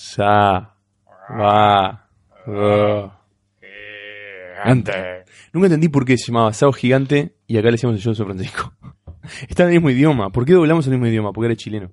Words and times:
Sa. 0.00 0.74
Va. 1.38 2.08
Gigante. 3.60 4.92
Nunca 5.52 5.66
entendí 5.66 5.90
por 5.90 6.06
qué 6.06 6.16
se 6.16 6.32
llamaba 6.32 6.54
Sao 6.54 6.72
Gigante 6.72 7.36
y 7.46 7.58
acá 7.58 7.66
le 7.66 7.72
decíamos 7.72 7.98
el 7.98 8.02
Yo 8.02 8.14
soy 8.14 8.24
Francisco. 8.24 8.72
Está 9.48 9.64
en 9.64 9.68
el 9.68 9.74
mismo 9.74 9.90
idioma. 9.90 10.30
¿Por 10.30 10.46
qué 10.46 10.54
doblamos 10.54 10.86
el 10.86 10.92
mismo 10.92 11.06
idioma? 11.06 11.32
Porque 11.32 11.46
era 11.46 11.56
chileno. 11.56 11.92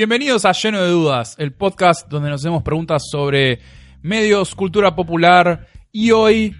Bienvenidos 0.00 0.46
a 0.46 0.52
Lleno 0.52 0.80
de 0.80 0.88
Dudas, 0.88 1.36
el 1.38 1.52
podcast 1.52 2.08
donde 2.08 2.30
nos 2.30 2.40
hacemos 2.40 2.62
preguntas 2.62 3.02
sobre 3.10 3.58
medios, 4.00 4.54
cultura 4.54 4.96
popular 4.96 5.66
y 5.92 6.10
hoy 6.12 6.56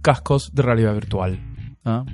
cascos 0.00 0.54
de 0.54 0.62
realidad 0.62 0.94
virtual. 0.94 1.38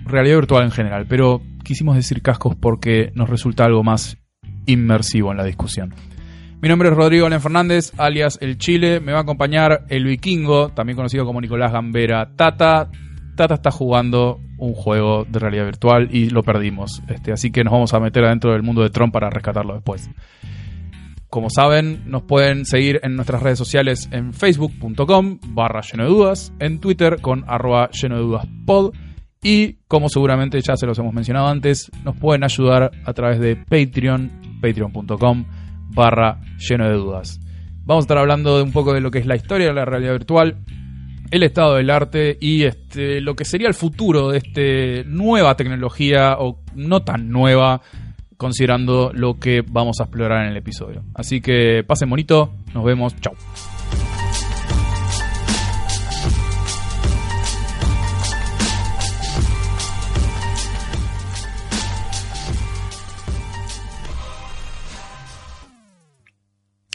Realidad 0.04 0.38
virtual 0.38 0.64
en 0.64 0.72
general, 0.72 1.06
pero 1.08 1.42
quisimos 1.62 1.94
decir 1.94 2.22
cascos 2.22 2.56
porque 2.56 3.12
nos 3.14 3.30
resulta 3.30 3.66
algo 3.66 3.84
más 3.84 4.18
inmersivo 4.66 5.30
en 5.30 5.36
la 5.36 5.44
discusión. 5.44 5.94
Mi 6.60 6.68
nombre 6.68 6.88
es 6.88 6.96
Rodrigo 6.96 7.26
Alén 7.26 7.40
Fernández, 7.40 7.92
alias 7.96 8.36
El 8.40 8.58
Chile. 8.58 8.98
Me 8.98 9.12
va 9.12 9.18
a 9.18 9.22
acompañar 9.22 9.84
el 9.90 10.06
Vikingo, 10.06 10.70
también 10.70 10.96
conocido 10.96 11.24
como 11.24 11.40
Nicolás 11.40 11.70
Gambera 11.70 12.34
Tata. 12.34 12.90
Tata 13.36 13.54
está 13.54 13.70
jugando 13.70 14.40
un 14.62 14.74
juego 14.74 15.24
de 15.28 15.40
realidad 15.40 15.64
virtual 15.64 16.08
y 16.12 16.30
lo 16.30 16.44
perdimos. 16.44 17.02
Este, 17.08 17.32
así 17.32 17.50
que 17.50 17.64
nos 17.64 17.72
vamos 17.72 17.92
a 17.94 18.00
meter 18.00 18.24
adentro 18.24 18.52
del 18.52 18.62
mundo 18.62 18.82
de 18.82 18.90
Tron 18.90 19.10
para 19.10 19.28
rescatarlo 19.28 19.74
después. 19.74 20.08
Como 21.28 21.50
saben, 21.50 22.02
nos 22.06 22.22
pueden 22.22 22.64
seguir 22.64 23.00
en 23.02 23.16
nuestras 23.16 23.42
redes 23.42 23.58
sociales 23.58 24.08
en 24.12 24.32
facebook.com 24.32 25.38
barra 25.48 25.80
lleno 25.80 26.04
de 26.04 26.10
dudas, 26.10 26.52
en 26.60 26.78
Twitter 26.78 27.20
con 27.20 27.44
arroba 27.48 27.90
lleno 27.90 28.16
de 28.16 28.22
dudas 28.22 28.46
pod 28.64 28.92
y 29.42 29.78
como 29.88 30.08
seguramente 30.08 30.60
ya 30.60 30.76
se 30.76 30.86
los 30.86 30.96
hemos 31.00 31.12
mencionado 31.12 31.48
antes, 31.48 31.90
nos 32.04 32.16
pueden 32.16 32.44
ayudar 32.44 32.92
a 33.04 33.12
través 33.14 33.40
de 33.40 33.56
Patreon, 33.56 34.60
patreon.com 34.60 35.44
barra 35.88 36.40
lleno 36.58 36.88
de 36.88 36.94
dudas. 36.94 37.40
Vamos 37.84 38.02
a 38.02 38.04
estar 38.04 38.18
hablando 38.18 38.58
de 38.58 38.62
un 38.62 38.70
poco 38.70 38.92
de 38.92 39.00
lo 39.00 39.10
que 39.10 39.18
es 39.18 39.26
la 39.26 39.34
historia 39.34 39.66
de 39.66 39.74
la 39.74 39.84
realidad 39.84 40.12
virtual, 40.12 40.58
el 41.32 41.44
estado 41.44 41.76
del 41.76 41.88
arte 41.88 42.36
y 42.38 42.64
este, 42.64 43.22
lo 43.22 43.34
que 43.34 43.46
sería 43.46 43.66
el 43.66 43.72
futuro 43.72 44.28
de 44.28 44.38
esta 44.38 45.08
nueva 45.08 45.56
tecnología 45.56 46.36
o 46.38 46.60
no 46.74 47.02
tan 47.04 47.30
nueva 47.30 47.80
considerando 48.36 49.10
lo 49.14 49.38
que 49.38 49.62
vamos 49.66 49.98
a 50.00 50.04
explorar 50.04 50.44
en 50.44 50.50
el 50.50 50.58
episodio. 50.58 51.02
Así 51.14 51.40
que 51.40 51.84
pasen 51.86 52.10
bonito, 52.10 52.52
nos 52.74 52.84
vemos, 52.84 53.16
chao. 53.16 53.32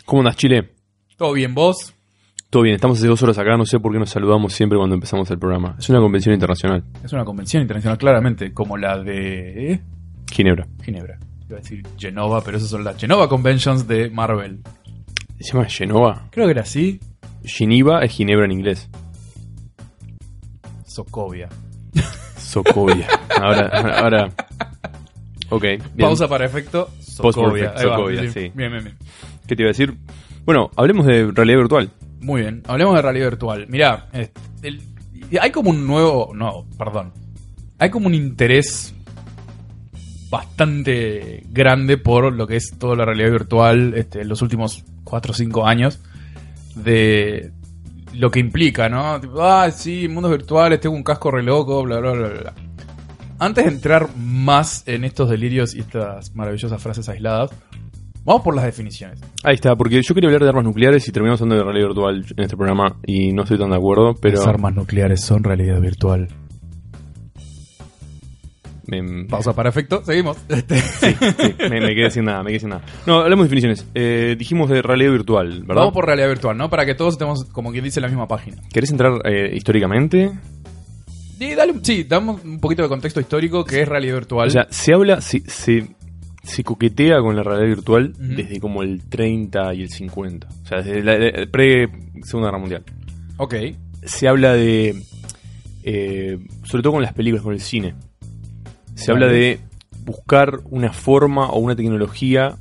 ¿Cómo 0.06 0.22
andas, 0.22 0.38
Chile? 0.38 0.76
¿Todo 1.18 1.34
bien 1.34 1.56
vos? 1.56 1.97
Todo 2.58 2.64
bien, 2.64 2.74
estamos 2.74 2.98
hace 2.98 3.08
dos 3.08 3.22
horas 3.22 3.38
acá, 3.38 3.56
no 3.56 3.68
sé 3.68 3.80
por 3.80 3.94
qué 3.94 4.00
nos 4.00 4.10
saludamos 4.10 4.52
siempre 4.52 4.80
cuando 4.80 4.96
empezamos 4.96 5.30
el 5.30 5.38
programa. 5.38 5.76
Es 5.78 5.92
una 5.92 6.00
convención 6.00 6.34
internacional. 6.34 6.84
Es 7.04 7.14
una 7.14 7.24
convención 7.24 7.62
internacional 7.62 8.00
claramente, 8.00 8.52
como 8.52 8.78
la 8.78 8.98
de 8.98 9.74
¿eh? 9.74 9.82
Ginebra. 10.32 10.66
Ginebra. 10.82 11.20
Iba 11.48 11.60
a 11.60 11.62
decir 11.62 11.86
Genova, 12.00 12.42
pero 12.44 12.58
esas 12.58 12.72
son 12.72 12.84
las 12.84 12.98
Genova 12.98 13.30
Conventions 13.30 13.88
de 13.88 14.10
Marvel. 14.10 14.64
¿Se 15.40 15.54
llama 15.54 15.66
Genova? 15.66 16.30
Creo 16.32 16.48
que 16.48 16.54
era 16.54 16.64
así. 16.64 17.00
Geneva 17.44 18.04
es 18.04 18.12
Ginebra 18.12 18.46
en 18.46 18.54
inglés. 18.54 18.90
Sokovia. 20.84 21.50
Sokovia. 22.38 23.08
ahora, 23.40 23.68
ahora. 24.00 24.30
Ok. 25.50 25.62
bien. 25.62 25.82
Pausa 25.96 26.28
para 26.28 26.46
efecto. 26.46 26.90
Va, 27.24 27.32
Sokovia, 27.32 28.32
sí. 28.32 28.52
Bien, 28.56 28.72
bien, 28.72 28.84
bien. 28.84 28.98
¿Qué 29.46 29.56
te 29.56 29.62
iba 29.62 29.68
a 29.68 29.74
decir? 29.74 29.94
Bueno, 30.44 30.72
hablemos 30.76 31.06
de 31.06 31.30
realidad 31.32 31.60
virtual. 31.60 31.92
Muy 32.28 32.42
bien, 32.42 32.62
hablemos 32.68 32.94
de 32.94 33.02
realidad 33.02 33.28
virtual. 33.30 33.68
Mirá, 33.70 34.10
el- 34.62 34.82
hay 35.40 35.50
como 35.50 35.70
un 35.70 35.88
nuevo. 35.88 36.34
No, 36.36 36.66
perdón. 36.78 37.14
Hay 37.80 37.90
como 37.90 38.08
un 38.08 38.14
interés 38.16 38.94
bastante 40.30 41.44
grande 41.50 41.98
por 41.98 42.34
lo 42.34 42.46
que 42.46 42.58
es 42.58 42.78
toda 42.78 42.98
la 42.98 43.06
realidad 43.06 43.32
virtual 43.32 43.94
este, 43.96 44.22
en 44.24 44.28
los 44.28 44.42
últimos 44.42 44.84
4 45.06 45.32
o 45.32 45.36
5 45.36 45.66
años. 45.66 46.02
De 46.76 47.52
lo 48.14 48.30
que 48.30 48.40
implica, 48.42 48.90
¿no? 48.90 49.22
Tipo, 49.22 49.42
ah, 49.42 49.72
sí, 49.72 50.08
mundos 50.10 50.32
virtuales, 50.32 50.82
tengo 50.82 50.96
un 50.98 51.04
casco 51.04 51.32
re 51.32 51.44
loco, 51.44 51.82
bla, 51.84 52.00
bla, 52.00 52.12
bla, 52.12 52.28
bla. 52.28 52.54
Antes 53.40 53.64
de 53.66 53.72
entrar 53.72 54.10
más 54.18 54.84
en 54.86 55.06
estos 55.06 55.30
delirios 55.30 55.74
y 55.76 55.80
estas 55.80 56.36
maravillosas 56.36 56.82
frases 56.82 57.08
aisladas, 57.08 57.52
vamos 58.28 58.44
por 58.44 58.54
las 58.56 58.66
definiciones. 58.66 59.20
Ahí 59.44 59.56
está, 59.56 59.76
porque 59.76 60.00
yo 60.04 60.14
quería 60.14 60.28
hablar 60.28 60.44
de 60.44 60.50
armas 60.50 60.66
nucleares 60.66 61.08
y 61.08 61.12
terminamos 61.12 61.42
hablando 61.42 61.64
de 61.64 61.64
realidad 61.72 61.88
virtual 61.88 62.26
en 62.38 62.44
este 62.44 62.56
programa 62.56 62.98
y 63.08 63.32
no 63.34 63.42
estoy 63.42 63.58
tan 63.58 63.72
de 63.72 63.78
acuerdo, 63.78 64.14
pero... 64.22 64.38
Las 64.38 64.48
armas 64.48 64.76
nucleares 64.76 65.22
son 65.22 65.44
realidad 65.44 65.80
virtual. 65.82 66.28
me, 68.86 69.26
Pausa 69.26 69.54
para 69.54 69.70
efecto, 69.70 70.02
seguimos. 70.06 70.38
Este, 70.48 70.80
sí, 70.80 71.16
me, 71.70 71.82
me 71.82 71.94
quedé 71.96 72.10
sin 72.10 72.24
nada, 72.26 72.42
me 72.44 72.52
quedé 72.52 72.60
sin 72.62 72.70
nada. 72.70 72.84
No, 73.06 73.20
hablemos 73.20 73.44
de 73.46 73.56
definiciones. 73.56 73.86
Eh, 73.96 74.36
dijimos 74.40 74.70
de 74.70 74.82
realidad 74.82 75.12
virtual, 75.12 75.62
¿verdad? 75.64 75.82
Vamos 75.82 75.94
por 75.94 76.06
realidad 76.06 76.30
virtual, 76.30 76.58
¿no? 76.58 76.70
Para 76.70 76.86
que 76.86 76.96
todos 76.96 77.16
estemos, 77.16 77.44
como 77.52 77.72
quien 77.72 77.84
dice, 77.84 78.00
en 78.00 78.04
la 78.04 78.08
misma 78.10 78.28
página. 78.28 78.58
¿Querés 78.72 78.92
entrar 78.92 79.14
eh, 79.26 79.52
históricamente? 79.56 80.32
Y 81.40 81.54
dale, 81.54 81.74
un- 81.74 81.84
sí, 81.86 82.04
damos 82.06 82.44
un 82.44 82.60
poquito 82.60 82.82
de 82.82 82.88
contexto 82.90 83.20
histórico 83.20 83.64
que 83.66 83.82
es 83.82 83.88
realidad 83.88 84.16
virtual. 84.16 84.48
O 84.48 84.52
sea, 84.52 84.68
se 84.70 84.94
habla, 84.94 85.20
se, 85.22 85.42
se, 85.42 85.86
se 86.48 86.64
coquetea 86.64 87.20
con 87.20 87.36
la 87.36 87.44
realidad 87.44 87.68
virtual 87.68 88.14
desde 88.18 88.60
como 88.60 88.82
el 88.82 89.02
30 89.10 89.74
y 89.76 89.82
el 89.84 89.90
50. 89.90 90.48
O 90.48 90.66
sea, 90.68 90.78
desde 90.82 91.04
la, 91.04 91.18
la- 91.18 91.46
pre-Segunda 91.52 92.48
Guerra 92.50 92.58
Mundial. 92.60 92.84
ok, 93.38 93.56
Se 94.04 94.28
habla 94.28 94.54
de... 94.54 94.96
eh, 95.84 96.38
sobre 96.64 96.84
todo 96.84 96.94
con 96.94 97.02
las 97.02 97.14
películas, 97.14 97.44
con 97.44 97.54
el 97.54 97.60
cine. 97.62 97.94
Se 98.96 99.12
Vale. 99.12 99.26
habla 99.26 99.38
de 99.38 99.60
buscar 100.06 100.60
una 100.70 100.92
forma 100.94 101.48
o 101.50 101.60
una 101.60 101.76
tecnología 101.76 102.56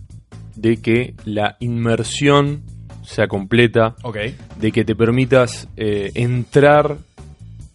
de 0.56 0.78
que 0.78 1.14
la 1.24 1.56
inmersión 1.60 2.62
sea 3.02 3.28
completa, 3.28 3.94
ok. 4.02 4.16
de 4.60 4.72
que 4.72 4.84
te 4.84 4.96
permitas 4.96 5.68
eh, 5.76 6.10
entrar 6.14 6.96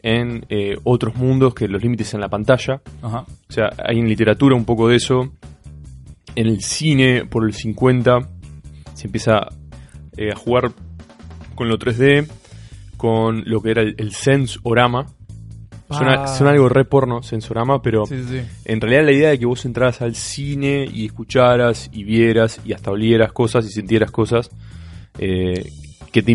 en 0.03 0.45
eh, 0.49 0.75
otros 0.83 1.15
mundos 1.15 1.53
que 1.53 1.67
los 1.67 1.81
límites 1.81 2.13
en 2.13 2.19
la 2.21 2.27
pantalla. 2.27 2.81
Ajá. 3.01 3.19
O 3.21 3.51
sea, 3.53 3.69
hay 3.87 3.99
en 3.99 4.09
literatura 4.09 4.55
un 4.55 4.65
poco 4.65 4.89
de 4.89 4.95
eso. 4.97 5.31
En 6.35 6.47
el 6.47 6.61
cine, 6.61 7.25
por 7.25 7.45
el 7.45 7.53
50, 7.53 8.29
se 8.93 9.07
empieza 9.07 9.47
eh, 10.17 10.31
a 10.31 10.35
jugar 10.35 10.71
con 11.55 11.67
lo 11.69 11.77
3D, 11.77 12.27
con 12.97 13.43
lo 13.45 13.61
que 13.61 13.71
era 13.71 13.81
el, 13.81 13.95
el 13.97 14.13
sensorama, 14.13 15.07
Suena, 15.89 16.23
Ah. 16.23 16.27
suena 16.27 16.51
algo 16.53 16.69
re 16.69 16.85
porno, 16.85 17.21
sensorama, 17.21 17.81
pero 17.81 18.05
Sí, 18.05 18.15
sí, 18.23 18.39
sí. 18.39 18.41
en 18.63 18.79
realidad 18.79 19.03
la 19.03 19.11
idea 19.11 19.29
de 19.31 19.39
que 19.39 19.45
vos 19.45 19.65
entraras 19.65 20.01
al 20.01 20.15
cine 20.15 20.85
y 20.89 21.05
escucharas 21.05 21.89
y 21.91 22.05
vieras 22.05 22.61
y 22.63 22.71
hasta 22.71 22.91
olieras 22.91 23.33
cosas 23.33 23.65
y 23.65 23.71
sintieras 23.71 24.09
cosas 24.09 24.49
eh, 25.19 25.69
que 26.13 26.21
te 26.23 26.33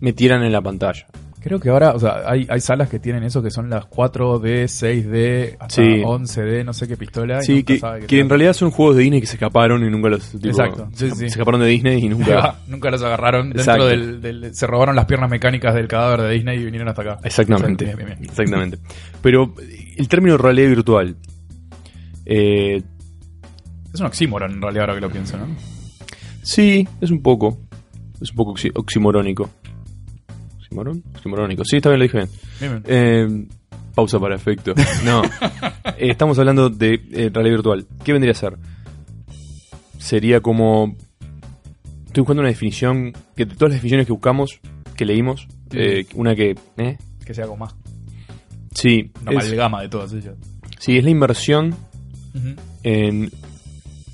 metieran 0.00 0.42
en 0.44 0.52
la 0.52 0.62
pantalla. 0.62 1.06
Creo 1.48 1.60
que 1.60 1.70
ahora, 1.70 1.92
o 1.92 1.98
sea, 1.98 2.24
hay, 2.26 2.46
hay 2.50 2.60
salas 2.60 2.90
que 2.90 2.98
tienen 2.98 3.22
eso 3.22 3.42
que 3.42 3.50
son 3.50 3.70
las 3.70 3.86
4D, 3.86 4.64
6D, 4.68 5.56
hasta 5.58 5.74
Sí. 5.82 6.02
11D, 6.04 6.62
no 6.62 6.74
sé 6.74 6.86
qué 6.86 6.96
pistola. 6.98 7.38
y 7.40 7.42
Sí, 7.42 7.54
nunca 7.54 7.66
que, 7.72 7.78
sabe 7.78 8.06
que 8.06 8.20
en 8.20 8.28
realidad 8.28 8.52
son 8.52 8.70
juegos 8.70 8.96
de 8.96 9.02
Disney 9.04 9.20
que 9.22 9.26
se 9.26 9.36
escaparon 9.36 9.82
y 9.82 9.88
nunca 9.90 10.10
los... 10.10 10.28
tipo, 10.30 10.46
Exacto, 10.46 10.88
sí, 10.92 11.08
se, 11.08 11.10
sí. 11.12 11.16
se 11.20 11.26
escaparon 11.26 11.60
de 11.62 11.66
Disney 11.68 12.04
y 12.04 12.08
nunca... 12.10 12.56
Nunca 12.66 12.90
los 12.90 13.02
agarraron 13.02 13.50
dentro 13.50 13.86
del, 13.86 14.20
del- 14.20 14.54
Se 14.54 14.66
robaron 14.66 14.94
las 14.94 15.06
piernas 15.06 15.30
mecánicas 15.30 15.74
del 15.74 15.88
cadáver 15.88 16.20
de 16.20 16.34
Disney 16.34 16.60
y 16.60 16.64
vinieron 16.66 16.88
hasta 16.88 17.00
acá. 17.00 17.18
Exactamente. 17.24 17.86
Bien, 17.86 17.96
bien, 17.96 18.08
bien. 18.10 18.24
Exactamente. 18.24 18.78
Pero 19.22 19.54
el 19.96 20.06
término 20.08 20.36
realidad 20.36 20.68
virtual. 20.68 21.16
eh, 22.26 22.82
Es 23.94 24.00
un 24.00 24.06
oxímoron 24.06 24.52
en 24.52 24.60
realidad 24.60 24.82
ahora 24.84 24.94
que 24.96 25.00
lo 25.00 25.10
pienso, 25.10 25.38
¿no? 25.38 25.46
sí, 26.42 26.86
es 27.00 27.10
un 27.10 27.22
poco. 27.22 27.58
Es 28.20 28.30
un 28.30 28.36
poco 28.36 28.54
oxi- 28.54 28.72
oximorónico. 28.74 29.48
¿Oximorón? 30.68 31.02
Oximorónico. 31.14 31.64
Sí, 31.64 31.76
está 31.76 31.88
bien, 31.90 31.98
lo 31.98 32.02
dije 32.04 32.18
bien. 32.18 32.28
Bien, 32.60 32.82
bien. 32.82 32.84
Eh, 32.86 33.46
pausa 33.94 34.18
para 34.20 34.36
efecto. 34.36 34.74
No. 35.04 35.22
Eh, 36.00 36.10
estamos 36.12 36.38
hablando 36.38 36.68
de 36.70 36.94
eh, 36.94 37.30
realidad 37.32 37.56
virtual. 37.56 37.86
¿Qué 38.04 38.12
vendría 38.12 38.30
a 38.30 38.34
ser? 38.36 38.56
Sería 39.98 40.40
como. 40.40 40.94
Estoy 42.06 42.20
buscando 42.20 42.40
una 42.42 42.50
definición. 42.50 43.12
Que 43.34 43.46
de 43.46 43.54
todas 43.54 43.70
las 43.70 43.78
definiciones 43.78 44.06
que 44.06 44.12
buscamos, 44.12 44.60
que 44.96 45.04
leímos, 45.04 45.48
Sí. 45.72 45.78
eh, 45.80 46.06
una 46.14 46.36
que. 46.36 46.54
¿eh? 46.76 46.98
Que 47.24 47.34
sea 47.34 47.44
algo 47.44 47.56
más. 47.56 47.74
Sí, 48.74 49.10
Una 49.22 49.32
es, 49.40 49.46
amalgama 49.46 49.82
de 49.82 49.88
todas 49.88 50.12
ellas. 50.12 50.34
sí, 50.78 50.98
es 50.98 51.02
la 51.04 51.10
inversión 51.10 51.74
Ujú. 52.34 52.54
en 52.84 53.30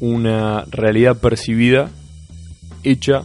una 0.00 0.64
realidad 0.70 1.18
percibida 1.20 1.90
hecha 2.82 3.24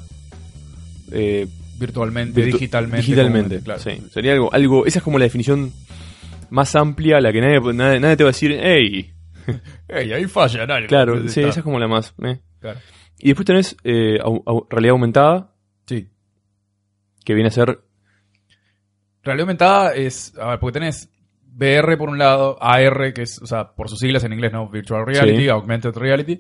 eh, 1.12 1.48
Virtualmente, 1.80 2.42
virtu- 2.42 2.54
digitalmente. 2.54 2.98
digitalmente, 2.98 3.56
como- 3.56 3.64
claro. 3.66 3.80
sí. 3.80 4.02
Sería 4.12 4.34
algo, 4.34 4.54
algo, 4.54 4.86
esa 4.86 5.00
es 5.00 5.04
como 5.04 5.18
la 5.18 5.26
definición 5.26 5.72
más 6.50 6.76
amplia 6.76 7.20
la 7.22 7.32
que 7.32 7.42
nadie, 7.42 7.60
nadie, 7.74 8.00
nadie 8.00 8.18
te 8.18 8.24
va 8.24 8.30
a 8.30 8.34
decir, 8.34 8.58
hey, 8.62 9.14
Ey, 9.88 10.14
ahí 10.14 10.26
falla 10.26 10.64
algo. 10.64 10.88
claro, 10.88 11.28
sí, 11.28 11.42
esa 11.42 11.60
es 11.60 11.64
como 11.64 11.80
la 11.80 11.88
más. 11.88 12.14
eh. 12.24 12.40
claro. 12.60 12.80
Y 13.18 13.28
después 13.30 13.46
tenés 13.46 13.76
eh, 13.84 14.18
au- 14.22 14.44
au- 14.46 14.68
realidad 14.70 14.92
aumentada, 14.92 15.54
Sí. 15.88 16.08
que 17.26 17.34
viene 17.34 17.48
a 17.48 17.52
ser, 17.52 17.80
Realidad 19.24 19.44
aumentada 19.44 19.94
es, 19.96 20.34
a 20.40 20.52
ver, 20.52 20.60
porque 20.60 20.80
tenés 20.80 21.10
VR 21.58 21.98
por 21.98 22.10
un 22.10 22.18
lado, 22.18 22.58
AR, 22.62 23.14
que 23.14 23.24
es, 23.24 23.42
o 23.42 23.46
sea, 23.48 23.74
por 23.76 23.90
sus 23.90 24.00
siglas 24.00 24.24
en 24.24 24.32
inglés, 24.34 24.54
¿no? 24.54 24.70
Virtual 24.70 25.06
Reality, 25.06 25.40
Sí. 25.42 25.50
Augmented 25.50 25.94
Reality. 25.96 26.40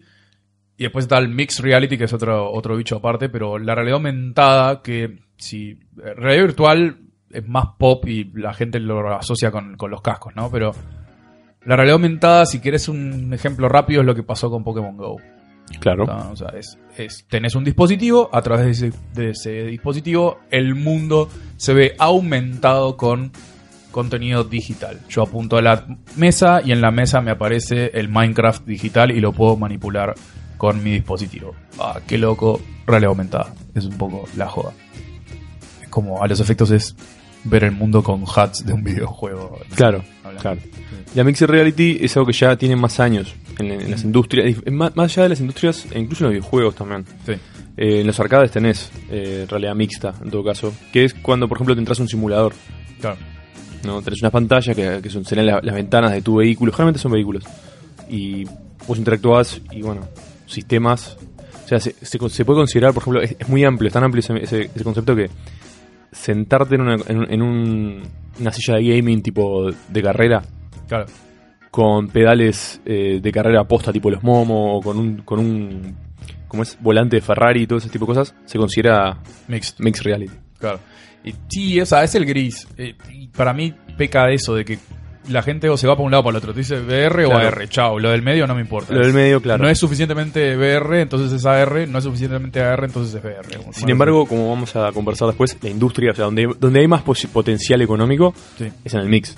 Y 0.79 0.83
después 0.83 1.03
está 1.05 1.17
el 1.19 1.27
Mixed 1.29 1.61
Reality, 1.63 1.97
que 1.97 2.05
es 2.05 2.13
otro, 2.13 2.51
otro 2.51 2.75
bicho 2.77 2.95
aparte, 2.95 3.27
pero 3.29 3.59
la 3.59 3.75
realidad 3.75 3.97
aumentada, 3.97 4.81
que 4.81 5.19
si 5.37 5.71
eh, 5.71 5.77
realidad 6.15 6.45
virtual 6.45 6.97
es 7.29 7.47
más 7.47 7.65
pop 7.77 8.07
y 8.07 8.31
la 8.33 8.53
gente 8.53 8.79
lo 8.79 9.07
asocia 9.15 9.51
con, 9.51 9.75
con 9.75 9.91
los 9.91 10.01
cascos, 10.01 10.33
¿no? 10.35 10.49
Pero 10.49 10.71
la 11.65 11.75
realidad 11.75 11.95
aumentada, 11.95 12.45
si 12.45 12.59
quieres 12.61 12.87
un 12.87 13.31
ejemplo 13.33 13.67
rápido, 13.67 13.99
es 14.01 14.07
lo 14.07 14.15
que 14.15 14.23
pasó 14.23 14.49
con 14.49 14.63
Pokémon 14.63 14.95
Go. 14.95 15.17
claro. 15.81 16.05
O 16.31 16.35
sea, 16.37 16.49
es, 16.57 16.77
es- 16.97 17.25
tenés 17.29 17.55
un 17.55 17.65
dispositivo, 17.65 18.29
a 18.31 18.41
través 18.41 18.65
de 18.65 18.71
ese, 18.87 18.97
de 19.13 19.29
ese 19.31 19.63
dispositivo 19.65 20.39
el 20.49 20.75
mundo 20.75 21.29
se 21.57 21.73
ve 21.73 21.93
aumentado 21.99 22.95
con 22.95 23.31
contenido 23.91 24.43
digital. 24.45 24.99
Yo 25.09 25.23
apunto 25.23 25.57
a 25.57 25.61
la 25.61 25.85
mesa 26.15 26.61
y 26.63 26.71
en 26.71 26.79
la 26.79 26.91
mesa 26.91 27.19
me 27.21 27.31
aparece 27.31 27.91
el 27.95 28.07
Minecraft 28.07 28.65
digital 28.65 29.11
y 29.11 29.19
lo 29.19 29.33
puedo 29.33 29.57
manipular 29.57 30.15
con 30.59 30.83
mi 30.83 30.91
dispositivo. 30.91 31.56
Ah, 31.79 32.00
qué 32.06 32.19
loco, 32.19 32.61
realidad 32.85 33.09
aumentada. 33.09 33.56
Es 33.73 33.85
un 33.85 33.97
poco 33.97 34.25
la 34.38 34.47
joda. 34.47 34.73
Es 35.81 35.88
como 35.89 36.21
a 36.21 36.27
los 36.27 36.39
efectos 36.39 36.69
es 36.69 36.95
ver 37.45 37.63
el 37.63 37.71
mundo 37.71 38.03
con 38.03 38.23
hats 38.35 38.63
de 38.65 38.73
un 38.73 38.83
videojuego. 38.91 39.57
claro, 39.75 40.03
Hablando. 40.23 40.41
claro. 40.41 40.61
La 41.15 41.23
Mixed 41.23 41.47
Reality 41.47 41.97
es 42.01 42.15
algo 42.17 42.27
que 42.27 42.33
ya 42.33 42.56
tiene 42.56 42.75
más 42.75 43.00
años 43.00 43.33
en, 43.57 43.71
en 43.71 43.89
las 43.89 44.03
industrias, 44.03 44.56
más, 44.71 44.95
más 44.95 45.11
allá 45.11 45.23
de 45.23 45.29
las 45.29 45.39
industrias, 45.39 45.88
e 45.91 45.97
incluso 46.00 46.25
en 46.25 46.31
los 46.33 46.39
videojuegos 46.39 46.75
también. 46.75 47.06
Sí. 47.25 47.31
Eh, 47.77 48.01
en 48.01 48.07
los 48.07 48.19
arcades 48.19 48.51
tenés 48.51 48.91
eh, 49.09 49.47
realidad 49.50 49.73
mixta, 49.73 50.13
en 50.23 50.29
todo 50.29 50.44
caso, 50.44 50.71
que 50.91 51.06
es 51.06 51.13
cuando, 51.15 51.47
por 51.47 51.57
ejemplo, 51.57 51.73
te 51.73 51.79
entras 51.79 51.97
a 52.00 52.03
un 52.03 52.09
simulador. 52.09 52.53
Claro. 53.01 53.17
¿no? 53.85 54.01
Tenés 54.01 54.21
unas 54.21 54.33
pantallas 54.33 54.75
que, 54.75 55.00
que 55.01 55.09
son, 55.09 55.23
serían 55.23 55.45
la- 55.47 55.61
las 55.63 55.73
ventanas 55.73 56.11
de 56.11 56.21
tu 56.21 56.35
vehículo, 56.35 56.73
generalmente 56.73 57.00
son 57.00 57.13
vehículos. 57.13 57.45
Y 58.09 58.44
vos 58.85 58.97
interactuás 58.97 59.61
y 59.71 59.81
bueno, 59.81 60.01
sistemas. 60.49 61.17
O 61.65 61.67
sea, 61.67 61.79
se, 61.79 61.93
se 62.01 62.17
puede 62.45 62.57
considerar, 62.59 62.93
por 62.93 63.03
ejemplo, 63.03 63.21
es, 63.21 63.35
es 63.39 63.47
muy 63.47 63.63
amplio, 63.63 63.87
es 63.87 63.93
tan 63.93 64.03
amplio 64.03 64.19
ese, 64.21 64.35
ese- 64.43 64.71
ese 64.73 64.83
concepto 64.83 65.15
que 65.15 65.29
sentarte 66.11 66.75
en 66.75 66.81
una, 66.81 66.95
en, 67.07 67.31
en 67.31 67.41
un- 67.41 68.03
una 68.39 68.51
silla 68.51 68.75
de 68.77 68.87
gaming 68.97 69.21
tipo 69.21 69.69
de 69.89 70.01
carrera 70.01 70.41
Claro. 70.87 71.05
con 71.69 72.07
pedales 72.07 72.81
eh, 72.85 73.19
de 73.21 73.31
carrera 73.31 73.63
posta 73.65 73.91
tipo 73.93 74.09
los 74.09 74.23
Momo 74.23 74.77
o 74.77 74.81
con 74.81 74.97
un, 74.97 75.17
con 75.17 75.39
un 75.39 75.95
como 76.47 76.63
es 76.63 76.77
volante 76.81 77.17
de 77.17 77.21
Ferrari 77.21 77.61
y 77.63 77.67
todo 77.67 77.77
ese 77.77 77.89
tipo 77.89 78.05
de 78.05 78.15
cosas, 78.15 78.33
se 78.45 78.57
considera 78.57 79.19
Mixed. 79.47 79.75
mixed 79.79 80.03
reality. 80.03 80.33
Claro. 80.57 80.79
Sí, 81.47 81.79
o 81.79 81.85
sea, 81.85 82.03
es 82.03 82.15
el 82.15 82.25
gris. 82.25 82.67
Eh, 82.75 82.95
y 83.13 83.27
para 83.27 83.53
mí 83.53 83.71
peca 83.95 84.25
de 84.25 84.33
eso, 84.33 84.55
de 84.55 84.65
que 84.65 84.79
la 85.27 85.42
gente 85.44 85.69
o 85.69 85.77
se 85.77 85.86
va 85.88 85.95
para 85.95 86.06
un 86.06 86.12
lado 86.12 86.21
o 86.21 86.24
para 86.24 86.31
el 86.31 86.38
otro. 86.38 86.54
Te 86.54 86.60
dice 86.60 86.80
VR 86.80 87.25
o 87.25 87.30
Claro. 87.30 87.48
AR, 87.48 87.68
chao. 87.69 88.00
Lo 88.00 88.10
del 88.12 88.21
medio 88.21 88.48
no 88.48 88.56
me 88.56 88.62
importa. 88.62 88.94
Lo 88.94 89.01
del 89.04 89.13
medio, 89.13 89.42
claro. 89.42 89.63
No 89.63 89.69
es 89.69 89.77
suficientemente 89.77 90.56
VR, 90.57 91.01
entonces 91.01 91.31
es 91.31 91.45
AR. 91.45 91.88
No 91.88 91.98
es 91.98 92.04
suficientemente 92.04 92.62
AR, 92.62 92.86
entonces 92.86 93.16
es. 93.24 93.57
Como- 93.57 93.74
Sin 93.74 93.89
embargo, 93.89 94.25
como 94.25 94.50
vamos 94.50 94.75
a 94.75 94.92
conversar 94.92 95.27
después, 95.27 95.57
la 95.62 95.69
industria, 95.69 96.12
o 96.12 96.16
sea, 96.16 96.25
donde, 96.25 96.48
donde 96.60 96.80
hay 96.80 96.88
más 96.88 97.01
potencial 97.04 97.81
económico, 97.81 98.33
Sí. 98.57 98.69
es 98.83 98.94
en 98.94 99.01
el 99.01 99.10
mix. 99.10 99.36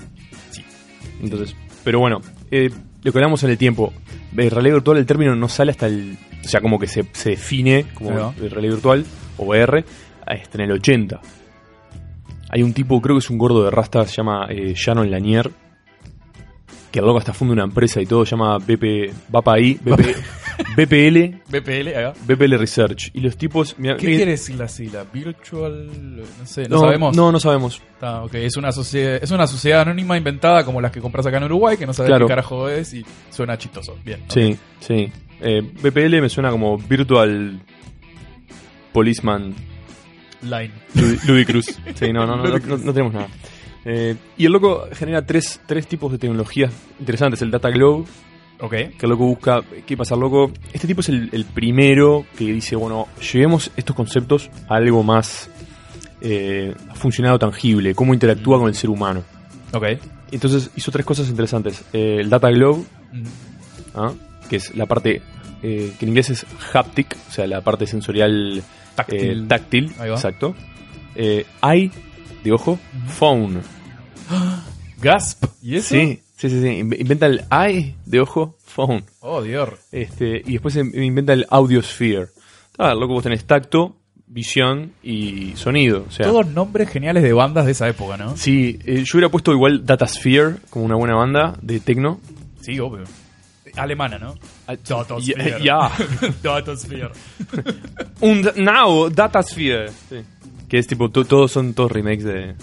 Entonces, 1.22 1.56
pero 1.84 2.00
bueno, 2.00 2.22
eh, 2.50 2.70
lo 3.04 3.12
que 3.12 3.18
hablamos 3.18 3.44
en 3.44 3.50
el 3.52 3.58
tiempo, 3.58 3.94
de 4.32 4.50
realidad 4.50 4.76
virtual 4.76 4.98
el 4.98 5.06
término 5.06 5.36
no 5.36 5.50
sale 5.50 5.72
hasta 5.72 5.88
el, 5.88 6.18
o 6.44 6.48
sea, 6.48 6.62
como 6.62 6.80
que 6.80 6.88
se, 6.88 7.06
se 7.12 7.32
define 7.32 7.86
como 7.94 8.12
va. 8.14 8.34
de 8.40 8.50
realidad 8.50 8.74
virtual 8.76 9.06
o 9.38 9.46
VR 9.46 9.84
hasta 10.26 10.58
en 10.58 10.62
el 10.62 10.72
80. 10.74 11.20
Hay 12.50 12.64
un 12.64 12.74
tipo, 12.74 13.00
creo 13.02 13.16
que 13.16 13.20
es 13.20 13.30
un 13.30 13.38
gordo 13.38 13.64
de 13.64 13.72
rasta, 13.72 14.06
se 14.06 14.16
llama 14.18 14.48
eh, 14.50 14.74
Shannon 14.76 15.10
Lanier, 15.10 15.52
que 16.92 17.00
el 17.00 17.06
loco 17.06 17.20
hasta 17.20 17.34
funda 17.34 17.54
una 17.54 17.64
empresa 17.64 18.02
y 18.02 18.06
todo, 18.06 18.26
se 18.26 18.32
llama 18.32 18.58
BP, 18.58 19.12
BP, 19.30 20.18
BPL, 20.76 21.40
BPL. 21.50 21.90
BPL 22.28 22.58
Research. 22.58 23.10
Y 23.14 23.22
los 23.22 23.38
tipos... 23.38 23.76
mira, 23.78 23.96
¿Qué 23.98 24.06
mira- 24.08 24.18
quiere 24.18 24.32
decir 24.32 24.56
la 24.56 24.68
sigla? 24.68 25.06
Virtual. 25.12 25.88
No 26.40 26.46
sé, 26.46 26.64
no, 26.68 26.76
no, 26.76 26.82
sabemos. 26.82 27.16
No, 27.16 27.32
no 27.32 27.40
sabemos. 27.40 27.82
Está, 27.94 28.24
ok, 28.24 28.36
Es, 28.36 28.58
una 28.58 28.72
sociedad, 28.72 29.20
es 29.24 29.32
una 29.32 29.48
sociedad 29.48 29.82
anónima 29.82 30.18
inventada 30.18 30.64
como 30.66 30.82
las 30.82 30.92
que 30.92 31.00
compras 31.02 31.26
acá 31.26 31.38
en 31.38 31.46
Uruguay, 31.46 31.78
que 31.78 31.86
no 31.88 31.94
sabes 31.94 32.10
Claro. 32.10 32.26
qué 32.26 32.30
carajo 32.32 32.68
es 32.70 32.94
y 32.94 33.06
suena 33.30 33.58
chistoso. 33.58 33.98
Bien. 34.04 34.22
Sí, 34.28 34.58
sí. 34.82 35.10
Eh, 35.40 35.62
BPL 35.62 36.22
me 36.22 36.30
suena 36.30 36.52
como 36.52 36.78
Virtual 36.78 37.60
Policeman 38.94 39.56
Line. 40.44 40.72
Ludi- 40.96 41.20
Ludicruz. 41.28 41.66
Sí, 41.96 42.12
no, 42.12 42.26
no, 42.26 42.36
no- 42.38 42.78
no 42.78 42.94
tenemos 42.94 43.14
nada. 43.14 43.28
Eh, 43.86 44.16
y 44.38 44.46
el 44.46 44.52
loco 44.52 44.86
genera 44.94 45.26
tres, 45.26 45.60
tres 45.66 45.88
tipos 45.88 46.12
de 46.12 46.18
tecnologías 46.18 46.72
interesantes. 47.00 47.42
El 47.42 47.50
Data 47.52 47.70
Globe, 47.70 48.06
Ok. 48.60 48.72
que 48.72 48.96
el 49.02 49.10
loco 49.10 49.26
busca... 49.26 49.62
¿Qué 49.88 49.98
pasa, 49.98 50.16
loco? 50.16 50.52
Este 50.72 50.88
tipo 50.88 51.02
es 51.02 51.10
el, 51.10 51.30
el 51.32 51.46
primero 51.46 52.26
que 52.38 52.46
dice, 52.46 52.76
bueno, 52.76 53.08
llevemos 53.34 53.72
estos 53.76 53.96
conceptos 53.96 54.50
a 54.70 54.76
algo 54.76 55.02
más 55.04 55.50
eh, 56.22 56.76
funcionado 56.94 57.40
tangible, 57.40 57.96
cómo 57.96 58.14
interactúa 58.14 58.60
con 58.60 58.68
el 58.68 58.76
ser 58.76 58.90
humano. 58.92 59.24
Ok. 59.74 59.86
Entonces 60.32 60.70
hizo 60.76 60.92
tres 60.92 61.06
cosas 61.06 61.28
interesantes. 61.30 61.84
Eh, 61.94 62.18
el 62.20 62.30
Data 62.30 62.50
Globe, 62.52 62.84
Mm. 63.14 63.24
¿ah? 63.96 64.14
que 64.50 64.56
es 64.58 64.74
la 64.76 64.86
parte 64.86 65.22
eh, 65.64 65.94
que 66.00 66.06
en 66.06 66.10
inglés 66.10 66.30
es 66.30 66.46
haptic, 66.74 67.18
o 67.28 67.32
sea, 67.32 67.46
la 67.48 67.62
parte 67.62 67.86
sensorial 67.88 68.64
Táctil. 68.96 69.48
táctil, 69.48 69.92
Ahí 70.00 70.10
va. 70.10 70.16
exacto. 70.16 70.56
Eye, 71.16 71.92
de 72.44 72.52
ojo, 72.52 72.80
phone. 73.08 73.62
Gasp. 75.02 75.46
¿Y 75.62 75.76
eso? 75.78 75.90
Sí, 75.90 76.22
sí, 76.38 76.50
sí, 76.50 76.62
sí. 76.62 76.68
Inve- 76.68 77.00
Inventa 77.00 77.26
el 77.26 77.44
eye, 77.52 77.96
de 78.06 78.20
ojo, 78.20 78.58
phone. 78.64 79.04
Oh, 79.22 79.42
Dios. 79.42 79.70
Este, 79.92 80.42
y 80.46 80.54
después 80.54 80.76
in- 80.76 80.92
inventa 81.02 81.34
el 81.34 81.46
audiosphere. 81.50 82.28
Ah, 82.78 82.94
loco, 82.94 83.14
vos 83.14 83.24
tenés 83.24 83.46
tacto, 83.46 83.96
visión 84.28 84.94
y 85.04 85.54
sonido. 85.56 86.06
O 86.08 86.12
sea, 86.12 86.26
Todos 86.28 86.48
nombres 86.48 86.90
geniales 86.90 87.24
de 87.24 87.34
bandas 87.34 87.66
de 87.66 87.72
esa 87.74 87.88
época, 87.90 88.18
¿no? 88.18 88.38
Sí, 88.38 88.80
eh, 88.86 89.04
yo 89.06 89.18
hubiera 89.18 89.30
puesto 89.30 89.52
igual 89.52 89.86
Datasphere 89.86 90.56
como 90.70 90.86
una 90.86 90.96
buena 90.96 91.16
banda 91.16 91.58
de 91.62 91.80
techno. 91.80 92.20
Sí, 92.62 92.80
obvio. 92.80 93.04
Alemana, 93.76 94.20
¿no? 94.20 94.36
Ya, 95.22 95.58
ya. 95.60 95.92
Datasphere. 96.44 97.10
Un 98.22 98.48
now 98.58 99.10
Datasphere. 99.10 99.90
Sí. 100.10 100.18
Que 100.72 100.78
es 100.80 100.88
tipo, 100.88 101.12
to- 101.12 101.26
todos 101.26 101.52
son 101.52 101.74
todos 101.74 101.92
remakes 101.92 102.24
de, 102.24 102.56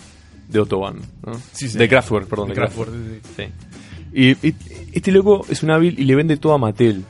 de 0.49 0.59
Autobahn, 0.59 0.97
¿no? 1.27 1.35
Sí, 1.53 1.69
sí. 1.69 1.77
De 1.77 1.87
Kraftwerk, 1.91 2.27
perdón. 2.27 2.49
De 2.49 2.55
de 2.55 2.61
Kraftwerk, 2.63 2.91
Kraftwerk. 2.91 3.23
Sí. 3.37 3.53
Y, 4.41 4.47
y 4.49 4.55
este 4.95 5.13
loco 5.13 5.45
es 5.51 5.63
un 5.63 5.71
hábil 5.71 5.95
y 5.99 6.05
le 6.05 6.15
vende 6.15 6.39
todo 6.39 6.55
a 6.55 6.59
Mattel. 6.59 7.05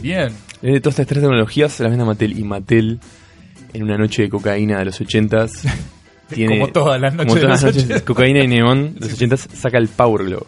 Bien. 0.00 0.28
Le 0.60 0.68
vende 0.68 0.80
todas 0.80 0.94
estas 0.94 1.08
tres 1.08 1.22
tecnologías, 1.22 1.72
se 1.72 1.82
las 1.82 1.90
vende 1.90 2.04
a 2.04 2.06
Mattel. 2.06 2.38
Y 2.38 2.44
Mattel, 2.44 3.00
en 3.72 3.82
una 3.82 3.98
noche 3.98 4.22
de 4.22 4.28
cocaína 4.28 4.78
de 4.78 4.84
los 4.84 5.00
80s, 5.00 5.68
tiene. 6.32 6.60
Como 6.60 6.72
todas 6.72 7.00
las 7.00 7.14
noches 7.14 7.26
como 7.26 7.34
de 7.34 7.40
todas 7.42 7.62
las 7.64 7.74
noches, 7.74 7.90
80s. 7.90 8.04
cocaína 8.04 8.44
y 8.44 8.46
neón 8.46 8.94
de 8.94 9.00
los 9.08 9.20
80s, 9.20 9.48
saca 9.54 9.78
el 9.78 9.88
Power 9.88 10.24
Glove 10.26 10.46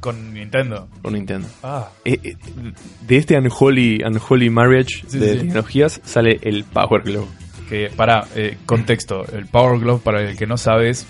Con 0.00 0.34
Nintendo. 0.34 0.88
por 1.00 1.12
Nintendo. 1.12 1.46
Ah. 1.62 1.90
Eh, 2.04 2.18
eh, 2.24 2.36
de 3.06 3.16
este 3.16 3.38
unholy, 3.38 4.02
unholy 4.04 4.50
marriage 4.50 5.04
Sí, 5.06 5.18
de 5.20 5.32
sí. 5.34 5.38
tecnologías 5.38 6.00
sale 6.04 6.40
el 6.42 6.64
Power 6.64 7.02
Glove. 7.02 7.28
Que, 7.68 7.90
para, 7.94 8.26
contexto. 8.64 9.24
El 9.32 9.46
Power 9.46 9.80
Glove, 9.80 10.00
para 10.02 10.22
el 10.22 10.36
que 10.36 10.46
no 10.46 10.56
sabe, 10.56 10.90
es 10.90 11.06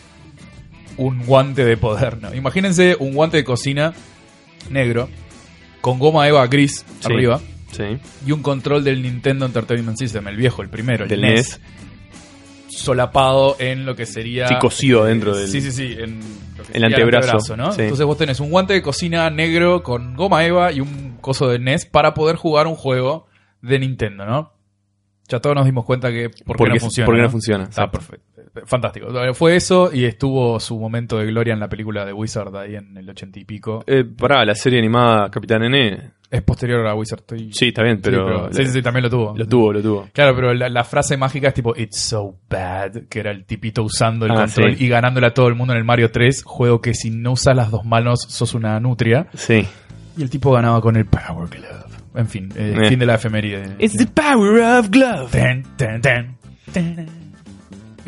un 0.96 1.24
guante 1.26 1.64
de 1.64 1.76
poder, 1.76 2.22
¿no? 2.22 2.34
Imagínense 2.34 2.96
un 2.98 3.12
guante 3.14 3.36
de 3.36 3.44
cocina 3.44 3.92
negro 4.70 5.08
con 5.82 5.98
goma 5.98 6.26
eva 6.26 6.46
gris 6.46 6.84
Sí. 7.00 7.12
arriba 7.12 7.40
Sí. 7.72 7.84
y 8.26 8.32
un 8.32 8.42
control 8.42 8.82
del 8.84 9.02
Nintendo 9.02 9.44
Entertainment 9.44 9.98
System, 9.98 10.26
el 10.28 10.36
viejo, 10.36 10.62
el 10.62 10.70
primero, 10.70 11.04
el 11.04 11.10
Del 11.10 11.20
NES, 11.20 11.60
NES. 11.60 11.60
solapado 12.68 13.56
en 13.58 13.84
lo 13.86 13.94
que 13.94 14.06
sería... 14.06 14.48
Sí, 14.48 14.54
cosido 14.60 15.02
adentro 15.02 15.36
del- 15.36 15.48
Sí, 15.48 15.60
sí, 15.60 15.70
sí, 15.72 15.94
en 15.98 16.20
El 16.72 16.84
antebrazo, 16.84 17.56
¿no? 17.56 17.72
sí. 17.72 17.82
Entonces 17.82 18.06
vos 18.06 18.16
tenés 18.18 18.40
un 18.40 18.50
guante 18.50 18.72
de 18.72 18.82
cocina 18.82 19.28
negro 19.30 19.82
con 19.82 20.14
goma 20.16 20.44
eva 20.44 20.72
y 20.72 20.80
un 20.80 21.18
coso 21.20 21.48
de 21.48 21.58
NES 21.58 21.86
para 21.86 22.14
poder 22.14 22.36
jugar 22.36 22.66
un 22.66 22.74
juego 22.74 23.26
de 23.62 23.78
Nintendo, 23.78 24.24
¿no? 24.26 24.52
Ya 25.28 25.40
todos 25.40 25.56
nos 25.56 25.64
dimos 25.64 25.84
cuenta 25.84 26.10
que 26.10 26.30
por 26.44 26.56
qué 26.56 26.68
no 26.68 26.76
funciona. 26.76 27.06
porque 27.06 27.18
no 27.20 27.26
¿no? 27.26 27.30
funciona, 27.30 27.64
Está 27.64 27.84
exacto. 27.84 27.98
perfecto. 27.98 28.26
Fantástico. 28.66 29.08
Fue 29.34 29.54
eso 29.56 29.90
y 29.92 30.04
estuvo 30.04 30.58
su 30.60 30.78
momento 30.78 31.18
de 31.18 31.26
gloria 31.26 31.52
en 31.52 31.60
la 31.60 31.68
película 31.68 32.06
de 32.06 32.12
Wizard 32.14 32.56
ahí 32.56 32.76
en 32.76 32.96
el 32.96 33.08
ochenta 33.10 33.38
y 33.38 33.44
pico. 33.44 33.84
Eh, 33.86 34.04
pará, 34.04 34.44
la 34.46 34.54
serie 34.54 34.78
animada 34.78 35.30
Capitán 35.30 35.62
N. 35.64 36.12
Es 36.30 36.42
posterior 36.42 36.86
a 36.86 36.94
Wizard. 36.94 37.20
estoy- 37.20 37.52
Sí, 37.52 37.68
está 37.68 37.82
bien, 37.82 38.00
pero. 38.00 38.50
sí, 38.52 38.64
sí, 38.64 38.72
sí, 38.72 38.82
también 38.82 39.04
lo 39.04 39.10
tuvo. 39.10 39.34
Lo 39.36 39.46
tuvo, 39.46 39.72
lo 39.74 39.82
tuvo. 39.82 40.08
Claro, 40.12 40.34
pero 40.34 40.54
la, 40.54 40.68
la 40.70 40.84
frase 40.84 41.16
mágica 41.18 41.48
es 41.48 41.54
tipo 41.54 41.74
It's 41.76 41.98
so 41.98 42.34
bad, 42.48 43.02
que 43.10 43.20
era 43.20 43.30
el 43.30 43.44
tipito 43.44 43.82
usando 43.82 44.24
el 44.26 44.32
Ah, 44.32 44.36
control 44.36 44.74
sí. 44.76 44.84
y 44.84 44.88
ganándole 44.88 45.26
a 45.26 45.34
todo 45.34 45.48
el 45.48 45.54
mundo 45.54 45.72
en 45.74 45.78
el 45.78 45.84
Mario 45.84 46.10
3, 46.10 46.42
juego 46.44 46.80
que 46.80 46.94
si 46.94 47.10
no 47.10 47.32
usas 47.32 47.54
las 47.54 47.70
dos 47.70 47.84
manos 47.84 48.20
sos 48.28 48.54
una 48.54 48.80
nutria. 48.80 49.28
Sí. 49.34 49.66
Y 50.16 50.22
el 50.22 50.30
tipo 50.30 50.50
ganaba 50.52 50.80
con 50.80 50.96
el 50.96 51.04
Power 51.04 51.48
Glove. 51.48 51.95
En 52.16 52.26
fin, 52.28 52.48
eh, 52.56 52.74
Eh. 52.82 52.88
fin 52.88 52.98
de 52.98 53.06
la 53.06 53.14
efeméride. 53.16 53.76
It's 53.78 53.96
the 53.96 54.06
power 54.06 54.60
of 54.80 54.88
glove. 54.90 55.28
Ten, 55.30 55.62
ten, 55.76 56.00
ten, 56.00 56.36
ten. 56.72 57.06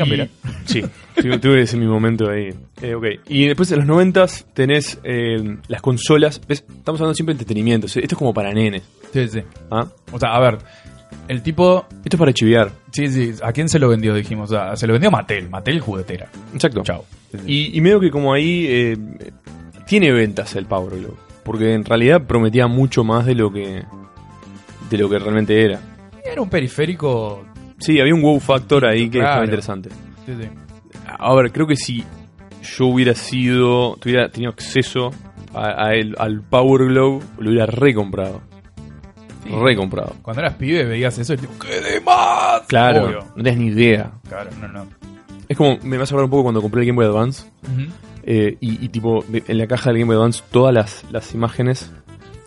Ah, 0.01 0.05
Y- 0.07 0.11
mira. 0.11 0.29
Sí, 0.65 0.83
tuve, 1.21 1.39
tuve 1.39 1.63
ese 1.63 1.77
mi 1.77 1.87
momento 1.87 2.31
ahí. 2.31 2.51
Eh, 2.81 2.95
ok. 2.95 3.05
Y 3.29 3.47
después 3.47 3.71
en 3.73 3.79
los 3.79 3.87
noventas 3.87 4.47
tenés 4.55 4.99
eh, 5.05 5.57
las 5.67 5.83
consolas. 5.83 6.41
¿Ves? 6.49 6.65
Estamos 6.69 7.01
hablando 7.01 7.15
siempre 7.15 7.35
de 7.35 7.41
entretenimiento. 7.41 7.87
Esto 7.87 8.01
es 8.01 8.15
como 8.15 8.33
para 8.33 8.53
nenes. 8.53 8.83
Sí, 9.13 9.29
sí. 9.29 9.41
¿ah? 9.71 9.87
O 10.13 10.19
sea, 10.21 10.31
a 10.37 10.41
ver, 10.41 10.59
el 11.27 11.43
tipo 11.43 11.87
Esto 12.05 12.17
es 12.17 12.19
para 12.19 12.33
chiviar. 12.33 12.71
Sí, 12.93 13.09
sí. 13.09 13.33
¿A 13.43 13.53
quién 13.53 13.69
se 13.69 13.79
lo 13.79 13.89
vendió? 13.89 14.15
Dijimos. 14.15 14.51
O 14.51 14.55
sea, 14.55 14.77
se 14.77 14.87
lo 14.87 14.93
vendió 14.95 15.09
a 15.09 15.13
Mattel. 15.13 15.51
Mattel 15.51 15.81
juguetera. 15.81 16.29
Exacto. 16.55 16.83
Chao. 16.85 17.05
Y, 17.47 17.77
y 17.77 17.81
medio 17.81 17.99
que 18.01 18.11
como 18.11 18.33
ahí 18.33 18.67
eh, 18.69 18.97
tiene 19.87 20.13
ventas 20.13 20.55
el 20.57 20.67
Power 20.67 20.97
Glove. 20.99 21.17
Porque 21.49 21.73
en 21.73 21.83
realidad 21.85 22.23
prometía 22.27 22.67
mucho 22.67 23.05
más 23.05 23.25
de 23.25 23.35
lo 23.35 23.51
que 23.51 23.83
de 24.91 24.99
lo 24.99 25.09
que 25.09 25.19
realmente 25.19 25.65
era. 25.65 25.81
Era 26.23 26.43
un 26.43 26.51
periférico. 26.51 27.43
Sí, 27.79 27.99
había 28.01 28.15
un 28.15 28.21
wow 28.21 28.39
factor 28.39 28.85
ahí 28.87 29.05
que 29.09 29.19
Claro. 29.19 29.29
estaba 29.29 29.45
interesante. 29.47 29.89
Sí, 30.27 30.35
sí. 30.39 30.49
A 31.19 31.35
ver, 31.35 31.51
creo 31.53 31.67
que 31.67 31.75
si 31.77 32.05
yo 32.77 32.87
hubiera 32.87 33.15
sido, 33.15 33.97
tuviera 33.97 34.29
tenido 34.29 34.51
acceso 34.53 35.11
a, 35.55 35.87
a 35.87 35.95
el- 35.95 36.15
al 36.19 36.43
Power 36.43 36.85
Glove, 36.89 37.25
lo 37.39 37.49
hubiera 37.51 37.65
recomprado. 37.65 38.43
Sí. 39.45 39.51
Recomprado. 39.51 40.17
Cuando 40.21 40.43
eras 40.43 40.55
pibe 40.55 40.85
veías 40.85 41.17
eso 41.19 41.33
y 41.33 41.39
tipo, 41.39 41.55
¡qué 41.59 41.81
de 41.81 42.01
más! 42.03 42.61
Claro, 42.67 43.05
Obvio. 43.07 43.19
no 43.37 43.43
tenías 43.43 43.57
ni 43.57 43.67
idea. 43.69 44.11
Claro, 44.29 44.51
no, 44.61 44.69
no. 44.69 44.87
Es 45.49 45.57
como, 45.57 45.79
me 45.83 45.97
vas 45.97 46.11
a 46.13 46.15
hablar 46.15 46.25
un 46.27 46.31
poco 46.31 46.43
cuando 46.43 46.61
compré 46.61 46.83
el 46.83 46.89
Game 46.89 46.97
Boy 46.97 47.07
Advance. 47.07 47.47
Ujú. 47.63 47.91
Eh, 48.31 48.59
y, 48.61 48.85
y 48.85 48.89
tipo, 48.91 49.25
de- 49.27 49.43
en 49.49 49.57
la 49.57 49.67
caja 49.67 49.89
del 49.91 50.01
Game 50.01 50.09
Boy 50.09 50.17
Advance, 50.17 50.43
todas 50.51 50.75
las, 50.75 51.03
las 51.11 51.33
imágenes 51.35 51.91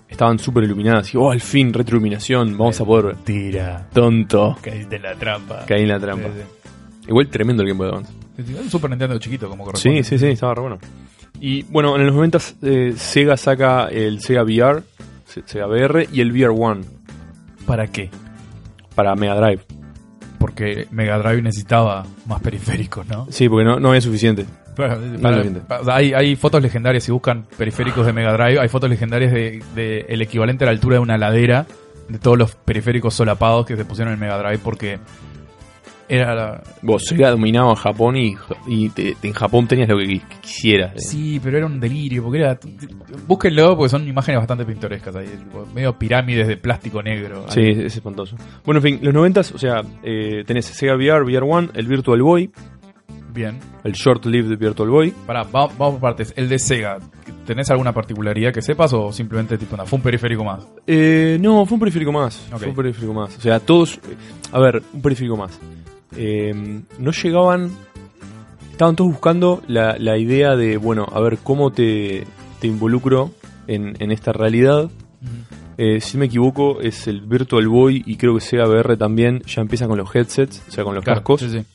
estaban 0.08 0.38
súper 0.38 0.66
iluminadas. 0.66 1.12
Y, 1.14 1.18
oh, 1.18 1.32
al 1.32 1.42
fin, 1.42 1.74
retroiluminación, 1.74 2.56
vamos 2.58 2.80
a 2.80 2.86
poder. 2.86 3.16
Tira. 3.24 3.90
Tonto. 3.92 4.58
Caíste 4.62 4.98
en 4.98 5.02
la 5.02 5.16
trampa. 5.16 5.66
Caí 5.66 5.82
en 5.82 5.88
la 5.88 6.00
trampa. 6.00 6.28
Sí, 6.28 7.08
Igual 7.08 7.30
tremendo 7.30 7.64
el 7.64 7.70
Game 7.70 7.80
Boy 7.80 7.88
Advance. 7.90 8.12
sí. 8.38 8.44
Sí, 8.44 8.54
sí. 8.54 8.60
Un 8.62 8.70
Super 8.70 8.90
Nintendo 8.92 9.18
chiquito 9.18 9.50
como 9.50 9.64
Sí, 9.64 9.66
corresponde. 9.66 10.04
sí, 10.04 10.18
sí, 10.20 10.28
estaba 10.28 10.54
re 10.54 10.62
bueno. 10.62 10.78
Y 11.40 11.64
bueno, 11.64 11.96
en 11.96 12.06
los 12.06 12.14
90 12.16 12.38
eh, 12.62 12.94
Sega 12.96 13.36
saca 13.38 13.88
el 13.88 14.22
Sega 14.22 14.44
VR, 14.44 14.84
Se- 15.26 15.42
Sega 15.46 15.66
VR 15.68 16.08
y 16.14 16.22
el 16.22 16.32
VR 16.32 16.50
One 16.56 16.82
¿Para 17.66 17.88
qué? 17.88 18.12
para 18.94 19.16
Mega 19.16 19.34
Drive. 19.36 19.64
Porque 20.38 20.88
Mega 20.92 21.18
Drive 21.18 21.42
necesitaba 21.42 22.06
más 22.28 22.42
periféricos, 22.42 23.08
¿no? 23.08 23.28
Sí, 23.32 23.48
porque 23.50 23.64
no, 23.66 23.80
no 23.80 23.90
había 23.90 24.02
suficiente. 24.02 24.46
Para- 25.68 25.96
hay, 25.96 26.14
hay 26.14 26.36
fotos 26.36 26.62
legendarias, 26.62 27.04
si 27.04 27.12
buscan 27.12 27.46
periféricos 27.58 28.06
de 28.06 28.14
Mega 28.14 28.34
Drive, 28.34 28.60
hay 28.60 28.68
fotos 28.70 28.90
legendarias 28.90 29.32
de, 29.32 29.62
de 29.76 30.06
el 30.10 30.22
equivalente 30.22 30.64
a 30.64 30.68
la 30.68 30.72
altura 30.72 30.96
de 30.96 31.00
una 31.02 31.18
ladera 31.18 31.66
de 32.10 32.20
todos 32.20 32.38
los 32.38 32.56
periféricos 32.56 33.14
solapados 33.14 33.66
que 33.66 33.76
se 33.78 33.86
pusieron 33.86 34.14
en 34.14 34.20
Mega 34.20 34.38
Drive 34.38 34.60
porque 34.64 35.00
era 36.10 36.36
la... 36.36 36.62
Vos, 36.82 37.06
Sega 37.06 37.30
dominaba 37.32 37.74
Japón 37.74 38.18
y, 38.18 38.36
y 38.68 38.90
te- 38.90 39.16
en 39.24 39.32
Japón 39.32 39.66
tenías 39.66 39.88
lo 39.88 39.98
que 39.98 40.04
qui- 40.08 40.22
quisieras. 40.42 40.92
Sí, 40.98 41.40
pero 41.42 41.56
era 41.58 41.66
un 41.68 41.80
delirio, 41.80 42.22
porque 42.24 42.40
era... 42.40 42.60
Búsquenlo 43.28 43.78
porque 43.78 43.90
son 43.92 44.06
imágenes 44.06 44.40
bastante 44.40 44.66
pintorescas 44.66 45.16
ahí, 45.16 45.30
medio 45.74 45.98
pirámides 45.98 46.50
de 46.50 46.58
plástico 46.58 47.02
negro. 47.02 47.46
Sí, 47.48 47.62
es, 47.62 47.78
es 47.78 47.96
espantoso. 47.96 48.36
Bueno, 48.66 48.80
en 48.80 48.84
fin, 48.84 49.00
los 49.02 49.14
90 49.14 49.40
o 49.40 49.44
sea, 49.58 49.82
eh, 50.04 50.44
tenés 50.46 50.66
Sega 50.66 50.96
VR, 50.96 51.24
VR 51.24 51.46
One, 51.50 51.70
el 51.76 51.88
Virtual 51.88 52.22
Boy, 52.22 52.52
Bien. 53.34 53.60
el 53.84 53.94
Short-Lived 53.94 54.58
Virtual 54.58 54.90
Boy. 54.90 55.12
Pará, 55.26 55.44
va- 55.44 55.68
vamos 55.68 55.94
por 55.94 56.00
partes. 56.00 56.34
El 56.36 56.50
de 56.50 56.60
Sega, 56.60 56.98
¿tenés 57.46 57.70
alguna 57.72 57.94
particularidad 57.94 58.54
que 58.54 58.62
sepas 58.62 58.94
o 58.94 59.12
simplemente 59.12 59.58
tipo, 59.58 59.76
nada, 59.78 59.88
fue 59.88 59.98
un 59.98 60.04
periférico 60.04 60.44
más? 60.44 60.68
Eh, 60.88 61.38
no, 61.42 61.66
fue 61.66 61.76
un 61.76 61.80
periférico 61.80 62.12
más. 62.12 62.48
Ok. 62.52 62.60
Fue 62.60 62.68
un 62.70 62.76
periférico 62.76 63.14
más. 63.14 63.38
O 63.38 63.42
sea, 63.42 63.60
todos. 63.60 63.96
eh, 63.96 64.00
A 64.52 64.60
ver, 64.60 64.82
un 64.94 65.02
periférico 65.02 65.38
más. 65.38 65.58
Eh, 66.16 66.82
no 67.00 67.12
llegaban. 67.12 67.72
Estaban 68.72 68.96
todos 68.96 69.12
buscando 69.12 69.62
la, 69.68 69.96
la 70.00 70.18
idea 70.18 70.56
de, 70.56 70.78
bueno, 70.78 71.06
a 71.12 71.20
ver 71.22 71.38
cómo 71.44 71.72
te, 71.72 72.26
te 72.60 72.68
involucro 72.68 73.32
en, 73.68 73.96
en 74.00 74.12
esta 74.12 74.34
realidad. 74.34 74.90
Eh, 75.78 76.02
si 76.02 76.18
me 76.18 76.26
equivoco, 76.26 76.82
es 76.82 77.08
el 77.08 77.22
Virtual 77.22 77.68
Boy 77.68 78.04
y 78.06 78.18
creo 78.18 78.34
que 78.36 78.42
Sega 78.42 78.68
VR 78.68 78.98
también. 78.98 79.42
Ya 79.46 79.62
empiezan 79.62 79.88
con 79.88 79.98
los 79.98 80.14
headsets, 80.16 80.64
o 80.68 80.72
sea, 80.72 80.84
con 80.84 80.96
los 80.96 81.04
Claro, 81.04 81.20
cascos 81.22 81.42
sí, 81.42 81.50
sí. 81.50 81.66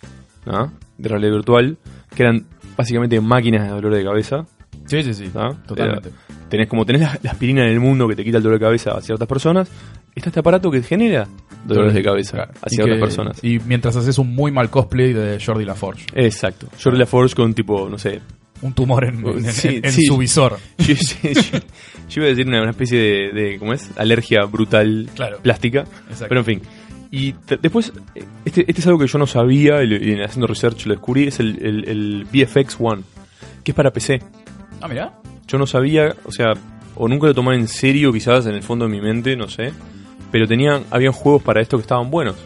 ¿Ah? 0.47 0.71
de 0.99 1.09
realidad 1.09 1.33
virtual, 1.33 1.77
que 2.15 2.23
eran 2.23 2.47
básicamente 2.77 3.21
máquinas 3.21 3.65
de 3.65 3.69
dolor 3.71 3.95
de 3.95 4.05
cabeza. 4.05 4.47
Sí, 4.87 5.03
sí, 5.03 5.15
sí. 5.15 5.31
¿ah? 5.35 5.51
Totalmente. 5.67 6.09
Era- 6.11 6.19
tenés 6.49 6.69
como 6.69 6.85
tenés 6.87 7.03
la, 7.03 7.19
la 7.23 7.31
aspirina 7.33 7.63
en 7.63 7.73
el 7.73 7.81
mundo 7.81 8.07
que 8.09 8.15
te 8.17 8.25
quita 8.25 8.37
el 8.39 8.43
dolor 8.43 8.59
de 8.59 8.65
cabeza 8.65 8.93
a 8.93 9.01
ciertas 9.01 9.27
personas, 9.27 9.69
está 10.15 10.31
este 10.31 10.41
aparato 10.41 10.71
que 10.71 10.83
genera 10.83 11.27
dolores 11.65 11.93
de 11.93 12.03
cabeza 12.03 12.33
Claro. 12.37 12.53
a 12.63 12.69
ciertas 12.69 12.95
que- 12.97 13.01
personas. 13.01 13.45
Y 13.45 13.59
mientras 13.67 13.97
haces 13.97 14.17
un 14.19 14.35
muy 14.35 14.53
mal 14.53 14.71
cosplay 14.71 15.13
de 15.13 15.39
Jordi 15.45 15.65
LaForge. 15.65 16.07
Exacto. 16.15 16.69
Jordi 16.83 16.99
LaForge 16.99 17.35
con 17.35 17.53
tipo, 17.55 17.89
no 17.89 17.99
sé. 17.99 18.21
Un 18.63 18.73
tumor 18.73 19.05
en, 19.05 19.27
en- 19.27 19.45
Sí, 19.53 19.69
en- 19.69 19.85
en 19.87 19.93
sí. 19.93 20.07
su 20.07 20.17
visor. 20.17 20.57
Yo, 20.79 20.95
yo- 20.95 21.31
yo- 21.33 21.59
yo 22.09 22.21
iba 22.23 22.25
a 22.27 22.29
decir 22.29 22.47
una, 22.47 22.63
una 22.63 22.71
especie 22.71 22.99
de, 22.99 23.33
de, 23.33 23.59
¿cómo 23.59 23.73
es? 23.75 23.91
Alergia 23.99 24.45
brutal 24.45 25.11
Claro. 25.15 25.39
plástica. 25.43 25.81
Exacto. 26.09 26.27
Pero 26.29 26.41
en 26.41 26.45
fin. 26.47 26.63
Y 27.11 27.35
después, 27.63 27.93
este, 28.45 28.63
este 28.69 28.81
es 28.81 28.87
algo 28.87 28.99
que 28.99 29.07
yo 29.07 29.19
no 29.19 29.27
sabía 29.27 29.83
y, 29.85 30.21
haciendo 30.23 30.47
research 30.47 30.87
lo 30.87 30.95
descubrí, 30.95 31.29
es 31.29 31.41
el, 31.41 31.59
el, 31.65 31.89
el 31.89 32.25
VFX 32.25 32.77
One, 32.81 33.03
que 33.63 33.71
es 33.71 33.75
para 33.75 33.93
PC. 33.93 34.21
Ah, 34.81 34.89
mira. 34.89 35.15
Yo 35.47 35.59
no 35.59 35.67
sabía, 35.67 36.15
o 36.25 36.33
sea, 36.33 36.55
o 36.97 37.09
nunca 37.09 37.29
lo 37.29 37.35
tomaba 37.35 37.57
en 37.57 37.69
serio 37.69 38.13
quizás 38.13 38.47
en 38.47 38.55
el 38.55 38.63
fondo 38.63 38.87
de 38.87 38.91
mi 38.91 39.01
mente, 39.01 39.37
no 39.37 39.49
sé. 39.49 39.73
Pero 40.33 40.49
tenían, 40.49 40.85
habían 40.91 41.13
juegos 41.13 41.43
para 41.43 41.61
esto 41.61 41.77
que 41.77 41.83
estaban 41.83 42.11
buenos. 42.11 42.37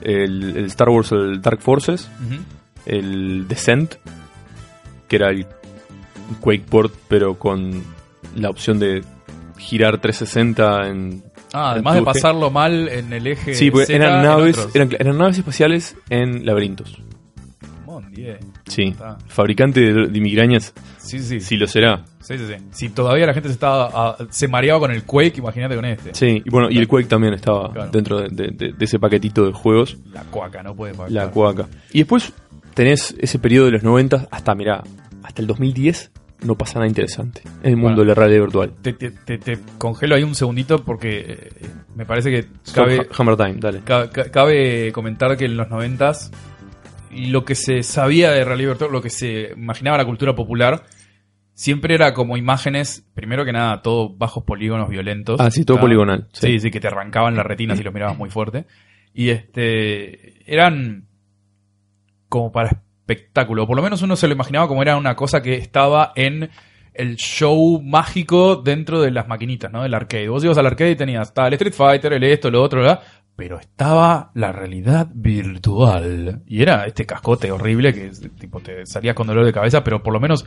El, 0.00 0.56
el 0.56 0.64
Star 0.66 0.88
Wars, 0.88 1.10
el 1.12 1.40
Dark 1.42 1.60
Forces, 1.60 2.08
el 2.86 3.48
Descent, 3.48 3.96
que 5.08 5.16
era 5.16 5.30
el 5.30 5.46
Quake 6.40 6.64
Port, 6.68 6.94
pero 7.08 7.38
con 7.38 7.82
la 8.36 8.50
opción 8.50 8.78
de 8.78 9.02
girar 9.58 9.98
360 9.98 10.88
en... 10.88 11.23
Ah, 11.54 11.70
además 11.70 11.94
de 11.94 12.02
pasarlo 12.02 12.50
mal 12.50 12.88
en 12.88 13.12
el 13.12 13.26
eje. 13.28 13.54
Sí, 13.54 13.70
porque 13.70 13.86
Z, 13.86 13.96
eran 13.96 14.22
naves, 14.24 14.68
eran, 14.74 14.90
eran 14.98 15.16
naves 15.18 15.38
espaciales 15.38 15.96
en 16.10 16.44
laberintos. 16.44 16.98
Mon. 17.86 18.12
Sí, 18.66 18.82
Está. 18.88 19.18
fabricante 19.28 19.80
de, 19.80 20.06
de 20.08 20.20
migrañas, 20.20 20.72
Sí, 20.98 21.20
sí, 21.20 21.38
sí. 21.40 21.56
lo 21.56 21.66
será. 21.66 22.04
Sí, 22.20 22.38
sí, 22.38 22.44
sí. 22.48 22.54
Si 22.70 22.88
todavía 22.88 23.26
la 23.26 23.34
gente 23.34 23.48
se 23.48 23.52
estaba 23.54 23.90
ah, 23.94 24.16
se 24.30 24.48
mareaba 24.48 24.80
con 24.80 24.90
el 24.90 25.04
Quake, 25.04 25.38
imagínate 25.38 25.76
con 25.76 25.84
este. 25.84 26.14
Sí, 26.14 26.42
y 26.44 26.50
bueno, 26.50 26.68
y 26.70 26.78
el 26.78 26.88
Quake 26.88 27.06
también 27.08 27.34
estaba 27.34 27.70
Claro. 27.72 27.90
dentro 27.92 28.20
de, 28.20 28.28
de- 28.30 28.50
de- 28.52 28.72
de 28.72 28.84
ese 28.84 28.98
paquetito 28.98 29.46
de 29.46 29.52
juegos. 29.52 29.96
La 30.12 30.22
cuaca, 30.24 30.62
no 30.62 30.74
puede 30.74 30.94
pagar. 30.94 31.12
La 31.12 31.30
cuaca. 31.30 31.66
Y 31.92 31.98
después, 31.98 32.32
tenés 32.72 33.14
ese 33.18 33.38
periodo 33.38 33.66
de 33.66 33.72
los 33.72 33.82
90 33.84 34.26
hasta, 34.30 34.54
mirá, 34.54 34.82
hasta 35.22 35.42
el 35.42 35.46
2010 35.46 36.10
no 36.44 36.54
pasa 36.56 36.74
nada 36.74 36.86
interesante 36.88 37.42
en 37.62 37.70
el 37.70 37.76
mundo 37.76 37.96
Bueno. 37.96 38.00
de 38.02 38.06
la 38.08 38.14
realidad 38.14 38.40
virtual. 38.42 38.72
Te, 38.82 38.92
te- 38.92 39.10
te- 39.10 39.38
te 39.38 39.58
congelo 39.78 40.14
ahí 40.14 40.22
un 40.22 40.34
segundito 40.34 40.84
porque 40.84 41.20
eh, 41.20 41.50
me 41.96 42.04
parece 42.06 42.30
que 42.30 42.46
cabe, 42.74 43.00
Ha- 43.00 43.06
Hammer 43.22 43.36
Time, 43.36 43.54
dale. 43.58 43.80
ca- 43.84 44.10
ca- 44.10 44.30
cabe 44.30 44.92
comentar 44.92 45.36
que 45.36 45.46
en 45.46 45.56
los 45.56 45.68
noventas 45.70 46.30
lo 47.10 47.44
que 47.44 47.54
se 47.54 47.82
sabía 47.82 48.30
de 48.30 48.44
realidad 48.44 48.70
virtual, 48.70 48.92
lo 48.92 49.00
que 49.02 49.10
se 49.10 49.52
imaginaba 49.56 49.96
la 49.98 50.04
cultura 50.04 50.34
popular, 50.34 50.82
siempre 51.54 51.94
era 51.94 52.12
como 52.12 52.36
imágenes, 52.36 53.06
primero 53.14 53.44
que 53.44 53.52
nada, 53.52 53.80
todo 53.82 54.08
bajos 54.16 54.42
polígonos 54.44 54.88
violentos. 54.88 55.40
Ah, 55.40 55.50
sí, 55.50 55.64
todo 55.64 55.78
Ah, 55.78 55.80
poligonal. 55.82 56.28
Sí, 56.32 56.58
sí, 56.58 56.70
que 56.72 56.80
te 56.80 56.88
arrancaban 56.88 57.36
las 57.36 57.46
retinas 57.46 57.78
y 57.78 57.84
los 57.84 57.94
mirabas 57.94 58.18
muy 58.18 58.30
fuerte. 58.30 58.66
Y 59.12 59.28
este 59.30 60.52
eran 60.52 61.06
como 62.28 62.50
para 62.50 62.82
espectáculo. 63.04 63.66
Por 63.66 63.76
lo 63.76 63.82
menos 63.82 64.02
uno 64.02 64.16
se 64.16 64.26
lo 64.26 64.34
imaginaba 64.34 64.66
como 64.66 64.82
era 64.82 64.96
una 64.96 65.14
cosa 65.14 65.42
que 65.42 65.56
estaba 65.56 66.12
en 66.16 66.50
el 66.94 67.16
show 67.16 67.82
mágico 67.82 68.56
dentro 68.56 69.02
de 69.02 69.10
las 69.10 69.28
maquinitas, 69.28 69.70
¿no? 69.70 69.82
Del 69.82 69.94
arcade. 69.94 70.28
Vos 70.28 70.44
ibas 70.44 70.56
al 70.58 70.66
arcade 70.66 70.92
y 70.92 70.96
tenías 70.96 71.32
el 71.36 71.52
Street 71.54 71.74
Fighter, 71.74 72.12
el 72.14 72.24
esto, 72.24 72.50
lo 72.50 72.62
otro, 72.62 72.80
¿verdad? 72.80 73.00
Pero 73.36 73.58
estaba 73.58 74.30
la 74.34 74.52
realidad 74.52 75.08
virtual. 75.12 76.42
Y 76.46 76.62
era 76.62 76.86
este 76.86 77.04
cascote 77.04 77.50
horrible 77.50 77.92
que 77.92 78.10
tipo 78.38 78.60
te 78.60 78.86
salías 78.86 79.14
con 79.14 79.26
dolor 79.26 79.44
de 79.44 79.52
cabeza, 79.52 79.82
pero 79.82 80.02
por 80.02 80.12
lo 80.12 80.20
menos 80.20 80.46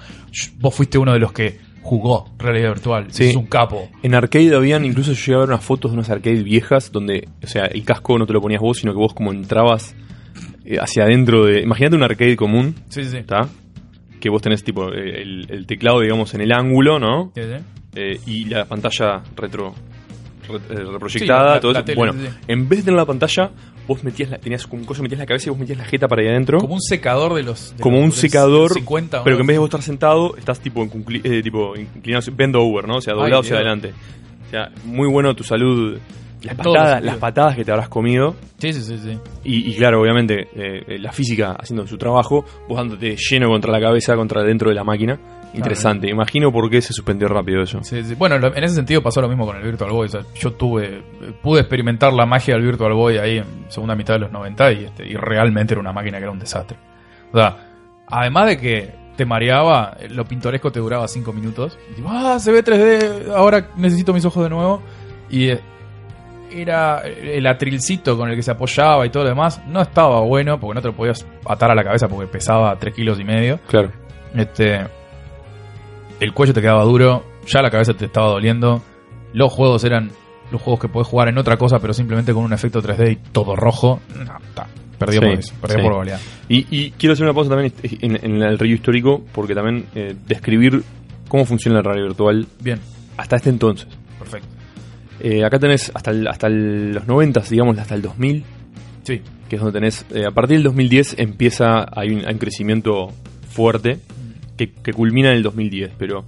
vos 0.57 0.73
fuiste 0.73 0.97
uno 0.97 1.11
de 1.11 1.19
los 1.19 1.33
que 1.33 1.59
jugó 1.81 2.33
realidad 2.39 2.69
virtual. 2.69 3.07
Sí. 3.09 3.25
Es 3.25 3.35
un 3.35 3.47
capo. 3.47 3.89
En 4.01 4.15
arcade 4.15 4.55
habían, 4.55 4.85
incluso 4.85 5.11
yo 5.11 5.19
llegué 5.19 5.35
a 5.35 5.39
ver 5.39 5.49
unas 5.49 5.65
fotos 5.65 5.91
de 5.91 5.97
unas 5.97 6.09
arcades 6.09 6.43
viejas 6.45 6.91
donde, 6.91 7.27
o 7.43 7.47
sea, 7.47 7.65
el 7.65 7.83
casco 7.83 8.17
no 8.17 8.25
te 8.25 8.33
lo 8.33 8.41
ponías 8.41 8.61
vos, 8.61 8.77
sino 8.77 8.93
que 8.93 8.99
vos 8.99 9.13
como 9.13 9.33
entrabas 9.33 9.93
hacia 10.81 11.03
adentro 11.03 11.45
de... 11.45 11.62
Imagínate 11.62 11.95
un 11.95 12.03
arcade 12.03 12.36
común, 12.36 12.75
Sí, 12.89 13.03
sí. 13.05 13.17
¿está? 13.17 13.47
Que 14.19 14.29
vos 14.29 14.41
tenés 14.41 14.63
tipo 14.63 14.91
eh, 14.93 15.21
el, 15.21 15.47
el 15.50 15.65
teclado, 15.67 16.01
digamos, 16.01 16.33
en 16.33 16.41
el 16.41 16.51
ángulo, 16.51 17.00
¿no? 17.00 17.31
Sí, 17.36 17.41
sí. 17.43 17.63
Eh, 17.95 18.19
y 18.27 18.45
la 18.45 18.65
pantalla 18.65 19.21
retro 19.36 19.74
re- 20.47 20.55
eh, 20.75 20.83
reproyectada, 20.91 21.50
Sí, 21.50 21.53
la- 21.55 21.59
todo 21.59 21.71
la 21.74 21.79
eso. 21.79 21.86
tele, 21.86 21.95
bueno, 21.97 22.13
sí, 22.13 22.27
en 22.47 22.67
vez 22.69 22.79
de 22.79 22.86
tener 22.86 22.97
la 23.00 23.05
pantalla, 23.05 23.51
vos 23.88 24.03
metías 24.03 24.29
la, 24.29 24.38
tenías 24.38 24.67
como 24.67 24.81
un 24.81 24.86
coso, 24.88 25.01
metías 25.01 25.19
la 25.19 25.25
cabeza 25.25 25.47
y 25.47 25.51
vos 25.51 25.59
metías 25.59 25.77
la 25.77 25.86
jeta 25.86 26.07
para 26.07 26.21
ahí 26.21 26.27
adentro. 26.27 26.59
Como 26.59 26.74
un 26.75 26.81
secador 26.81 27.33
de 27.36 27.43
los. 27.43 27.75
de 27.75 27.81
como 27.81 27.97
los- 27.97 28.05
un 28.05 28.12
secador, 28.12 28.71
50, 28.74 29.24
pero 29.24 29.38
que 29.38 29.41
en 29.41 29.47
vez 29.47 29.55
de 29.55 29.59
vos 29.59 29.67
estar 29.67 29.81
sentado, 29.81 30.36
estás 30.38 30.59
tipo, 30.59 30.83
incli- 30.86 31.21
eh, 31.24 31.41
tipo 31.41 31.75
inclinado, 31.75 32.24
bend 32.36 32.55
over, 32.55 32.88
¿no? 32.88 32.97
O 32.97 33.01
sea, 33.01 33.13
Ay, 33.13 33.19
doblado 33.19 33.41
hacia 33.41 33.51
Dios. 33.55 33.62
adelante. 33.62 33.93
O 34.47 34.50
sea, 34.50 34.71
muy 34.86 35.07
bueno 35.09 35.36
tu 35.36 35.43
salud. 35.43 35.97
Las 36.44 36.56
patadas, 36.56 37.03
las 37.03 37.17
patadas 37.17 37.56
que 37.56 37.65
te 37.65 37.72
habrás 37.72 37.89
comido. 37.89 38.36
Sí, 38.58 38.74
sí, 38.74 38.82
sí. 38.82 38.98
sí. 38.98 39.20
Y, 39.44 39.72
y 39.72 39.75
claro, 39.75 40.01
obviamente, 40.01 40.50
eh, 40.56 40.84
eh, 40.88 41.00
la 41.00 41.12
física 41.12 41.56
haciendo 41.60 41.88
su 41.88 41.98
trabajo, 41.98 42.46
vos 42.67 42.77
dándote 42.77 43.15
lleno 43.15 43.50
contra 43.50 43.72
la 43.72 43.79
cabeza, 43.79 44.15
contra 44.15 44.44
dentro 44.44 44.70
de 44.70 44.75
la 44.75 44.84
máquina. 44.84 45.20
Interesante. 45.53 46.10
Imagino 46.10 46.51
por 46.51 46.70
qué 46.70 46.82
se 46.82 46.94
suspendió 46.94 47.27
rápido 47.27 47.62
eso. 47.62 47.79
Sí, 47.82 48.03
sí. 48.03 48.15
Bueno, 48.15 48.36
en 48.36 48.63
ese 48.63 48.75
sentido 48.75 49.01
pasó 49.01 49.22
lo 49.22 49.29
mismo 49.29 49.46
con 49.46 49.58
el 49.58 49.63
Virtual 49.63 49.91
Boy. 49.91 50.06
O 50.06 50.10
sea, 50.10 50.22
yo 50.36 50.53
tuve, 50.53 51.01
pude 51.41 51.62
experimentar 51.62 52.13
la 52.13 52.25
magia 52.25 52.56
del 52.56 52.63
Virtual 52.63 52.94
Boy 52.94 53.17
ahí 53.17 53.38
en 53.38 53.65
segunda 53.70 53.96
mitad 53.96 54.15
de 54.15 54.20
los 54.20 54.32
90 54.32 54.72
y, 54.74 54.86
este, 54.86 55.08
y 55.08 55.15
realmente 55.15 55.74
era 55.74 55.82
una 55.82 55.94
máquina 55.94 56.17
que 56.17 56.24
era 56.24 56.32
un 56.32 56.39
desastre. 56.39 56.77
O 57.32 57.38
sea, 57.38 57.58
además 58.08 58.48
de 58.48 58.58
que 58.58 58.94
te 59.15 59.25
mareaba, 59.25 59.98
lo 60.10 60.25
pintoresco 60.25 60.72
te 60.72 60.79
duraba 60.79 61.08
5 61.08 61.34
minutos. 61.34 61.77
Y 61.91 61.96
tipo, 61.96 62.10
ah, 62.12 62.39
se 62.39 62.51
ve 62.51 62.63
3D, 62.63 63.32
ahora 63.34 63.70
necesito 63.77 64.13
mis 64.13 64.25
ojos 64.25 64.44
de 64.44 64.50
nuevo. 64.50 64.82
Y 65.29 65.50
eh, 65.50 65.62
era 66.51 67.01
el 67.01 67.46
atrilcito 67.48 68.18
con 68.18 68.30
el 68.30 68.36
que 68.36 68.44
se 68.44 68.51
apoyaba 68.51 69.06
y 69.06 69.10
todo 69.10 69.24
lo 69.24 69.30
demás. 69.30 69.62
No 69.68 69.82
estaba 69.82 70.22
bueno 70.22 70.60
porque 70.60 70.75
no 70.75 70.82
te 70.82 70.88
lo 70.89 70.96
podías 70.96 71.25
atar 71.46 71.72
a 71.72 71.75
la 71.75 71.84
cabeza 71.84 72.08
porque 72.08 72.27
pesaba 72.27 72.75
3 72.77 72.94
kilos 72.94 73.20
y 73.20 73.24
medio. 73.24 73.60
Claro. 73.68 73.92
Este. 74.36 74.86
El 76.20 76.34
cuello 76.34 76.54
te 76.54 76.62
quedaba 76.62 76.84
duro, 76.84 77.24
ya 77.46 77.62
la 77.62 77.70
cabeza 77.70 77.94
te 77.94 78.06
estaba 78.06 78.27
doliendo. 78.30 78.82
Los 79.34 79.54
juegos 79.54 79.84
eran 79.84 80.10
los 80.51 80.62
juegos 80.62 80.79
que 80.79 80.88
podés 80.88 81.07
jugar 81.07 81.27
en 81.27 81.38
otra 81.38 81.57
cosa, 81.57 81.77
pero 81.79 81.94
simplemente 81.94 82.33
con 82.33 82.44
un 82.44 82.53
efecto 82.53 82.81
3D 82.81 83.12
y 83.12 83.16
todo 83.31 83.55
rojo. 83.55 84.00
No, 84.16 84.33
ta, 84.53 84.68
perdió, 84.98 85.22
Sí, 85.22 85.27
por, 85.27 85.38
eso, 85.40 85.53
perdió 85.62 85.77
sí. 85.77 85.83
por 85.83 85.94
goleada. 85.94 86.20
Y, 86.50 86.66
y 86.75 86.92
quiero 86.92 87.14
hacer 87.14 87.25
una 87.25 87.33
pausa 87.33 87.50
también 87.50 87.74
en, 88.01 88.16
en 88.24 88.42
el 88.42 88.57
review 88.57 88.75
histórico, 88.77 89.22
porque 89.31 89.53
también 89.53 89.86
eh, 89.94 90.16
describir 90.25 90.83
cómo 91.27 91.46
funciona 91.46 91.77
la 91.77 91.83
realidad 91.83 92.07
virtual 92.07 92.48
Bien, 92.62 92.79
hasta 93.18 93.36
este 93.36 93.50
entonces. 93.50 93.88
Eh, 95.20 95.44
acá 95.44 95.58
tenés 95.60 95.92
hasta, 95.96 96.12
el- 96.12 96.27
hasta 96.27 96.48
el- 96.48 96.92
los 96.94 97.08
90, 97.08 97.42
digamos, 97.50 97.77
hasta 97.77 97.96
el 97.96 98.01
2000, 98.01 98.44
Sí, 99.03 99.22
que 99.50 99.56
es 99.56 99.62
donde 99.62 99.80
tenés. 99.80 100.06
eh, 100.14 100.25
a 100.27 100.32
partir 100.32 100.58
del 100.58 100.64
2010 100.64 101.16
empieza. 101.18 101.86
Hay 101.92 102.10
un, 102.10 102.25
hay 102.25 102.34
un 102.34 102.40
crecimiento 102.40 103.08
fuerte 103.50 104.00
que, 104.58 104.72
que 104.74 104.94
culmina 104.94 105.30
en 105.32 105.38
el 105.38 105.44
2010, 105.44 105.92
pero. 105.98 106.25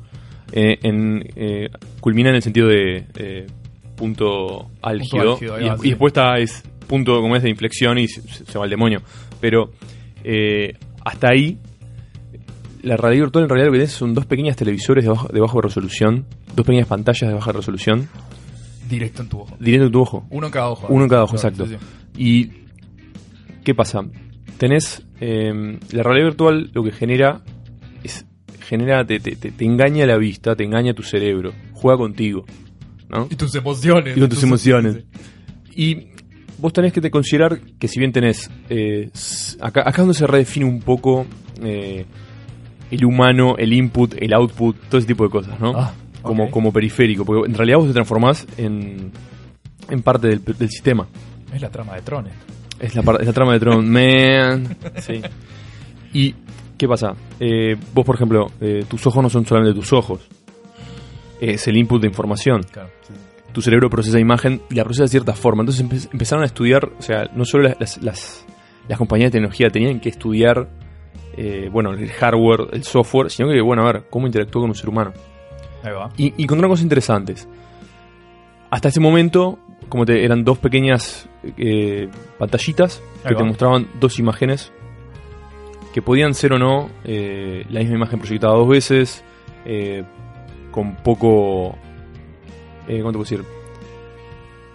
eh, 0.52 0.80
en, 0.82 1.24
eh, 1.36 1.70
culmina 2.00 2.30
en 2.30 2.36
el 2.38 2.42
sentido 2.42 2.68
de 2.68 3.06
eh, 3.18 3.46
punto 3.96 4.72
álgido. 4.82 5.34
álgido, 5.34 5.56
ahí 5.56 5.68
y, 5.68 5.82
sí. 5.84 5.90
después 5.90 6.12
está 6.12 6.38
es 6.40 6.64
punto 6.88 7.22
como 7.22 7.36
es 7.36 7.44
de 7.44 7.50
inflexión 7.52 8.00
y 8.00 8.08
se, 8.08 8.22
se 8.22 8.58
va 8.58 8.64
al 8.64 8.70
demonio. 8.72 9.02
Pero 9.40 9.72
eh, 10.24 10.74
hasta 11.06 11.30
ahí. 11.32 11.60
La 12.82 12.96
realidad 12.96 13.26
virtual 13.26 13.44
en 13.44 13.50
realidad 13.50 13.68
lo 13.68 13.74
que 13.74 13.80
tenés 13.80 13.92
son 13.92 14.14
dos 14.14 14.26
pequeñas 14.26 14.56
televisores 14.56 15.04
de 15.04 15.10
bajo, 15.10 15.28
de 15.28 15.40
bajo 15.42 15.60
resolución, 15.62 16.26
dos 16.56 16.66
pequeñas 16.66 16.88
pantallas 16.88 17.30
de 17.30 17.34
baja 17.36 17.52
resolución, 17.52 18.08
directo 18.90 19.22
en 19.22 19.30
tu 19.30 19.40
ojo. 19.40 19.56
directo 19.60 19.86
en 19.86 19.92
tu 19.92 20.02
ojo. 20.02 20.26
Uno 20.30 20.48
en 20.48 20.52
cada 20.52 20.70
ojo. 20.70 20.88
Uno 20.90 21.04
en 21.04 21.10
cada 21.10 21.24
ojo, 21.24 21.36
Claro, 21.38 21.48
exacto. 21.56 21.68
sí, 21.68 21.78
sí. 22.16 22.22
¿Y 22.22 22.52
qué 23.64 23.74
pasa? 23.76 24.02
Tenés 24.58 25.06
eh, 25.22 25.78
la 25.92 26.04
realidad 26.04 26.28
virtual 26.28 26.70
lo 26.74 26.84
que 26.84 26.92
genera 26.92 27.42
es 28.04 28.26
genera 28.62 29.06
te, 29.06 29.20
te- 29.20 29.36
te- 29.36 29.52
te 29.52 29.66
engaña 29.66 30.06
la 30.06 30.18
vista, 30.18 30.56
te 30.56 30.64
engaña 30.64 30.94
tu 30.94 31.04
cerebro, 31.04 31.54
juega 31.74 31.98
contigo, 31.98 32.46
¿no? 33.10 33.28
Y 33.30 33.36
tus 33.36 33.56
emociones. 33.56 34.16
Y 34.18 34.20
con 34.20 34.30
tus 34.30 34.44
emociones. 34.44 35.04
Y 35.76 36.08
vos 36.58 36.74
tenés 36.74 36.92
que 36.94 37.02
te 37.02 37.10
considerar 37.10 37.60
que 37.80 37.88
si 37.88 38.00
bien 38.00 38.12
tenés 38.12 38.50
eh, 38.70 39.10
acá, 39.62 39.82
acá 39.82 39.90
es 39.92 39.98
donde 39.98 40.14
se 40.14 40.28
redefine 40.28 40.66
un 40.66 40.82
poco 40.82 41.26
eh, 41.64 42.06
el 42.92 43.06
humano, 43.06 43.56
el 43.58 43.72
input, 43.74 44.14
el 44.20 44.34
output, 44.34 44.76
todo 44.90 44.98
ese 45.00 45.08
tipo 45.08 45.24
de 45.24 45.30
cosas, 45.30 45.60
¿no? 45.60 45.74
Ah, 45.76 45.94
como, 46.22 46.50
como 46.52 46.72
periférico, 46.74 47.26
porque 47.26 47.50
en 47.50 47.56
realidad 47.56 47.78
vos 47.78 47.88
te 47.88 47.94
transformás 47.94 48.46
en, 48.58 49.12
en 49.90 50.02
parte 50.02 50.28
del, 50.28 50.44
del 50.44 50.70
sistema. 50.70 51.08
Es 51.54 51.62
la 51.62 51.70
trama 51.70 51.96
de 51.96 52.02
Tron. 52.02 52.28
Es 52.80 52.96
la, 52.96 53.02
par- 53.04 53.20
es 53.22 53.28
la 53.28 53.34
trama 53.34 53.54
de 53.54 53.60
Tron, 53.60 53.90
man. 53.92 54.78
Sí. 55.02 55.22
¿Y 56.14 56.36
qué 56.78 56.88
pasa? 56.88 57.14
Eh, 57.40 57.76
vos, 57.94 58.06
por 58.06 58.16
ejemplo, 58.16 58.48
eh, 58.62 58.86
tus 58.88 59.06
ojos 59.08 59.22
no 59.24 59.30
son 59.30 59.46
solamente 59.46 59.78
tus 59.80 59.92
ojos. 59.94 60.28
Es 61.42 61.68
el 61.68 61.78
input 61.78 62.02
de 62.02 62.08
información. 62.08 62.64
Claro, 62.72 62.90
sí. 63.08 63.14
Tu 63.54 63.62
cerebro 63.62 63.90
procesa 63.90 64.20
imagen 64.20 64.62
y 64.70 64.76
la 64.76 64.84
procesa 64.84 65.04
de 65.04 65.10
cierta 65.10 65.34
forma. 65.34 65.64
Entonces 65.64 65.86
empe- 65.86 66.10
empezaron 66.12 66.44
a 66.44 66.46
estudiar, 66.46 66.86
o 66.98 67.02
sea, 67.02 67.30
no 67.34 67.46
solo 67.46 67.64
las, 67.64 67.80
las, 67.80 68.04
las- 68.04 68.46
las 68.88 68.98
compañías 68.98 69.30
de 69.32 69.38
tecnología 69.38 69.70
tenían 69.70 70.00
que 70.00 70.10
estudiar, 70.10 70.68
eh, 71.38 71.70
bueno, 71.72 71.92
el 71.94 72.10
hardware, 72.10 72.68
el 72.74 72.84
software, 72.84 73.30
sino 73.30 73.50
que, 73.50 73.62
bueno, 73.62 73.84
a 73.88 73.92
ver, 73.94 74.04
cómo 74.10 74.26
interactúa 74.28 74.62
con 74.64 74.70
un 74.72 74.76
ser 74.76 74.90
humano. 74.90 75.14
Ahí 75.84 75.92
va. 75.94 76.10
Y, 76.18 76.34
y 76.38 76.44
encontraron 76.44 76.72
cosas 76.72 76.84
interesantes. 76.84 77.48
Hasta 78.70 78.90
ese 78.90 79.00
momento, 79.00 79.58
como 79.90 80.06
te 80.06 80.24
eran 80.24 80.44
dos 80.44 80.58
pequeñas 80.60 81.28
eh, 81.58 82.08
pantallitas 82.38 83.02
Ahí 83.24 83.30
que 83.30 83.36
te 83.36 83.44
mostraban 83.44 83.88
dos 84.00 84.20
imágenes 84.20 84.72
que 85.94 86.02
podían 86.04 86.34
ser 86.36 86.54
o 86.54 86.60
no 86.60 86.90
eh, 87.04 87.66
la 87.70 87.80
misma 87.80 87.96
imagen 87.96 88.20
proyectada 88.20 88.54
dos 88.54 88.68
veces, 88.70 89.24
eh, 89.66 90.04
con 90.72 90.96
poco. 90.98 91.76
Eh, 92.88 93.00
¿Cómo 93.00 93.12
te 93.12 93.18
puedo 93.18 93.24
decir? 93.24 93.44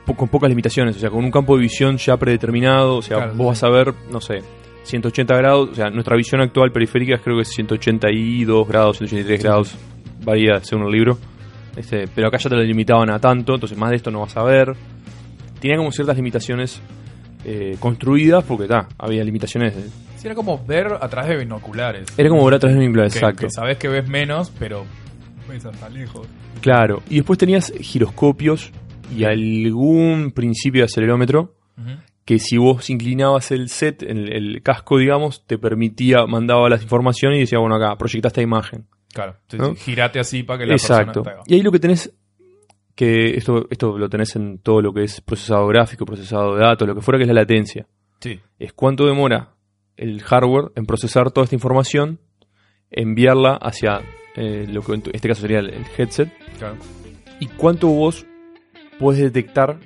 Po- 0.06 0.14
con 0.16 0.28
pocas 0.28 0.50
limitaciones, 0.50 0.96
o 0.96 0.98
sea, 0.98 1.10
con 1.10 1.24
un 1.24 1.30
campo 1.30 1.54
de 1.56 1.62
visión 1.62 1.96
ya 1.98 2.16
predeterminado, 2.16 2.96
o 2.96 3.02
sea, 3.02 3.16
Claro, 3.18 3.32
vos 3.34 3.44
sí. 3.44 3.48
vas 3.48 3.62
a 3.64 3.68
ver, 3.70 3.94
no 4.10 4.20
sé, 4.20 4.42
180 4.82 5.36
grados, 5.36 5.70
o 5.70 5.74
sea, 5.76 5.88
nuestra 5.90 6.16
visión 6.16 6.40
actual 6.40 6.72
periférica 6.72 7.18
creo 7.18 7.36
que 7.36 7.42
es 7.42 7.48
182 7.54 8.68
grados, 8.68 8.98
183 8.98 9.40
Sí, 9.40 9.46
grados, 9.46 9.76
varía 10.24 10.60
según 10.62 10.86
el 10.86 10.92
libro. 10.92 11.18
Este, 11.76 12.06
pero 12.14 12.28
acá 12.28 12.38
ya 12.38 12.48
te 12.50 12.56
lo 12.56 12.62
limitaban 12.62 13.10
a 13.10 13.18
tanto, 13.18 13.54
entonces 13.54 13.76
más 13.76 13.90
de 13.90 13.96
esto 13.96 14.10
no 14.10 14.20
vas 14.20 14.36
a 14.36 14.42
ver. 14.44 14.74
Tenía 15.60 15.76
como 15.76 15.90
ciertas 15.92 16.16
limitaciones 16.16 16.80
eh, 17.44 17.76
construidas 17.80 18.44
porque 18.44 18.66
ta, 18.66 18.88
había 18.98 19.24
limitaciones. 19.24 19.74
de- 19.76 19.82
Sí, 20.16 20.26
era 20.28 20.34
como 20.34 20.64
ver 20.64 20.86
a 21.00 21.08
través 21.08 21.30
de 21.30 21.36
binoculares. 21.38 22.06
Era 22.16 22.28
como 22.30 22.44
ver 22.44 22.54
a 22.54 22.58
través 22.58 22.78
de 22.78 22.86
un 22.86 22.94
Que- 22.94 23.00
exacto. 23.02 23.40
Que 23.46 23.50
sabes 23.50 23.76
que 23.76 23.88
ves 23.88 24.08
menos, 24.08 24.50
pero 24.58 24.84
ves 25.48 25.64
hasta 25.66 25.88
lejos. 25.88 26.26
Claro. 26.60 27.02
Y 27.10 27.16
después 27.16 27.38
tenías 27.38 27.72
giroscopios 27.80 28.70
y 29.14 29.24
algún 29.24 30.30
principio 30.32 30.80
de 30.82 30.86
acelerómetro 30.86 31.54
que 32.24 32.38
si 32.38 32.56
vos 32.56 32.88
inclinabas 32.88 33.50
el 33.50 33.68
set, 33.68 34.02
el, 34.02 34.32
el 34.32 34.62
casco, 34.62 34.96
digamos, 34.96 35.44
te 35.46 35.58
permitía, 35.58 36.24
mandaba 36.26 36.70
las 36.70 36.82
informaciones 36.82 37.36
y 37.36 37.40
decía, 37.40 37.58
bueno, 37.58 37.74
acá, 37.74 37.94
proyecta 37.98 38.28
esta 38.28 38.40
imagen. 38.40 38.86
Claro, 39.14 39.36
sí, 39.48 39.56
¿No? 39.56 39.74
sí, 39.74 39.76
girate 39.76 40.18
así 40.20 40.42
para 40.42 40.58
que 40.58 40.66
la 40.66 40.74
Exacto. 40.74 41.22
persona... 41.22 41.42
Y 41.46 41.54
ahí 41.54 41.62
lo 41.62 41.70
que 41.72 41.78
tenés, 41.78 42.12
que 42.94 43.36
esto, 43.36 43.66
esto 43.70 43.96
lo 43.96 44.08
tenés 44.08 44.34
en 44.36 44.58
todo 44.58 44.82
lo 44.82 44.92
que 44.92 45.04
es 45.04 45.20
procesado 45.20 45.66
gráfico, 45.68 46.04
procesado 46.04 46.54
de 46.56 46.62
datos, 46.62 46.86
lo 46.88 46.94
que 46.94 47.00
fuera 47.00 47.18
que 47.18 47.22
es 47.22 47.28
la 47.28 47.34
latencia. 47.34 47.86
Sí, 48.20 48.40
Es 48.58 48.72
cuánto 48.72 49.06
demora 49.06 49.54
el 49.96 50.22
hardware 50.22 50.72
en 50.76 50.86
procesar 50.86 51.30
toda 51.30 51.44
esta 51.44 51.54
información, 51.56 52.18
enviarla 52.90 53.54
hacia 53.56 54.00
eh, 54.36 54.66
lo 54.70 54.82
que 54.82 54.94
en 54.94 55.02
este 55.12 55.28
caso 55.28 55.42
sería 55.42 55.60
el, 55.60 55.70
el 55.70 55.84
headset, 55.96 56.28
Claro. 56.58 56.76
y 57.40 57.46
cuánto 57.46 57.88
vos 57.88 58.26
podés 58.98 59.20
detectar 59.20 59.78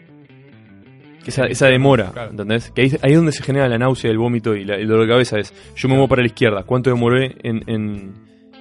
esa, 1.27 1.45
esa 1.47 1.67
demora, 1.67 2.11
Claro. 2.13 2.31
¿entendés? 2.31 2.71
Que 2.71 2.83
ahí, 2.83 2.93
ahí 3.03 3.11
es 3.13 3.17
donde 3.17 3.33
se 3.33 3.43
genera 3.43 3.69
la 3.69 3.77
náusea, 3.79 4.11
el 4.11 4.19
vómito 4.19 4.55
y 4.55 4.65
la- 4.65 4.77
el 4.77 4.87
dolor 4.89 5.07
de 5.07 5.13
cabeza. 5.13 5.39
Es, 5.39 5.53
yo 5.75 5.89
me 5.89 5.95
muevo 5.95 6.09
para 6.09 6.23
la 6.23 6.27
izquierda, 6.29 6.63
¿cuánto 6.63 6.89
demoré 6.91 7.37
en 7.43 7.63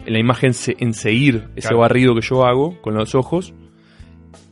la 0.08 0.20
imagen 0.20 0.54
se- 0.54 0.76
en 0.80 0.94
seguir 0.94 1.46
ese 1.56 1.74
barrido 1.74 2.16
que 2.16 2.22
yo 2.22 2.46
hago 2.46 2.82
con 2.82 2.94
los 2.96 3.16
ojos? 3.16 3.54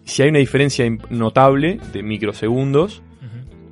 Si 0.04 0.22
hay 0.22 0.30
una 0.30 0.40
diferencia 0.40 0.86
notable 1.10 1.80
de 1.94 2.04
microsegundos, 2.04 3.02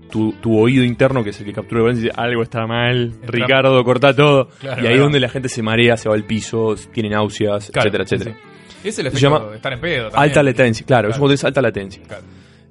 tu, 0.09 0.31
tu 0.33 0.57
oído 0.59 0.83
interno, 0.83 1.23
que 1.23 1.31
es 1.31 1.39
el 1.39 1.45
que 1.47 1.53
captura 1.53 1.79
el 1.79 1.83
balance, 1.85 2.03
dice, 2.03 2.13
algo 2.15 2.43
está 2.43 2.67
mal, 2.67 3.13
Ricardo, 3.25 3.83
corta 3.83 4.15
todo. 4.15 4.47
Claro, 4.59 4.83
y 4.83 4.87
ahí 4.87 4.93
es 4.93 4.99
donde 4.99 5.19
la 5.19 5.27
gente 5.29 5.49
se 5.49 5.63
marea, 5.63 5.97
se 5.97 6.07
va 6.07 6.13
al 6.15 6.23
piso, 6.23 6.75
tiene 6.93 7.09
náuseas, 7.09 7.71
Claro, 7.71 7.89
etcétera, 7.89 8.05
sí, 8.07 8.15
etcétera. 8.15 8.37
sí. 8.37 8.87
Es 8.87 8.99
el 8.99 9.05
Se 9.05 9.09
efecto 9.09 9.19
llama 9.39 9.49
de 9.49 9.55
estar 9.55 9.73
en 9.73 9.79
pedo 9.81 10.09
también. 10.09 10.21
Alta 10.23 10.43
latencia, 10.43 10.85
claro, 10.85 11.09
eso 11.09 11.31
es 11.31 11.43
alta 11.43 11.61
latencia. 11.61 12.03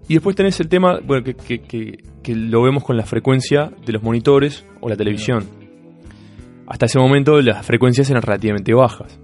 Y 0.09 0.14
después 0.14 0.37
tenés 0.37 0.61
el 0.61 0.68
tema, 0.68 1.01
bueno, 1.03 1.25
que, 1.25 1.35
que- 1.35 1.62
que- 1.62 2.05
que 2.22 2.35
lo 2.37 2.62
vemos 2.62 2.85
con 2.85 2.96
la 2.96 3.05
frecuencia 3.05 3.72
de 3.85 3.92
los 3.92 4.03
monitores 4.03 4.64
o 4.81 4.88
la 4.88 4.96
televisión. 4.96 5.44
Hasta 6.73 6.87
ese 6.87 6.99
momento 6.99 7.39
las 7.43 7.67
frecuencias 7.67 8.09
eran 8.09 8.23
relativamente 8.23 8.73
bajas. 8.73 9.21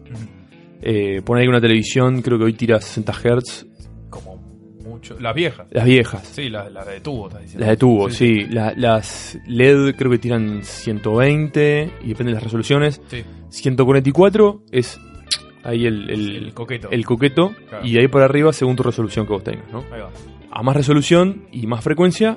Eh, 0.83 1.23
poner 1.25 1.43
ahí 1.45 1.49
una 1.49 1.63
televisión, 1.63 2.21
creo 2.21 2.37
que 2.37 2.45
hoy 2.45 2.53
tira 2.53 2.79
60 2.79 3.11
Hz, 3.13 3.67
Como 4.11 4.37
mucho. 4.85 5.17
Las 5.19 5.35
viejas. 5.35 5.67
las 5.71 5.85
viejas. 5.87 6.27
Sí, 6.29 6.51
las 6.51 6.71
las 6.71 6.87
de 6.87 7.01
tubo, 7.01 7.27
estás 7.29 7.41
diciendo. 7.41 7.61
Las 7.61 7.71
de 7.71 7.77
tubo, 7.79 8.11
sí. 8.11 8.45
La- 8.51 8.75
las 8.77 9.39
LED 9.47 9.95
creo 9.97 10.11
que 10.11 10.19
tiran 10.19 10.63
120 10.63 11.91
y 12.05 12.09
depende 12.09 12.31
de 12.33 12.35
las 12.35 12.43
resoluciones. 12.45 13.01
Sí, 13.09 13.25
144 13.49 14.63
es 14.71 15.01
ahí 15.65 15.87
el, 15.87 16.11
el, 16.11 16.37
el 16.37 16.55
coqueto. 16.55 16.91
el 16.91 17.05
coqueto 17.07 17.55
Claro. 17.71 17.87
y 17.87 17.95
de 17.95 18.01
ahí 18.01 18.09
para 18.09 18.27
arriba 18.27 18.53
según 18.53 18.77
tu 18.77 18.83
resolución 18.83 19.27
que 19.27 19.33
vos 19.33 19.43
tengas. 19.43 19.71
¿no? 19.73 19.79
Ahí 19.91 20.01
va. 20.03 20.11
A 20.51 20.63
más 20.63 20.77
resolución 20.77 21.45
y 21.51 21.67
más 21.67 21.83
frecuencia, 21.83 22.37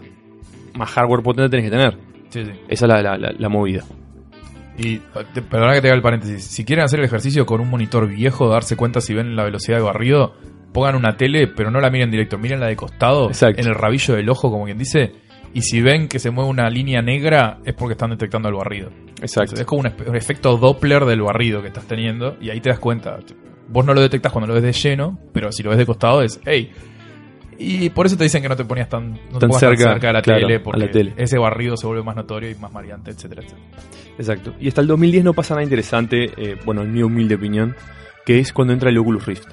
más 0.74 0.90
hardware 0.92 1.22
potente 1.22 1.50
tenés 1.50 1.66
que 1.66 1.72
tener. 1.78 1.98
Sí, 2.30 2.46
sí. 2.46 2.52
Esa 2.70 2.86
es 2.86 2.90
la, 2.90 3.02
la- 3.02 3.18
la- 3.18 3.34
la 3.38 3.50
movida. 3.50 3.84
Y 4.78 5.00
te- 5.34 5.42
perdona 5.42 5.74
que 5.74 5.82
te 5.82 5.88
haga 5.88 5.96
el 5.96 6.02
paréntesis. 6.02 6.44
Si 6.44 6.64
quieren 6.66 6.86
hacer 6.86 7.00
el 7.00 7.06
ejercicio 7.06 7.46
con 7.46 7.62
un 7.62 7.70
monitor 7.70 8.08
viejo, 8.08 8.50
darse 8.50 8.76
cuenta 8.76 9.02
si 9.02 9.14
ven 9.14 9.36
la 9.36 9.44
velocidad 9.44 9.78
de 9.78 9.84
barrido, 9.84 10.34
pongan 10.74 10.96
una 10.96 11.18
tele, 11.18 11.48
pero 11.48 11.70
no 11.72 11.82
la 11.82 11.90
miren 11.90 12.10
directo, 12.10 12.38
miren 12.38 12.60
la 12.60 12.68
de 12.68 12.76
costado, 12.76 13.28
Exacto. 13.28 13.62
en 13.62 13.68
el 13.68 13.76
rabillo 13.76 14.16
del 14.16 14.30
ojo, 14.30 14.50
como 14.50 14.66
quien 14.66 14.78
dice. 14.78 15.12
Y 15.54 15.64
si 15.64 15.82
ven 15.82 16.08
que 16.08 16.18
se 16.20 16.32
mueve 16.32 16.50
una 16.50 16.70
línea 16.70 17.02
negra, 17.02 17.60
es 17.66 17.74
porque 17.74 17.94
están 17.94 18.12
detectando 18.12 18.48
el 18.48 18.56
barrido. 18.56 18.90
Exacto. 19.22 19.56
Es 19.60 19.66
como 19.66 19.82
un, 19.82 19.92
un 20.08 20.16
efecto 20.16 20.56
Doppler 20.58 21.04
del 21.04 21.22
barrido 21.22 21.62
que 21.62 21.68
estás 21.68 21.86
teniendo, 21.86 22.38
y 22.40 22.50
ahí 22.50 22.62
te 22.62 22.70
das 22.70 22.80
cuenta. 22.80 23.20
Vos 23.68 23.86
no 23.86 23.94
lo 23.94 24.00
detectas 24.02 24.32
cuando 24.32 24.48
lo 24.48 24.54
ves 24.54 24.64
de 24.64 24.72
lleno, 24.72 25.20
pero 25.34 25.52
si 25.52 25.62
lo 25.64 25.70
ves 25.70 25.78
de 25.80 25.86
costado 25.86 26.22
es, 26.22 26.40
hey. 26.46 26.72
Y 27.64 27.90
por 27.92 28.06
eso 28.08 28.18
te 28.18 28.24
dicen 28.24 28.42
que 28.42 28.50
no 28.50 28.56
te 28.56 28.66
ponías 28.66 28.90
tan, 28.90 29.20
no 29.32 29.38
Tan 29.40 29.52
cerca, 29.54 29.84
tan 29.84 29.94
cerca 29.94 30.08
de 30.08 30.14
la 30.14 30.22
claro, 30.22 30.48
tele, 30.48 30.60
porque 30.60 30.80
la 30.80 30.92
tele. 30.92 31.14
ese 31.18 31.38
barrido 31.38 31.78
se 31.78 31.86
vuelve 31.86 32.02
más 32.04 32.16
notorio 32.16 32.50
y 32.50 32.56
más 32.56 32.74
variante, 32.74 33.12
etcétera, 33.12 33.44
etcétera. 33.44 33.68
Exacto. 34.18 34.54
Y 34.60 34.68
hasta 34.68 34.82
el 34.82 34.88
2010 34.88 35.24
no 35.24 35.34
pasa 35.34 35.54
nada 35.54 35.64
interesante, 35.64 36.32
eh, 36.38 36.58
bueno, 36.66 36.82
en 36.82 36.92
mi 36.92 37.04
humilde 37.04 37.36
opinión, 37.36 37.76
que 38.26 38.40
es 38.40 38.52
cuando 38.52 38.74
entra 38.74 38.90
el 38.90 38.98
Oculus 38.98 39.26
Rift. 39.26 39.48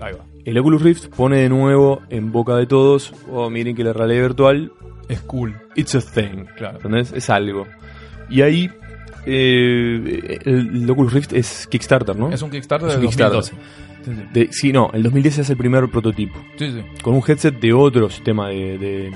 Ahí 0.00 0.14
va. 0.14 0.24
El 0.44 0.58
Oculus 0.58 0.82
Rift 0.82 1.08
pone 1.08 1.38
de 1.40 1.48
nuevo 1.48 2.02
en 2.08 2.32
boca 2.32 2.56
de 2.56 2.66
todos, 2.66 3.12
oh, 3.30 3.50
miren 3.50 3.74
que 3.76 3.84
la 3.84 3.92
realidad 3.92 4.22
virtual, 4.22 4.72
Es 5.08 5.20
cool. 5.20 5.54
it's 5.74 5.94
a 5.94 6.00
thing. 6.00 6.44
Claro. 6.56 6.76
¿Entendés? 6.76 7.12
Es 7.12 7.28
algo. 7.30 7.66
Y 8.30 8.42
ahí, 8.42 8.70
eh, 9.26 10.38
el, 10.44 10.82
el 10.82 10.90
Oculus 10.90 11.12
Rift 11.12 11.32
es 11.32 11.66
Kickstarter, 11.66 12.16
¿no? 12.16 12.30
Es 12.32 12.42
un 12.42 12.50
Kickstarter 12.50 12.88
Es 12.88 12.94
de 12.96 13.00
Kickstarter. 13.02 13.36
2012. 13.36 13.85
Sí, 14.06 14.12
sí. 14.14 14.22
De- 14.32 14.48
sí, 14.52 14.72
no, 14.72 14.90
el 14.94 15.02
2010 15.02 15.38
es 15.40 15.50
el 15.50 15.56
primer 15.56 15.88
prototipo. 15.90 16.38
Sí, 16.56 16.70
sí. 16.70 16.82
Con 17.02 17.14
un 17.14 17.22
headset 17.26 17.58
de 17.60 17.72
otro 17.72 18.08
sistema 18.08 18.48
de, 18.48 18.78
de, 18.78 19.12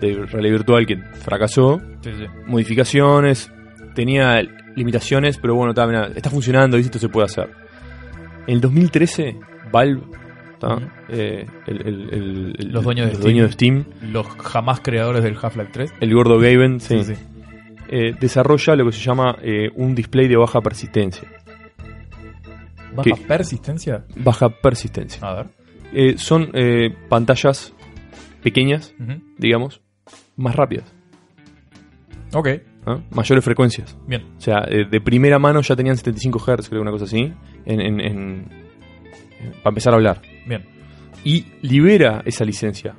de 0.00 0.26
realidad 0.26 0.52
virtual 0.58 0.86
que 0.86 0.96
fracasó. 0.96 1.80
Sí, 2.02 2.10
sí. 2.16 2.26
Modificaciones, 2.46 3.50
tenía 3.94 4.40
limitaciones, 4.76 5.38
pero 5.38 5.54
bueno, 5.56 5.72
está, 5.72 5.86
mirá, 5.86 6.06
está 6.14 6.30
funcionando 6.30 6.78
y 6.78 6.82
esto 6.82 6.98
se 7.00 7.08
puede 7.08 7.24
hacer. 7.26 7.50
En 8.46 8.54
el 8.54 8.60
2013, 8.60 9.36
Valve. 9.72 10.02
Eh, 11.10 11.46
el- 11.66 11.80
el- 11.86 12.08
el- 12.12 12.56
el- 12.58 12.72
Los 12.72 12.82
dueños 12.84 13.06
de 13.06 13.12
los 13.12 13.18
Steam. 13.20 13.22
dueños 13.22 13.46
de 13.48 13.52
Steam, 13.52 13.84
Los 14.10 14.26
jamás 14.26 14.80
creadores 14.80 15.22
del 15.22 15.36
Half-Life 15.40 15.70
3. 15.72 15.92
el 16.00 16.14
gordo 16.14 16.38
Gaben, 16.38 16.80
sí, 16.80 17.02
Sí, 17.04 17.14
sí. 17.14 17.22
eh, 17.88 18.14
desarrolla 18.18 18.74
lo 18.74 18.86
que 18.86 18.92
se 18.92 19.00
llama 19.00 19.36
eh, 19.42 19.68
un 19.74 19.94
display 19.94 20.28
de 20.28 20.36
baja 20.36 20.60
persistencia. 20.62 21.28
¿Baja 22.96 23.16
persistencia? 23.28 24.04
Baja 24.16 24.48
persistencia. 24.48 25.20
A 25.26 25.34
ver. 25.34 25.46
Eh, 25.92 26.14
son 26.18 26.50
eh, 26.54 26.94
pantallas 27.08 27.72
pequeñas, 28.42 28.94
digamos, 29.38 29.80
más 30.36 30.54
rápidas, 30.56 30.92
Ok, 32.34 32.48
¿ah? 32.86 32.98
mayores 33.12 33.44
frecuencias. 33.44 33.96
bien. 34.06 34.22
O 34.36 34.40
sea, 34.40 34.64
eh, 34.68 34.84
de 34.90 35.00
primera 35.00 35.38
mano 35.38 35.60
ya 35.62 35.74
tenían 35.76 35.96
75 35.96 36.38
Hz, 36.40 36.68
creo, 36.68 36.82
una 36.82 36.90
cosa 36.90 37.04
así, 37.04 37.32
en, 37.64 37.80
en- 37.80 38.00
en- 38.00 38.48
para 39.62 39.70
empezar 39.70 39.92
a 39.92 39.96
hablar. 39.96 40.22
Bien. 40.46 40.64
Y 41.24 41.44
libera 41.62 42.22
esa 42.24 42.44
licencia, 42.44 42.94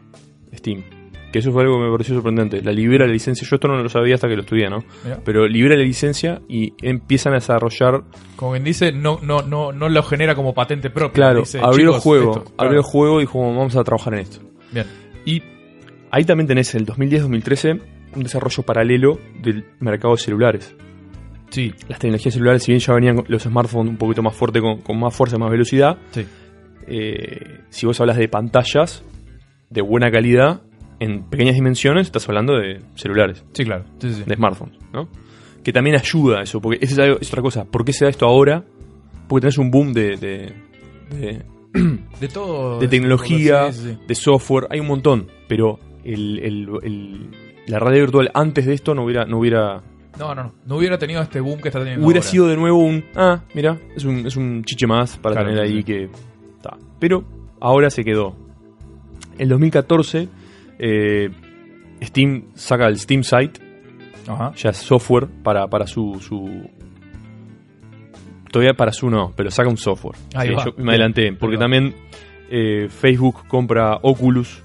Steam. 0.53 0.83
Que 1.31 1.39
eso 1.39 1.51
fue 1.51 1.63
algo 1.63 1.75
que 1.77 1.85
me 1.85 1.91
pareció 1.91 2.15
sorprendente. 2.15 2.61
La 2.61 2.71
libera 2.71 3.05
la 3.05 3.11
licencia. 3.11 3.45
Yo 3.47 3.55
esto 3.57 3.67
no 3.67 3.75
lo 3.81 3.89
sabía 3.89 4.15
hasta 4.15 4.27
que 4.29 4.35
lo 4.35 4.41
estudié, 4.41 4.69
¿no? 4.69 4.83
Pero 5.25 5.45
libera 5.47 5.75
la 5.75 5.83
licencia 5.83 6.41
y 6.47 6.73
empiezan 6.81 7.33
a 7.33 7.35
desarrollar. 7.35 8.03
Como 8.37 8.51
quien 8.53 8.63
dice, 8.63 8.91
no, 8.93 9.19
no, 9.21 9.41
no, 9.41 9.71
no 9.73 9.89
lo 9.89 10.03
genera 10.03 10.35
como 10.35 10.53
patente 10.53 10.89
propia. 10.89 11.13
Claro, 11.13 11.39
Dice, 11.41 11.59
abrió 11.61 11.87
el 11.87 11.91
"Chicos, 11.95 12.03
juego. 12.03 12.31
esto". 12.31 12.43
Claro. 12.45 12.55
Abrió 12.57 12.79
el 12.79 12.85
juego 12.85 13.17
y 13.17 13.23
dijo, 13.23 13.39
vamos 13.41 13.75
a 13.75 13.83
trabajar 13.83 14.13
en 14.13 14.19
esto. 14.21 14.39
Bien. 14.71 14.85
Y 15.25 15.43
ahí 16.11 16.23
también 16.23 16.47
tenés 16.47 16.73
el 16.75 16.85
2010-2013 16.85 17.81
un 18.15 18.23
desarrollo 18.23 18.63
paralelo 18.63 19.19
del 19.41 19.65
mercado 19.81 20.15
de 20.15 20.21
celulares. 20.21 20.75
Sí, 21.49 21.73
Las 21.89 21.99
tecnologías 21.99 22.33
celulares, 22.33 22.63
si 22.63 22.71
bien 22.71 22.79
ya 22.79 22.93
venían 22.93 23.23
los 23.27 23.43
smartphones 23.43 23.91
un 23.91 23.97
poquito 23.97 24.21
más 24.21 24.33
fuerte, 24.35 24.59
con, 24.61 24.77
con 24.81 24.97
más 24.99 25.13
fuerza, 25.15 25.37
más 25.37 25.51
velocidad, 25.51 25.97
sí. 26.11 26.25
eh, 26.87 27.59
si 27.69 27.85
vos 27.85 27.99
hablas 27.99 28.17
de 28.17 28.27
pantallas 28.27 29.03
de 29.69 29.81
buena 29.81 30.09
calidad, 30.11 30.61
en 30.99 31.23
pequeñas 31.23 31.55
dimensiones, 31.55 32.07
estás 32.07 32.27
hablando 32.27 32.57
de 32.57 32.81
celulares, 32.95 33.43
Sí, 33.53 33.63
claro. 33.65 33.85
Sí, 33.99 34.13
sí. 34.13 34.23
de 34.25 34.35
smartphones, 34.35 34.77
¿no? 34.93 35.07
Que 35.63 35.71
también 35.73 35.95
ayuda 35.95 36.39
a 36.39 36.43
eso, 36.43 36.59
porque 36.61 36.83
esa 36.83 37.05
es, 37.05 37.27
otra 37.29 37.41
cosa. 37.41 37.65
¿Por 37.65 37.83
qué 37.85 37.93
se 37.93 38.05
da 38.05 38.09
esto 38.09 38.25
ahora? 38.25 38.63
Porque 39.27 39.41
tenés 39.41 39.57
un 39.57 39.69
boom 39.69 39.91
de, 39.93 40.15
de, 40.17 40.53
de- 41.11 41.45
De 42.21 42.27
todo. 42.29 42.79
de 42.79 42.87
tecnología, 42.87 43.71
Sí, 43.71 43.97
de 44.07 44.15
software, 44.15 44.67
hay 44.71 44.79
un 44.79 44.87
montón, 44.87 45.27
pero 45.47 45.79
el, 46.03 46.39
el- 46.39 46.69
el- 46.83 47.29
la 47.67 47.79
realidad 47.79 48.05
virtual 48.05 48.31
antes 48.33 48.65
de 48.65 48.73
esto 48.73 48.95
no 48.95 49.03
hubiera, 49.03 49.25
no 49.25 49.39
hubiera, 49.39 49.83
No, 50.17 50.33
no, 50.33 50.43
no. 50.43 50.53
No 50.65 50.77
hubiera 50.77 50.97
tenido 50.97 51.21
este 51.21 51.41
boom 51.41 51.59
que 51.61 51.67
está 51.67 51.79
teniendo 51.79 52.05
hubiera 52.05 52.21
ahora. 52.21 52.31
sido 52.31 52.47
de 52.47 52.55
nuevo 52.55 52.77
un, 52.79 53.03
ah, 53.15 53.41
mira, 53.53 53.77
es 53.95 54.05
un, 54.05 54.25
es 54.25 54.37
un 54.37 54.63
chiche 54.63 54.87
más 54.87 55.17
para 55.17 55.35
Claro, 55.35 55.49
tener 55.49 55.63
ahí 55.63 55.83
que... 55.83 56.09
ta. 56.61 56.77
Pero 56.99 57.23
ahora 57.59 57.89
se 57.89 58.03
quedó. 58.05 58.35
En 59.37 59.49
2014, 59.49 60.29
eh, 60.79 61.29
Steam 62.03 62.45
saca 62.53 62.87
el 62.87 62.97
Steam 62.99 63.23
Site, 63.23 63.59
Ajá. 64.27 64.53
ya 64.55 64.69
es 64.71 64.77
software 64.77 65.27
para, 65.43 65.67
para 65.67 65.87
su, 65.87 66.19
su... 66.19 66.69
Todavía 68.51 68.73
para 68.73 68.91
su 68.93 69.09
no, 69.09 69.33
pero 69.35 69.51
saca 69.51 69.69
un 69.69 69.77
software. 69.77 70.15
Ahí 70.33 70.49
Sí, 70.49 70.55
va. 70.55 70.65
yo 70.65 70.73
me 70.77 70.91
adelanté, 70.91 71.33
porque 71.33 71.57
también 71.57 71.93
eh, 72.49 72.87
Facebook 72.89 73.45
compra 73.47 73.97
Oculus, 74.01 74.63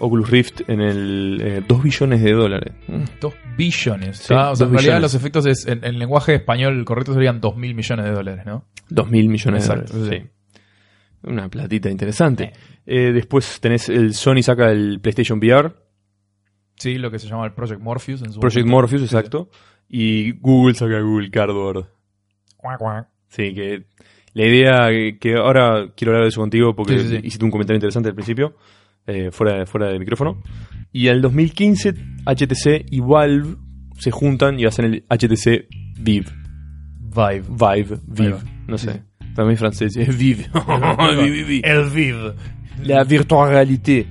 Oculus 0.00 0.28
Rift 0.28 0.62
en 0.68 0.80
el 0.80 1.64
2 1.68 1.82
billones 1.82 2.20
de 2.22 2.32
dólares. 2.32 2.74
Mm. 2.88 3.02
Dos 3.20 3.34
billones. 3.56 4.18
Sí, 4.18 4.34
Ah, 4.36 4.50
o 4.50 4.56
sea, 4.56 4.66
dos 4.66 4.72
en 4.72 4.72
realidad 4.72 4.82
billones. 4.96 5.02
los 5.02 5.14
efectos 5.14 5.46
es, 5.46 5.66
en, 5.68 5.84
en 5.84 5.98
lenguaje 6.00 6.34
español 6.34 6.84
correcto 6.84 7.14
serían 7.14 7.40
dos 7.40 7.56
mil 7.56 7.74
millones 7.74 8.06
de 8.06 8.10
dólares, 8.12 8.44
¿no? 8.44 8.64
Dos 8.88 9.08
mil 9.08 9.28
millones 9.28 9.66
Exacto, 9.68 9.92
de 9.92 9.98
dólares. 10.00 10.22
sí. 10.22 10.28
sí. 10.28 10.30
Una 11.24 11.48
platita 11.48 11.88
interesante. 11.90 12.52
Eh, 12.84 13.12
después 13.12 13.60
tenés 13.60 13.88
el 13.88 14.14
Sony 14.14 14.42
saca 14.42 14.70
el 14.70 15.00
PlayStation 15.00 15.38
VR, 15.38 15.72
Sí, 16.76 16.98
lo 16.98 17.10
que 17.12 17.18
se 17.20 17.28
llama 17.28 17.44
el 17.46 17.52
Project 17.52 17.80
Morpheus 17.80 18.22
en 18.22 18.32
su 18.32 18.40
Project 18.40 18.66
momento. 18.66 18.76
Morpheus, 18.76 19.02
exacto. 19.02 19.50
Y 19.88 20.32
Google 20.40 20.74
saca 20.74 21.00
Google 21.00 21.30
Cardboard. 21.30 21.86
Cuac, 22.56 22.78
cuac. 22.78 23.08
Sí, 23.28 23.54
que 23.54 23.84
la 24.34 24.46
idea 24.46 24.88
que- 25.20 25.34
ahora 25.36 25.92
quiero 25.94 26.10
hablar 26.12 26.24
de 26.24 26.28
eso 26.30 26.40
contigo 26.40 26.74
porque 26.74 26.98
Sí, 26.98 27.04
sí, 27.08 27.08
sí. 27.20 27.20
hiciste 27.26 27.44
un 27.44 27.50
comentario 27.52 27.76
interesante 27.76 28.08
al 28.08 28.14
principio, 28.16 28.56
eh, 29.06 29.30
fuera, 29.30 29.64
fuera 29.66 29.88
de 29.90 29.98
micrófono. 29.98 30.42
Y 30.90 31.06
el 31.06 31.20
2015 31.22 31.94
HTC 32.26 32.84
y 32.90 32.98
Valve 33.00 33.56
se 33.98 34.10
juntan 34.10 34.58
y 34.58 34.64
hacen 34.64 34.86
el 34.86 35.04
HTC 35.08 35.68
Vive. 36.00 36.26
Vive. 36.98 37.44
Vive, 37.48 37.98
Vive, 38.08 38.38
no 38.66 38.76
sé. 38.78 39.02
Sí. 39.32 39.36
También 39.36 39.56
francés, 39.58 39.96
es 39.96 40.16
Vive. 40.16 40.46
El 41.62 41.90
Vive. 41.90 42.34
La 42.84 43.04
virtual 43.04 43.50
réalité. 43.50 44.06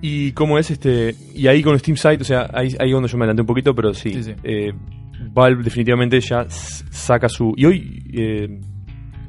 Y 0.00 0.32
cómo 0.32 0.58
es 0.58 0.70
este. 0.70 1.14
Y 1.34 1.46
ahí 1.46 1.62
con 1.62 1.78
Steam 1.78 1.96
Site, 1.96 2.18
o 2.20 2.24
sea, 2.24 2.50
ahí, 2.52 2.74
ahí 2.78 2.90
donde 2.90 3.08
yo 3.08 3.16
me 3.16 3.24
adelanté 3.24 3.40
un 3.42 3.46
poquito, 3.46 3.74
pero 3.74 3.94
sí. 3.94 4.10
Sí, 4.12 4.22
sí. 4.24 4.34
eh, 4.44 4.72
Valve 5.32 5.62
definitivamente 5.62 6.20
ya 6.20 6.46
saca 6.48 7.28
su. 7.28 7.54
Y 7.56 7.64
hoy 7.64 8.02
eh, 8.12 8.60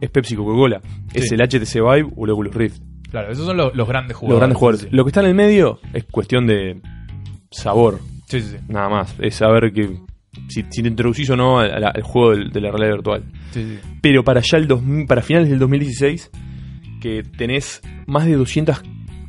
es 0.01 0.10
Pepsi 0.10 0.36
Coca-Cola. 0.36 0.81
Es 1.13 1.31
el 1.31 1.39
HTC 1.39 1.75
Vive 1.75 2.10
o 2.15 2.25
el 2.25 2.31
Oculus 2.31 2.53
Rift. 2.53 2.81
Claro, 3.10 3.31
esos 3.31 3.45
son 3.45 3.55
los, 3.55 3.73
los 3.73 3.88
grandes 3.88 4.17
jugadores. 4.17 4.34
Los 4.34 4.39
grandes 4.39 4.58
jugadores. 4.58 4.88
Lo 4.91 5.05
que 5.05 5.10
está 5.10 5.21
en 5.21 5.27
el 5.27 5.36
medio 5.36 5.79
es 5.93 6.03
cuestión 6.05 6.45
de 6.47 6.81
sabor, 7.51 7.99
sí, 8.27 8.41
sí. 8.41 8.49
sí. 8.49 8.58
nada 8.67 8.89
más. 8.89 9.15
Es 9.19 9.36
saber 9.36 9.71
que. 9.71 9.97
Si, 10.48 10.63
si 10.69 10.82
te 10.82 10.88
introducís 10.88 11.30
o 11.30 11.36
no 11.36 11.60
al, 11.60 12.02
juego 12.02 12.36
de 12.36 12.62
la 12.62 12.71
realidad 12.71 12.95
virtual. 12.95 13.24
Sí, 13.52 13.63
sí. 13.63 13.80
pero 14.02 14.24
para 14.24 14.41
ya 14.41 14.58
el 14.58 14.67
2000 14.67 15.08
para 15.08 15.21
finales 15.21 15.50
del 15.50 15.60
2016 15.60 16.32
que 17.02 17.24
tenés 17.24 17.82
más 18.06 18.26
de 18.26 18.34
200 18.34 18.82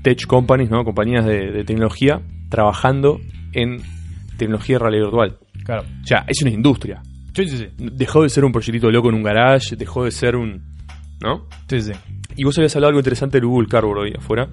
tech 0.03 0.27
companies, 0.27 0.71
¿no? 0.71 0.85
compañías 0.85 1.25
de, 1.25 1.51
de 1.53 1.65
tecnología 1.65 2.21
trabajando 2.49 3.21
en 3.53 3.81
tecnología 4.37 4.77
de 4.77 4.79
realidad 4.79 5.05
virtual. 5.05 5.39
Claro. 5.65 5.83
O 5.83 6.07
sea, 6.07 6.25
es 6.29 6.43
una 6.43 6.51
industria. 6.51 7.03
Sí, 7.35 7.47
sí, 7.49 7.59
sí. 7.59 7.67
Dejó 7.77 8.23
de 8.23 8.29
ser 8.29 8.45
un 8.45 8.53
proyectito 8.53 8.91
loco 8.91 9.09
en 9.09 9.17
un 9.17 9.23
garage, 9.23 9.77
dejó 9.77 10.05
de 10.05 10.11
ser 10.11 10.37
un, 10.37 10.63
¿no? 11.21 11.49
Sí, 11.69 11.81
sí. 11.81 11.93
Y 12.37 12.45
vos 12.45 12.57
habías 12.59 12.75
hablado 12.77 12.91
algo 12.91 13.01
interesante 13.01 13.39
del 13.39 13.47
Google 13.47 13.69
Cardboard 13.69 13.99
hoy 13.99 14.15
afuera, 14.17 14.49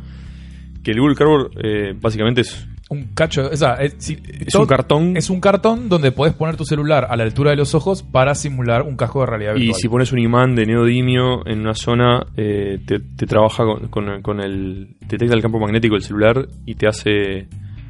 que 0.84 0.92
el 0.92 1.00
Google 1.00 1.16
Cardboard 1.16 1.52
eh, 1.64 1.94
básicamente 2.00 2.42
es, 2.42 2.68
Un 2.90 3.04
cacho. 3.16 3.50
O 3.52 3.56
sea, 3.56 3.76
es, 3.76 3.96
sí, 3.98 4.20
es 4.46 4.54
un 4.56 4.66
cartón 4.68 5.16
Es 5.18 5.30
un 5.30 5.40
cartón 5.40 5.90
donde 5.90 6.12
podés 6.12 6.34
poner 6.34 6.58
tu 6.58 6.66
celular 6.66 7.08
a 7.10 7.16
la 7.16 7.24
altura 7.24 7.52
de 7.52 7.58
los 7.58 7.74
ojos 7.74 8.04
para 8.04 8.36
simular 8.36 8.84
un 8.84 8.96
casco 8.98 9.22
de 9.22 9.26
realidad 9.28 9.56
y 9.56 9.60
virtual. 9.62 9.80
si 9.82 9.88
pones 9.90 10.12
un 10.12 10.20
imán 10.20 10.54
de 10.56 10.66
neodimio 10.66 11.48
en 11.48 11.62
una 11.62 11.74
zona, 11.74 12.26
eh, 12.38 12.80
te, 12.86 13.00
te 13.00 13.26
trabaja 13.26 13.64
con, 13.64 13.88
con- 13.88 14.22
con 14.22 14.40
el. 14.42 14.96
detecta 15.08 15.34
el 15.34 15.42
campo 15.42 15.60
magnético 15.60 15.96
del 15.96 16.04
celular 16.04 16.48
y 16.66 16.76
te 16.76 16.88
hace. 16.88 17.48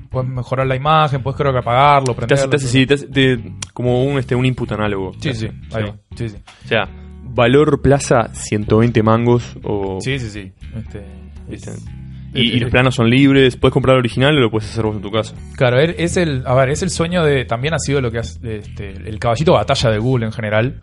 Puedes 0.09 0.29
mejorar 0.29 0.67
la 0.67 0.75
imagen, 0.75 1.23
puedes 1.23 1.37
creo 1.37 1.51
que 1.51 1.57
apagarlo, 1.59 2.13
Te 2.13 2.25
prenderlo. 2.27 2.43
hace, 2.43 2.49
te 2.49 2.55
hace- 2.57 2.67
sí, 2.67 2.85
te 2.85 2.93
hace- 2.93 3.07
te- 3.07 3.39
como 3.73 4.05
un, 4.05 4.19
este, 4.19 4.35
un 4.35 4.45
input 4.45 4.71
análogo. 4.71 5.13
Sí, 5.19 5.33
sí, 5.33 5.47
Sí. 5.47 5.75
ahí. 5.75 5.91
Sí, 6.15 6.29
sí. 6.29 6.35
O 6.65 6.67
sea, 6.67 6.87
valor 7.23 7.81
plaza 7.81 8.29
120 8.31 9.01
mangos 9.01 9.57
o. 9.63 9.97
Sí, 10.01 10.19
sí, 10.19 10.29
sí. 10.29 10.51
Este, 10.77 11.03
es- 11.49 11.83
Y, 12.33 12.59
los 12.59 12.71
planos 12.71 12.95
son 12.95 13.09
libres, 13.09 13.57
puedes 13.57 13.73
comprar 13.73 13.95
el 13.95 13.99
original 13.99 14.35
o 14.37 14.39
lo 14.39 14.49
puedes 14.51 14.69
hacer 14.69 14.83
vos 14.83 14.95
en 14.95 15.01
tu 15.01 15.11
casa. 15.11 15.35
Claro, 15.55 15.79
es 15.79 16.17
el, 16.17 16.43
a 16.45 16.53
ver, 16.55 16.69
es 16.69 16.81
el 16.83 16.89
sueño 16.89 17.23
de, 17.23 17.45
también 17.45 17.73
ha 17.73 17.79
sido 17.79 18.01
lo 18.01 18.11
que 18.11 18.19
es 18.19 18.39
este, 18.43 18.89
el 18.91 19.19
caballito 19.19 19.51
de 19.51 19.57
batalla 19.57 19.89
de 19.91 19.99
Google 19.99 20.25
en 20.25 20.31
general, 20.31 20.81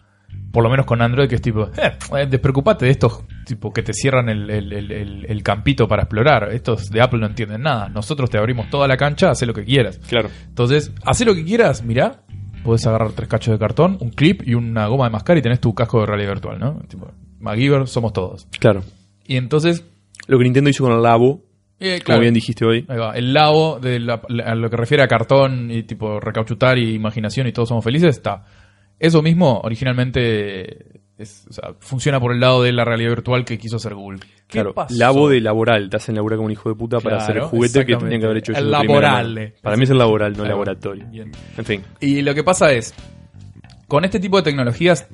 por 0.53 0.63
lo 0.65 0.71
menos 0.71 0.87
con 0.87 1.01
Android, 1.03 1.29
que 1.29 1.37
es 1.37 1.43
tipo, 1.43 1.65
eh, 1.77 1.93
eh, 2.17 2.27
despreocupate 2.29 2.85
de 2.85 2.91
estos 2.93 3.25
tipo 3.47 3.73
que 3.73 3.83
te 3.83 3.93
cierran 3.93 4.29
el, 4.29 4.49
el- 4.51 4.73
el- 4.73 4.93
el- 4.93 5.27
el 5.29 5.43
campito 5.43 5.87
para 5.89 6.03
explorar. 6.03 6.51
Estos 6.53 6.89
de 6.91 7.01
Apple 7.03 7.21
no 7.21 7.27
entienden 7.27 7.63
nada. 7.63 7.89
Nosotros 7.89 8.31
te 8.31 8.39
abrimos 8.39 8.69
toda 8.71 8.87
la 8.89 8.97
cancha, 8.97 9.31
haz 9.31 9.43
lo 9.43 9.55
que 9.55 9.65
quieras. 9.65 9.99
Claro. 10.09 10.29
Entonces, 10.49 10.93
haz 11.05 11.21
lo 11.25 11.35
que 11.35 11.45
quieras, 11.45 11.83
mirá, 11.85 12.23
puedes 12.65 12.87
agarrar 12.87 13.11
tres 13.13 13.29
cachos 13.29 13.53
de 13.53 13.59
cartón, 13.59 13.97
un 14.01 14.11
clip 14.11 14.43
y 14.47 14.55
una 14.55 14.87
goma 14.87 15.05
de 15.05 15.11
mascar 15.11 15.37
y 15.39 15.43
tenés 15.43 15.61
tu 15.61 15.75
casco 15.75 16.01
de 16.01 16.07
realidad 16.07 16.31
virtual, 16.31 16.59
¿no? 16.61 16.81
Tipo, 16.89 17.11
MacGyver 17.41 17.87
somos 17.89 18.13
todos. 18.13 18.47
Claro. 18.59 18.83
Y 19.27 19.37
entonces, 19.37 19.85
Lo 20.27 20.39
que 20.39 20.45
Nintendo 20.45 20.71
hizo 20.71 20.85
con 20.85 20.93
el 20.93 21.03
Labo, 21.03 21.43
eh, 21.79 22.01
como 22.05 22.19
bien 22.19 22.35
dijiste 22.35 22.65
hoy. 22.65 22.85
Ahí 22.89 22.99
va. 22.99 23.13
El 23.17 23.33
labo 23.33 23.79
de 23.81 23.99
la- 24.01 24.21
a 24.45 24.55
lo 24.55 24.69
que 24.71 24.77
refiere 24.77 25.03
a 25.03 25.09
cartón 25.09 25.71
y 25.71 25.83
tipo 25.85 26.21
recauchutar 26.21 26.79
y 26.79 26.95
imaginación 26.95 27.47
y 27.47 27.53
todos 27.53 27.69
somos 27.71 27.83
felices 27.85 28.17
está. 28.17 28.45
Eso 28.99 29.23
mismo 29.23 29.61
originalmente 29.65 31.01
es- 31.17 31.47
o 31.49 31.53
sea, 31.53 31.71
funciona 31.81 32.21
por 32.21 32.33
el 32.33 32.41
lado 32.41 32.63
de 32.63 32.73
la 32.73 32.85
realidad 32.85 33.11
virtual 33.11 33.45
que 33.45 33.59
quiso 33.59 33.77
hacer 33.77 33.95
Google. 33.95 34.21
¿Qué 34.21 34.55
Claro, 34.59 34.75
pasó? 34.75 34.95
labo 34.99 35.29
de 35.29 35.41
laboral, 35.41 35.89
te 35.89 35.97
hacen 35.97 36.15
laborar 36.17 36.37
como 36.37 36.47
un 36.47 36.53
hijo 36.53 36.69
de 36.69 36.75
puta 36.75 36.99
para 37.01 37.17
Claro, 37.17 37.23
hacer 37.25 37.37
el 37.39 37.43
juguete 37.45 37.87
que 37.87 37.97
tenían 37.97 38.21
que 38.21 38.27
haber 38.27 38.39
hecho 38.39 38.53
El 38.53 38.71
laboral. 38.71 39.35
mano. 39.35 39.51
Para 39.63 39.77
mí 39.77 39.85
es 39.85 39.91
el 39.91 39.99
laboral, 39.99 40.37
no 40.37 40.43
el 40.43 40.49
laboratorio. 40.51 41.07
Bien. 41.11 41.31
En 41.57 41.65
fin. 41.65 41.83
Y 42.01 42.21
lo 42.23 42.35
que 42.35 42.43
pasa 42.45 42.73
es, 42.73 42.95
con 43.87 44.05
este 44.05 44.21
tipo 44.21 44.37
de 44.37 44.43
tecnologías, 44.43 45.09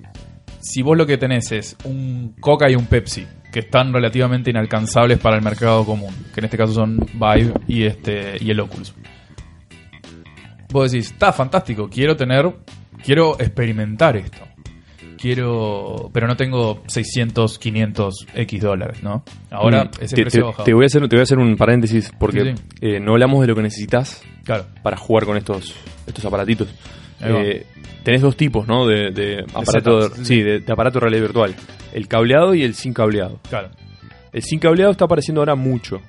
si 0.66 0.82
vos 0.82 0.96
lo 0.96 1.06
que 1.06 1.16
tenés 1.18 1.52
es 1.52 1.76
un 1.84 2.34
Coca 2.40 2.70
y 2.70 2.74
un 2.74 2.86
Pepsi, 2.86 3.26
que 3.52 3.60
están 3.60 3.92
relativamente 3.92 4.50
inalcanzables 4.50 5.18
para 5.18 5.36
el 5.36 5.42
mercado 5.42 5.84
común, 5.84 6.14
que 6.34 6.40
en 6.40 6.44
este 6.44 6.56
caso 6.58 6.72
son 6.74 6.98
Vive 7.14 7.52
y, 7.68 7.84
este, 7.84 8.36
y 8.40 8.50
el 8.50 8.60
Oculus. 8.60 8.92
Vos 10.72 10.90
decís, 10.92 11.12
está 11.12 11.32
fantástico, 11.32 11.88
quiero 11.88 12.16
tener, 12.16 12.52
quiero 13.02 13.36
experimentar 13.40 14.16
esto. 14.16 14.38
Quiero, 15.18 16.10
pero 16.12 16.26
no 16.26 16.36
tengo 16.36 16.82
600, 16.88 17.58
500 17.58 18.26
X 18.34 18.60
dólares, 18.60 19.02
¿no? 19.02 19.24
Ahora 19.50 19.84
Mm, 19.84 19.90
ese 20.04 20.14
te, 20.16 20.22
precio 20.22 20.40
te- 20.40 20.44
ha 20.44 20.46
bajado. 20.48 20.64
te 20.64 20.74
voy 20.74 20.84
a 20.84 20.86
hacer, 20.86 21.08
te 21.08 21.16
voy 21.16 21.20
a 21.20 21.22
hacer 21.22 21.38
un 21.38 21.56
paréntesis 21.56 22.12
porque 22.18 22.42
Sí, 22.44 22.50
sí. 22.56 22.62
eh, 22.82 23.00
no 23.00 23.12
hablamos 23.12 23.40
de 23.40 23.46
lo 23.46 23.54
que 23.54 23.62
necesitas 23.62 24.22
Claro, 24.44 24.66
para 24.82 24.96
jugar 24.98 25.24
con 25.24 25.36
estos, 25.38 25.74
estos 26.06 26.24
aparatitos. 26.26 26.68
Eh, 27.20 27.66
tenés 28.02 28.20
dos 28.22 28.36
tipos, 28.36 28.66
¿no? 28.68 28.86
De, 28.86 29.10
de 29.10 29.44
aparato, 29.54 30.08
sí, 30.10 30.14
sí, 30.16 30.24
sí. 30.24 30.42
de, 30.42 30.60
de 30.60 30.72
aparato 30.72 30.98
de 30.98 31.00
realidad 31.04 31.22
virtual. 31.22 31.54
El 31.92 32.08
cableado 32.08 32.54
y 32.54 32.62
el 32.62 32.74
sin 32.74 32.92
cableado. 32.92 33.40
claro. 33.48 33.70
El 34.32 34.42
sin 34.42 34.58
cableado 34.58 34.92
está 34.92 35.06
apareciendo 35.06 35.40
ahora 35.40 35.54
mucho. 35.54 36.02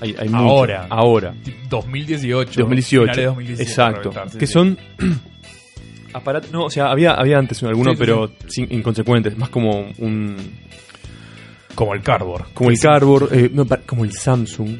Hay, 0.00 0.14
hay 0.18 0.28
mucho. 0.28 0.42
Ahora. 0.42 0.86
Ahora. 0.90 1.34
2018. 1.70 2.60
2018. 2.62 3.00
finales 3.02 3.16
de 3.16 3.24
2017, 3.26 3.70
Exacto. 3.70 4.00
reventar, 4.10 4.30
sí, 4.30 4.38
que 4.38 4.46
sí. 4.48 4.52
son 4.52 4.78
aparatos. 6.12 6.50
No, 6.50 6.64
o 6.64 6.70
sea, 6.70 6.86
había, 6.90 7.12
había 7.12 7.38
antes 7.38 7.62
algunos, 7.62 7.92
Sí, 7.92 7.96
sí, 7.96 8.00
pero 8.00 8.30
sin- 8.48 8.72
inconsecuentes. 8.72 9.36
Más 9.36 9.48
como 9.50 9.90
un. 9.98 10.36
Como 11.76 11.94
el 11.94 12.02
cardboard. 12.02 12.46
Como 12.54 12.70
el 12.70 12.80
Cardboard, 12.80 13.28
eh, 13.32 13.50
no, 13.52 13.64
como 13.86 14.04
el 14.04 14.12
Samsung. 14.12 14.78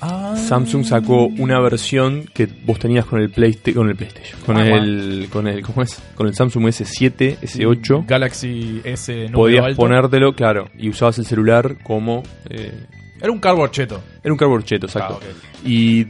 Ah. 0.00 0.34
Samsung 0.36 0.84
sacó 0.84 1.26
una 1.26 1.58
versión 1.60 2.24
que 2.34 2.46
vos 2.66 2.78
tenías 2.78 3.04
con 3.06 3.20
el, 3.20 3.28
con 3.30 3.88
el 3.88 3.96
PlayStation. 3.96 4.40
Con 4.44 4.56
Ah, 4.58 4.66
el, 4.68 5.28
con 5.32 5.46
el. 5.46 5.62
¿Cómo 5.62 5.82
es? 5.82 6.00
Con 6.14 6.26
el 6.26 6.34
Samsung 6.34 6.64
S7, 6.66 7.38
S8. 7.40 8.06
Galaxy 8.06 8.80
S 8.84 9.28
Podías 9.32 9.64
alto. 9.64 9.76
ponértelo, 9.80 10.34
claro, 10.34 10.68
y 10.78 10.88
usabas 10.90 11.18
el 11.18 11.24
celular 11.26 11.76
como. 11.82 12.22
eh, 12.50 12.72
Era 13.20 13.32
un 13.32 13.38
cardboard 13.40 13.70
cheto. 13.70 14.02
era 14.22 14.32
un 14.32 14.38
cardboard 14.38 14.64
cheto, 14.64 14.86
exacto. 14.86 15.20
Ah. 15.22 15.58
Y. 15.64 16.04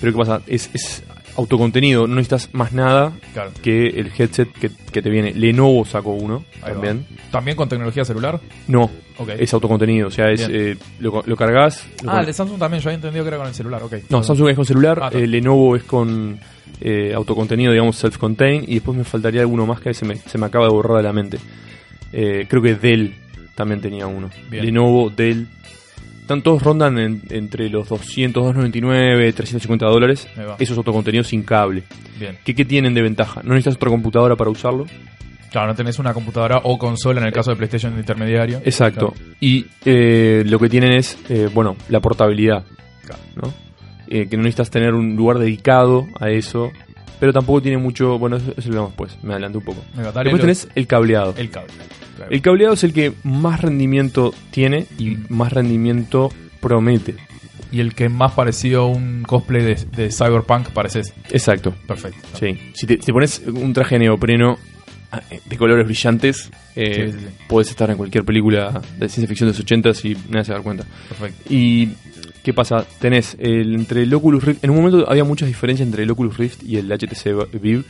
Pero 0.00 0.12
¿qué 0.12 0.18
pasa? 0.18 0.40
Es, 0.46 0.70
es 0.74 1.02
autocontenido, 1.36 2.06
no 2.06 2.14
necesitas 2.16 2.50
más 2.52 2.72
nada 2.72 3.12
Claro. 3.32 3.50
que 3.62 3.88
el 3.88 4.10
headset 4.16 4.50
que, 4.52 4.70
que 4.92 5.02
te 5.02 5.10
viene. 5.10 5.32
Lenovo 5.34 5.84
sacó 5.84 6.10
uno 6.12 6.44
Ahí 6.56 6.60
va. 6.62 6.72
también. 6.72 7.06
¿También 7.30 7.56
con 7.56 7.68
tecnología 7.68 8.04
celular? 8.04 8.40
No, 8.68 8.90
es 9.38 9.52
autocontenido, 9.54 10.08
o 10.08 10.10
sea, 10.10 10.30
es 10.30 10.46
eh, 10.50 10.76
lo, 11.00 11.22
lo 11.26 11.36
cargas. 11.36 11.86
lo 12.02 12.10
ah, 12.12 12.20
el 12.20 12.26
de 12.26 12.32
Samsung 12.32 12.58
también. 12.58 12.82
Yo 12.82 12.88
había 12.90 12.96
entendido 12.96 13.24
que 13.24 13.28
era 13.28 13.38
con 13.38 13.46
el 13.48 13.54
celular. 13.54 13.82
Ok. 13.82 13.94
No, 14.10 14.22
Samsung 14.22 14.48
es 14.50 14.56
con 14.56 14.64
celular, 14.66 14.98
Ah, 15.02 15.10
eh, 15.12 15.26
Lenovo 15.26 15.76
es 15.76 15.82
con 15.84 16.38
eh, 16.80 17.12
autocontenido, 17.14 17.72
digamos, 17.72 17.96
self-contained, 18.02 18.64
y 18.68 18.74
después 18.74 18.96
me 18.96 19.04
faltaría 19.04 19.40
alguno 19.40 19.66
más 19.66 19.80
que 19.80 19.94
se 19.94 20.04
me, 20.04 20.16
se 20.16 20.38
me 20.38 20.46
acaba 20.46 20.66
de 20.66 20.72
borrar 20.72 20.96
de 20.98 21.02
la 21.02 21.12
mente. 21.12 21.38
Eh, 22.12 22.46
creo 22.48 22.62
que 22.62 22.74
Dell 22.76 23.14
también 23.54 23.80
tenía 23.80 24.06
uno. 24.06 24.30
Bien. 24.50 24.64
Lenovo, 24.66 25.10
Dell. 25.10 25.46
Están 26.24 26.40
todos 26.40 26.62
rondan 26.62 26.98
en- 26.98 27.20
entre 27.28 27.68
los 27.68 27.86
200, 27.90 28.42
299, 28.42 29.30
350 29.34 29.84
dólares. 29.86 30.26
Ahí 30.38 30.46
va. 30.46 30.56
Esos 30.58 30.76
autocontenidos 30.78 31.26
sin 31.26 31.42
cable. 31.42 31.82
Bien. 32.18 32.38
¿Qué, 32.42 32.54
¿Qué 32.54 32.64
tienen 32.64 32.94
de 32.94 33.02
ventaja? 33.02 33.42
No 33.44 33.50
necesitas 33.50 33.76
otra 33.76 33.90
computadora 33.90 34.34
para 34.34 34.48
usarlo. 34.48 34.86
Claro, 35.52 35.66
no 35.68 35.74
tenés 35.74 35.98
una 35.98 36.14
computadora 36.14 36.60
o 36.64 36.78
consola 36.78 37.20
en 37.20 37.26
el 37.26 37.32
caso 37.32 37.50
de 37.50 37.56
PlayStation 37.56 37.92
de 37.94 38.00
intermediario. 38.00 38.62
Exacto. 38.64 39.10
Claro. 39.12 39.32
Y 39.38 39.66
eh, 39.84 40.42
lo 40.46 40.58
que 40.58 40.68
tienen 40.70 40.92
es, 40.92 41.18
eh, 41.28 41.48
bueno, 41.52 41.76
la 41.90 42.00
portabilidad. 42.00 42.64
Claro. 43.04 43.20
¿no? 43.36 43.54
Eh, 44.08 44.26
que 44.26 44.36
no 44.38 44.44
necesitas 44.44 44.70
tener 44.70 44.94
un 44.94 45.14
lugar 45.16 45.38
dedicado 45.38 46.06
a 46.18 46.30
eso. 46.30 46.70
Pero 47.20 47.32
tampoco 47.34 47.60
tiene 47.62 47.76
mucho. 47.78 48.18
Bueno, 48.18 48.36
eso, 48.36 48.52
eso 48.56 48.68
lo 48.70 48.74
vemos 48.76 48.90
después. 48.90 49.18
Me 49.22 49.32
adelanto 49.34 49.58
un 49.58 49.64
poco. 49.64 49.82
Va 49.96 50.04
Después 50.04 50.26
el- 50.34 50.40
tenés 50.40 50.68
el 50.74 50.86
cableado. 50.86 51.34
el 51.36 51.50
cable. 51.50 51.72
Claro. 52.16 52.30
El 52.30 52.42
cableado 52.42 52.74
es 52.74 52.84
el 52.84 52.92
que 52.92 53.12
más 53.24 53.60
rendimiento 53.60 54.34
tiene 54.50 54.86
y 54.98 55.18
más 55.28 55.52
rendimiento 55.52 56.30
promete. 56.60 57.14
y 57.72 57.80
el 57.80 57.94
que 57.94 58.08
más 58.08 58.32
parecido 58.32 58.82
a 58.82 58.86
un 58.86 59.24
cosplay 59.26 59.62
de, 59.62 59.74
de 59.96 60.10
Cyberpunk 60.12 60.68
pareces. 60.70 61.12
Exacto. 61.30 61.74
Perfecto. 61.86 62.20
Sí. 62.38 62.56
Si 62.74 62.86
te, 62.86 62.98
pones 63.12 63.42
un 63.46 63.72
traje 63.72 63.98
neopreno 63.98 64.58
de 65.44 65.56
colores 65.56 65.84
brillantes, 65.86 66.50
eh, 66.76 67.10
Sí, 67.10 67.18
sí, 67.18 67.24
sí. 67.28 67.34
podés 67.48 67.70
estar 67.70 67.90
en 67.90 67.96
cualquier 67.96 68.24
película 68.24 68.82
de 68.98 69.08
ciencia 69.08 69.28
ficción 69.28 69.48
de 69.48 69.52
los 69.52 69.60
80 69.60 69.90
y 70.04 70.16
nadie 70.30 70.44
se 70.44 70.52
dar 70.52 70.62
cuenta. 70.62 70.84
Perfecto. 71.08 71.52
Y 71.52 71.90
¿qué 72.42 72.52
pasa? 72.52 72.84
Tenés 73.00 73.36
el, 73.38 73.74
entre 73.74 74.02
el 74.02 74.12
Oculus 74.14 74.44
Rift, 74.44 74.64
en 74.64 74.70
un 74.70 74.76
momento 74.76 75.08
había 75.10 75.24
muchas 75.24 75.48
diferencias 75.48 75.86
entre 75.86 76.02
el 76.02 76.10
Oculus 76.10 76.36
Rift 76.36 76.62
y 76.62 76.76
el 76.76 76.88
HTC 76.90 77.48
Vive, 77.60 77.84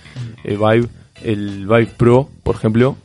eh, 0.45 0.57
Vive. 0.57 0.89
El 1.23 1.67
Vive 1.67 1.87
Pro, 1.97 2.29
por 2.43 2.57
ejemplo, 2.57 2.97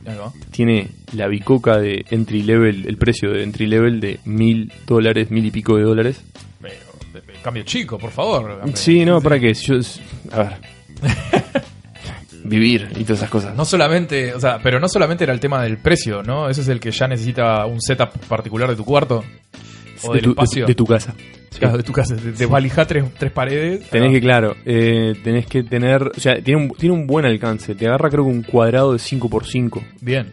tiene 0.50 0.88
la 1.14 1.28
bicoca 1.28 1.78
de 1.78 2.04
entry 2.10 2.42
level, 2.42 2.84
el 2.88 2.96
precio 2.96 3.30
de 3.32 3.44
entry 3.44 3.66
level 3.66 4.00
de 4.00 4.18
mil 4.24 4.72
dólares, 4.86 5.30
mil 5.30 5.46
y 5.46 5.50
pico 5.52 5.76
de 5.76 5.84
dólares. 5.84 6.20
Pero, 6.60 6.74
cambio 7.42 7.62
chico, 7.62 7.98
por 7.98 8.10
favor. 8.10 8.60
Sí, 8.74 9.04
no, 9.04 9.20
para 9.22 9.38
qué, 9.38 9.54
yo, 9.54 9.76
a 10.32 10.38
ver, 10.42 10.52
vivir 12.44 12.88
y 12.96 13.04
todas 13.04 13.18
esas 13.18 13.30
cosas. 13.30 13.56
No 13.56 13.64
solamente, 13.64 14.34
o 14.34 14.40
sea, 14.40 14.58
pero 14.62 14.80
no 14.80 14.88
solamente 14.88 15.24
era 15.24 15.32
el 15.32 15.40
tema 15.40 15.62
del 15.62 15.78
precio, 15.78 16.22
¿no? 16.22 16.48
Ese 16.48 16.60
es 16.62 16.68
el 16.68 16.80
que 16.80 16.90
ya 16.90 17.06
necesita 17.08 17.64
un 17.66 17.80
setup 17.80 18.10
particular 18.28 18.68
de 18.70 18.76
tu 18.76 18.84
cuarto 18.84 19.24
o 20.02 20.08
de, 20.08 20.14
del 20.14 20.22
tu, 20.24 20.30
espacio. 20.30 20.62
de, 20.64 20.70
de 20.70 20.74
tu 20.74 20.86
casa. 20.86 21.14
Claro, 21.58 21.76
de 21.76 21.82
tu 21.82 21.92
casa, 21.92 22.16
te, 22.16 22.32
tres, 22.86 23.04
tres 23.18 23.32
paredes. 23.32 23.90
Tenés 23.90 24.08
Ah, 24.08 24.12
que, 24.12 24.20
claro, 24.20 24.56
eh, 24.64 25.14
tenés 25.22 25.46
que 25.46 25.62
tener. 25.64 26.02
O 26.16 26.20
sea, 26.20 26.40
tiene 26.40 26.62
un, 26.62 26.70
tiene 26.70 26.94
un 26.94 27.06
buen 27.06 27.26
alcance. 27.26 27.74
Te 27.74 27.86
agarra, 27.88 28.08
creo 28.08 28.24
que 28.24 28.30
un 28.30 28.42
cuadrado 28.42 28.92
de 28.92 28.98
5x5. 28.98 29.82
Bien. 30.00 30.32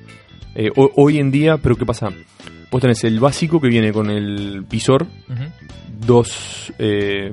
Eh, 0.55 0.69
ho- 0.75 0.91
hoy 0.95 1.17
en 1.17 1.31
día, 1.31 1.57
pero 1.57 1.75
¿qué 1.75 1.85
pasa? 1.85 2.09
Vos 2.71 2.81
tenés 2.81 3.03
el 3.03 3.19
básico 3.19 3.59
que 3.59 3.67
viene 3.67 3.91
con 3.91 4.09
el 4.09 4.61
visor, 4.69 5.03
Ujú. 5.03 5.43
dos. 6.05 6.71
eh, 6.79 7.31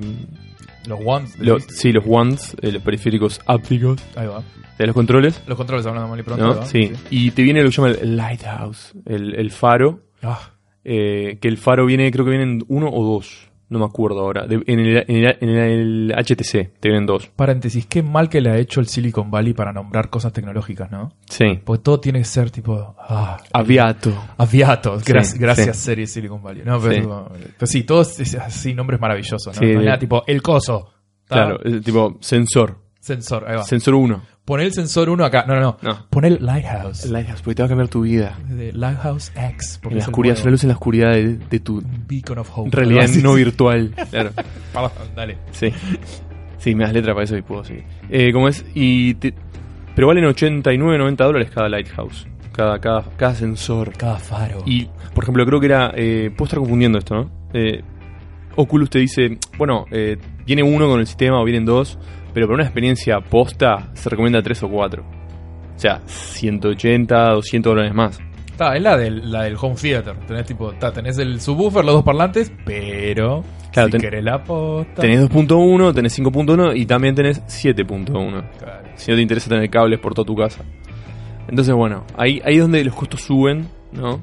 Los 0.87 0.99
wands. 1.03 1.37
lo- 1.39 1.59
sí, 1.59 1.91
los 1.91 2.03
wands, 2.05 2.55
eh, 2.61 2.71
los 2.71 2.81
periféricos 2.81 3.39
ápticos 3.45 4.01
Ahí 4.15 4.27
va. 4.27 4.43
de 4.77 4.85
los 4.87 4.93
controles. 4.95 5.41
Los 5.47 5.57
controles 5.57 5.85
hablando 5.85 6.09
mal 6.09 6.19
y 6.19 6.23
pronto. 6.23 6.65
Sí. 6.65 6.91
Y 7.09 7.31
te 7.31 7.41
viene 7.43 7.61
lo 7.63 7.69
que 7.69 7.75
llama 7.75 7.89
el 7.91 8.15
lighthouse, 8.17 8.93
el, 9.05 9.35
el 9.35 9.51
faro. 9.51 10.01
Ah, 10.21 10.51
eh, 10.83 11.37
que 11.41 11.47
el 11.47 11.57
faro 11.57 11.85
viene, 11.85 12.11
creo 12.11 12.25
que 12.25 12.31
vienen 12.31 12.63
uno 12.67 12.89
o 12.91 13.03
dos. 13.03 13.49
No 13.67 13.79
me 13.79 13.85
acuerdo 13.85 14.19
ahora. 14.19 14.45
De- 14.45 14.61
en, 14.67 14.79
el, 14.79 14.97
en, 15.07 15.25
el, 15.25 15.37
en 15.41 15.49
el 15.49 16.13
HTC 16.15 16.79
te 16.79 16.89
vienen 16.89 17.05
dos. 17.07 17.27
paréntesis, 17.35 17.87
qué 17.87 18.03
mal 18.03 18.29
que 18.29 18.39
le 18.39 18.51
ha 18.51 18.57
hecho 18.57 18.79
el 18.79 18.87
Silicon 18.87 19.31
Valley 19.31 19.53
para 19.53 19.73
nombrar 19.73 20.09
cosas 20.11 20.31
tecnológicas, 20.33 20.91
¿no? 20.91 21.13
Sí. 21.27 21.59
Porque 21.63 21.81
todo 21.83 21.99
tiene 21.99 22.19
que 22.19 22.25
ser 22.25 22.51
tipo. 22.51 22.95
Ah, 22.99 23.37
Aviato. 23.53 24.13
Aviato, 24.37 24.99
Sí, 24.99 25.11
gracias, 25.39 25.77
sí. 25.77 25.83
serie 25.83 26.05
Silicon 26.05 26.43
Valley. 26.43 26.63
No, 26.63 26.79
pero, 26.79 27.31
pero 27.57 27.65
sí, 27.67 27.83
todos 27.83 28.19
es- 28.19 28.35
así 28.35 28.73
nombres 28.75 28.99
maravillosos, 29.01 29.47
¿no? 29.47 29.53
Sí, 29.53 29.73
nada 29.75 29.97
tipo 29.97 30.23
el 30.27 30.41
coso. 30.43 30.91
¿tá? 31.27 31.35
Claro, 31.35 31.59
es 31.63 31.81
tipo 31.83 32.17
sensor. 32.21 32.77
Sensor, 32.99 33.45
ahí 33.47 33.55
va. 33.57 33.63
Sensor 33.63 33.95
1. 33.95 34.21
Poné 34.45 34.63
el 34.65 34.73
sensor 34.73 35.09
1 35.09 35.25
acá. 35.25 35.43
No, 35.47 35.55
no, 35.55 35.61
no. 35.61 35.77
No. 35.81 36.05
Poné 36.09 36.27
el 36.27 36.37
Lighthouse. 36.45 37.05
Lighthouse, 37.07 37.41
porque 37.41 37.55
te 37.55 37.63
va 37.63 37.65
a 37.65 37.69
cambiar 37.69 37.87
tu 37.89 38.01
vida. 38.01 38.37
De 38.47 38.71
Lighthouse 38.73 39.31
X. 39.35 39.79
Porque 39.81 39.95
En 39.95 39.99
la 39.99 40.03
el 40.05 40.09
oscuridad, 40.09 40.37
una 40.41 40.51
luz 40.51 40.63
en 40.63 40.69
la 40.69 40.75
oscuridad 40.75 41.11
de, 41.13 41.37
de 41.37 41.59
tu 41.59 41.81
Beacon 42.07 42.37
of 42.37 42.49
Hope. 42.55 42.69
realidad 42.71 43.09
no 43.21 43.33
virtual. 43.33 43.91
Claro. 44.11 44.31
Dale. 45.15 45.37
Sí. 45.51 45.71
Sí, 46.59 46.75
me 46.75 46.83
das 46.83 46.93
letra 46.93 47.13
para 47.13 47.23
eso 47.23 47.35
y 47.37 47.41
puedo 47.41 47.63
seguir. 47.63 47.83
Eh, 48.09 48.31
¿Cómo 48.33 48.47
es? 48.47 48.63
Y 48.75 49.15
te- 49.15 49.33
pero 49.95 50.07
valen 50.07 50.25
89, 50.25 50.97
90 50.97 51.23
dólares 51.23 51.49
cada 51.53 51.67
Lighthouse. 51.69 52.27
Cada, 52.51 52.79
cada, 52.79 53.03
cada 53.17 53.33
sensor. 53.35 53.93
Cada 53.97 54.17
faro. 54.19 54.61
Y, 54.65 54.87
por 55.13 55.23
ejemplo, 55.23 55.45
creo 55.45 55.59
que 55.59 55.65
era. 55.65 55.91
Eh, 55.95 56.31
puedo 56.35 56.45
estar 56.45 56.59
confundiendo 56.59 56.97
esto, 56.99 57.15
¿no? 57.15 57.31
Eh, 57.53 57.81
Oculus 58.57 58.89
te 58.89 58.99
dice, 58.99 59.37
bueno, 59.57 59.85
eh, 59.91 60.17
viene 60.45 60.63
uno 60.63 60.87
con 60.87 60.99
el 60.99 61.07
sistema 61.07 61.41
o 61.41 61.43
vienen 61.43 61.65
dos, 61.65 61.97
pero 62.35 62.45
para 62.45 62.55
una 62.55 62.63
experiencia 62.65 63.19
posta 63.19 63.89
se 63.93 64.09
recomienda 64.11 64.43
tres 64.43 64.61
o 64.61 64.69
cuatro. 64.69 65.03
O 65.75 65.79
sea, 65.79 66.01
180, 66.05 67.31
200 67.31 67.71
dólares 67.71 67.93
más. 67.95 68.19
Está, 68.51 68.75
es 68.75 68.81
la 68.83 68.95
del, 68.95 69.31
la 69.31 69.43
del 69.43 69.55
home 69.59 69.75
theater. 69.75 70.15
Tenés 70.27 70.45
tipo, 70.45 70.71
ta, 70.73 70.91
tenés 70.93 71.17
el 71.17 71.41
subwoofer, 71.41 71.83
los 71.83 71.95
dos 71.95 72.03
parlantes, 72.03 72.51
pero 72.65 73.43
Claro, 73.73 73.87
si 73.87 73.91
ten- 73.93 74.01
querés 74.01 74.23
la 74.23 74.41
posta. 74.43 75.01
Tenés 75.01 75.19
2.1, 75.29 75.93
tenés 75.93 76.13
5.1 76.19 76.73
y 76.77 76.85
también 76.85 77.15
tenés 77.15 77.41
7.1. 77.47 78.43
Claro. 78.59 78.87
Si 78.95 79.11
no 79.11 79.17
te 79.17 79.21
interesa 79.23 79.49
tener 79.49 79.69
cables 79.69 79.99
por 79.99 80.13
toda 80.13 80.25
tu 80.25 80.35
casa. 80.35 80.63
Entonces, 81.49 81.73
bueno, 81.73 82.05
ahí, 82.17 82.41
ahí 82.45 82.55
es 82.55 82.61
donde 82.61 82.83
los 82.85 82.95
costos 82.95 83.21
suben, 83.21 83.67
¿no? 83.91 84.21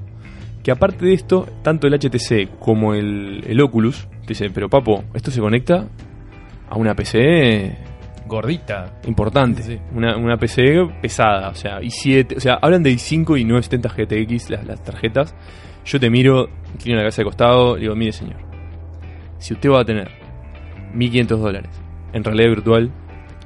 Que 0.62 0.70
aparte 0.70 1.04
de 1.04 1.12
esto, 1.14 1.46
tanto 1.62 1.86
el 1.86 1.94
HTC 1.98 2.58
como 2.58 2.94
el, 2.94 3.44
el 3.46 3.60
Oculus 3.60 4.06
te 4.22 4.28
dicen, 4.28 4.52
pero 4.54 4.68
papo, 4.70 5.04
esto 5.12 5.30
se 5.30 5.40
conecta 5.40 5.86
a 6.70 6.76
una 6.78 6.94
PC 6.94 7.76
Gordita. 8.26 8.92
importante, 9.06 9.62
Sí. 9.62 9.78
Una, 9.94 10.16
una 10.16 10.36
PC 10.36 10.62
pesada, 11.00 11.48
o 11.50 11.54
sea, 11.54 11.80
i7, 11.80 12.36
o 12.36 12.40
sea, 12.40 12.58
hablan 12.62 12.82
de 12.82 12.90
i5 12.92 13.38
y 13.40 13.44
970 13.44 13.88
GTX 13.88 14.50
las, 14.50 14.66
las 14.66 14.82
tarjetas. 14.82 15.34
Yo 15.84 15.98
te 16.00 16.08
miro, 16.10 16.48
inclino 16.74 16.96
la 16.96 17.02
cabeza 17.02 17.22
de 17.22 17.24
costado, 17.26 17.76
y 17.76 17.82
digo, 17.82 17.94
mire 17.96 18.12
señor, 18.12 18.36
si 19.38 19.54
usted 19.54 19.70
va 19.70 19.80
a 19.80 19.84
tener 19.84 20.08
1500 20.94 21.40
dólares 21.40 21.70
en 22.12 22.22
realidad 22.24 22.48
virtual 22.50 22.90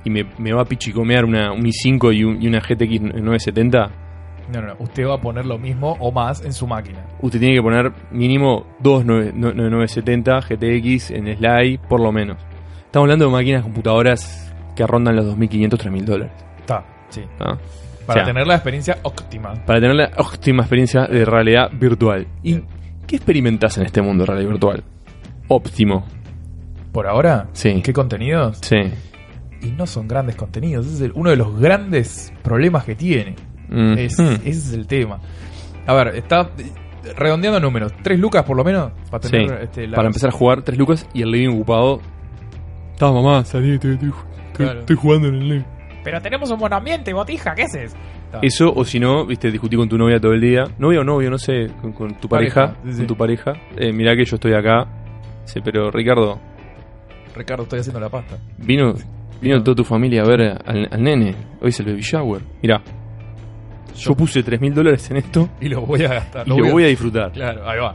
y 0.05 0.11
me, 0.11 0.25
me 0.39 0.53
va 0.53 0.63
a 0.63 0.65
pichicomear 0.65 1.25
una, 1.25 1.53
un 1.53 1.63
i5 1.65 2.15
y, 2.15 2.25
un- 2.25 2.43
y 2.43 2.47
una 2.49 2.61
GTX 2.61 3.01
970, 3.01 3.91
No, 4.53 4.61
no, 4.61 4.67
no. 4.69 4.75
Usted 4.79 5.05
va 5.07 5.15
a 5.15 5.21
poner 5.21 5.45
lo 5.47 5.59
mismo 5.59 5.97
o 5.99 6.13
más 6.13 6.45
en 6.45 6.53
su 6.53 6.67
máquina. 6.67 7.05
usted 7.23 7.41
tiene 7.41 7.55
que 7.57 7.63
poner 7.63 7.93
mínimo 8.13 8.67
dos 8.79 9.05
9- 9.05 9.33
no- 9.35 9.53
no- 9.53 9.71
970 9.71 10.41
GTX 10.41 11.11
en 11.11 11.37
Sly, 11.37 11.79
por 11.89 12.01
lo 12.01 12.13
menos. 12.13 12.37
Estamos 12.85 13.07
hablando 13.07 13.25
de 13.27 13.33
máquinas 13.33 13.63
computadoras 13.65 14.55
que 14.77 14.87
rondan 14.87 15.17
los 15.17 15.25
2.500, 15.37 15.71
3.000 15.71 16.05
dólares. 16.05 16.33
Está, 16.59 16.85
sí. 17.09 17.23
¿ah? 17.41 17.57
Para 18.07 18.21
O 18.23 18.25
sea, 18.25 18.33
tener 18.33 18.47
la 18.47 18.55
experiencia 18.55 18.99
óptima. 19.03 19.55
para 19.67 19.81
tener 19.81 19.97
la 19.97 20.11
óptima 20.19 20.63
experiencia 20.63 21.07
de 21.07 21.25
realidad 21.25 21.71
virtual. 21.73 22.29
¿Y 22.45 22.53
Bien. 22.53 22.67
qué 23.07 23.17
experimentas 23.17 23.77
en 23.79 23.87
este 23.87 24.01
mundo 24.03 24.23
de 24.23 24.27
realidad 24.33 24.51
virtual? 24.51 24.85
Óptimo. 25.49 26.05
Por 26.93 27.07
ahora, 27.09 27.49
Sí. 27.53 27.83
¿qué 27.83 27.93
contenidos? 27.93 28.59
Sí. 28.63 28.77
Y 29.63 29.71
no 29.73 29.87
son 29.87 30.07
grandes 30.07 30.37
contenidos. 30.37 30.87
Ese 30.87 30.95
es 30.97 31.01
el- 31.03 31.13
uno 31.15 31.31
de 31.31 31.37
los 31.37 31.59
grandes 31.59 32.33
problemas 32.43 32.85
que 32.85 32.95
tiene. 32.95 33.35
Mm. 33.69 33.99
Es. 33.99 34.19
Ese 34.21 34.49
es 34.49 34.73
el 34.73 34.87
tema. 34.87 35.19
A 35.87 35.95
ver, 35.95 36.09
está 36.17 36.51
redondeando 37.17 37.59
números. 37.61 37.93
¿Tres 38.03 38.19
lucas 38.21 38.45
por 38.45 38.57
lo 38.57 38.63
menos? 38.65 38.93
Para 39.11 39.23
Sí. 39.25 39.31
tener 39.31 39.63
este, 39.63 39.87
la- 39.89 39.97
Para 39.97 40.09
empezar 40.09 40.29
a 40.31 40.33
jugar, 40.33 40.63
tres 40.63 40.79
lucas 40.79 41.09
y 41.13 41.23
el 41.23 41.31
living 41.31 41.55
ocupado. 41.57 42.01
Estaba 42.93 43.13
mamá, 43.13 43.45
salí, 43.45 43.75
estoy- 43.75 43.95
estoy- 43.95 44.13
Claro. 44.57 44.81
estoy 44.81 44.97
jugando 44.97 45.29
en 45.29 45.35
el 45.35 45.49
living. 45.49 45.65
Pero 46.05 46.21
tenemos 46.21 46.51
un 46.51 46.59
buen 46.59 46.73
ambiente, 46.73 47.13
botija, 47.13 47.55
¿qué 47.55 47.65
haces? 47.65 47.95
Está. 48.27 48.39
Eso, 48.43 48.73
o 48.75 48.85
si 48.85 49.01
no, 49.01 49.27
viste, 49.27 49.51
discutí 49.51 49.77
con 49.77 49.89
tu 49.89 49.99
novia 49.99 50.21
todo 50.21 50.33
el 50.33 50.41
día. 50.41 50.65
Novia 50.79 51.01
o 51.01 51.05
novio, 51.05 51.31
no 51.31 51.39
sé, 51.39 51.67
con, 51.81 51.93
con 51.93 52.15
tu 52.21 52.29
pareja. 52.29 52.69
Pareja, 52.75 52.81
sí, 52.85 52.93
sí. 52.93 52.99
Con 52.99 53.07
tu 53.09 53.17
pareja. 53.17 53.53
Eh, 53.77 53.93
mirá 53.93 54.15
que 54.15 54.25
yo 54.25 54.37
estoy 54.37 54.53
acá. 54.55 54.87
Sí, 55.45 55.61
pero 55.65 55.91
Ricardo, 55.91 56.39
Ricardo, 57.35 57.65
estoy 57.65 57.81
haciendo 57.81 58.01
la 58.01 58.09
pasta. 58.09 58.37
vino, 58.59 58.95
vino 59.41 59.63
toda 59.63 59.75
tu 59.75 59.85
familia 59.85 60.23
a 60.23 60.27
ver 60.29 60.41
al, 60.65 60.89
al 60.91 61.03
nene. 61.03 61.35
Hoy 61.61 61.69
es 61.71 61.81
el 61.81 61.87
baby 61.87 62.01
shower. 62.03 62.41
Mirá, 62.63 62.81
yo 63.97 64.15
puse 64.15 64.43
tres 64.43 64.61
mil 64.61 64.75
dólares 64.75 65.11
en 65.11 65.17
esto 65.19 65.49
Y 65.61 65.69
lo 65.69 65.81
voy 65.83 66.05
a 66.05 66.09
gastar. 66.09 66.47
y 66.47 66.51
lo 66.51 66.71
voy 66.71 66.85
a 66.85 66.87
disfrutar. 66.89 67.33
Claro, 67.33 67.69
ahí 67.69 67.79
va. 67.81 67.93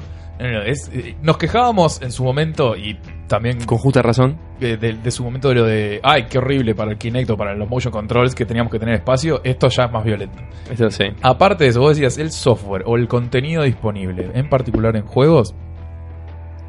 Es- 0.65 0.89
eh, 0.93 1.15
nos 1.21 1.37
quejábamos 1.37 2.01
en 2.01 2.11
su 2.11 2.23
momento 2.23 2.75
y 2.75 2.97
también 3.27 3.63
Con 3.65 3.77
justa 3.77 4.01
razón. 4.01 4.37
de, 4.59 4.75
de- 4.77 4.93
de 4.93 5.11
su 5.11 5.23
momento 5.23 5.49
de 5.49 5.55
lo 5.55 5.65
de, 5.65 5.99
ay, 6.03 6.25
qué 6.29 6.37
horrible 6.39 6.73
para 6.75 6.91
el 6.91 6.97
Kinect 6.97 7.29
o 7.29 7.37
para 7.37 7.53
los 7.55 7.69
motion 7.69 7.91
controls 7.91 8.33
que 8.35 8.45
teníamos 8.45 8.71
que 8.71 8.79
tener 8.79 8.95
espacio. 8.95 9.41
Esto 9.43 9.67
ya 9.69 9.83
es 9.85 9.91
más 9.91 10.03
violento. 10.03 10.37
Eso 10.71 10.89
sí. 10.89 11.05
Aparte 11.21 11.65
de 11.65 11.69
eso, 11.69 11.79
vos 11.79 11.95
decías, 11.95 12.17
el 12.17 12.31
software 12.31 12.83
o 12.85 12.95
el 12.97 13.07
contenido 13.07 13.63
disponible, 13.63 14.31
en 14.33 14.49
particular 14.49 14.95
en 14.95 15.05
juegos, 15.05 15.53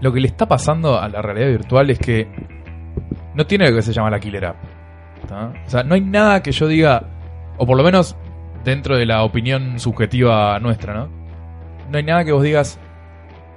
lo 0.01 0.13
que 0.13 0.21
le 0.21 0.27
está 0.29 0.47
pasando 0.47 1.01
a 1.01 1.09
la 1.09 1.23
realidad 1.23 1.49
virtual 1.49 1.91
es 1.91 1.99
que 1.99 2.29
no 3.35 3.47
tiene 3.47 3.69
lo 3.71 3.77
que 3.77 3.83
se 3.83 3.93
llama 3.93 4.11
la 4.11 4.21
killer 4.21 4.45
app. 4.47 4.57
¿tá? 5.29 5.53
O 5.67 5.71
sea, 5.71 5.83
no 5.83 5.95
hay 5.95 6.01
nada 6.03 6.43
que 6.43 6.53
yo 6.53 6.67
diga, 6.67 7.05
o 7.57 7.65
por 7.67 7.77
lo 7.77 7.83
menos 7.85 8.17
dentro 8.65 8.97
de 8.97 9.07
la 9.07 9.23
opinión 9.23 9.79
subjetiva 9.79 10.59
nuestra, 10.61 10.93
¿no? 10.95 11.09
No 11.91 11.99
hay 11.99 12.05
nada 12.05 12.25
que 12.25 12.33
vos 12.33 12.43
digas, 12.43 12.79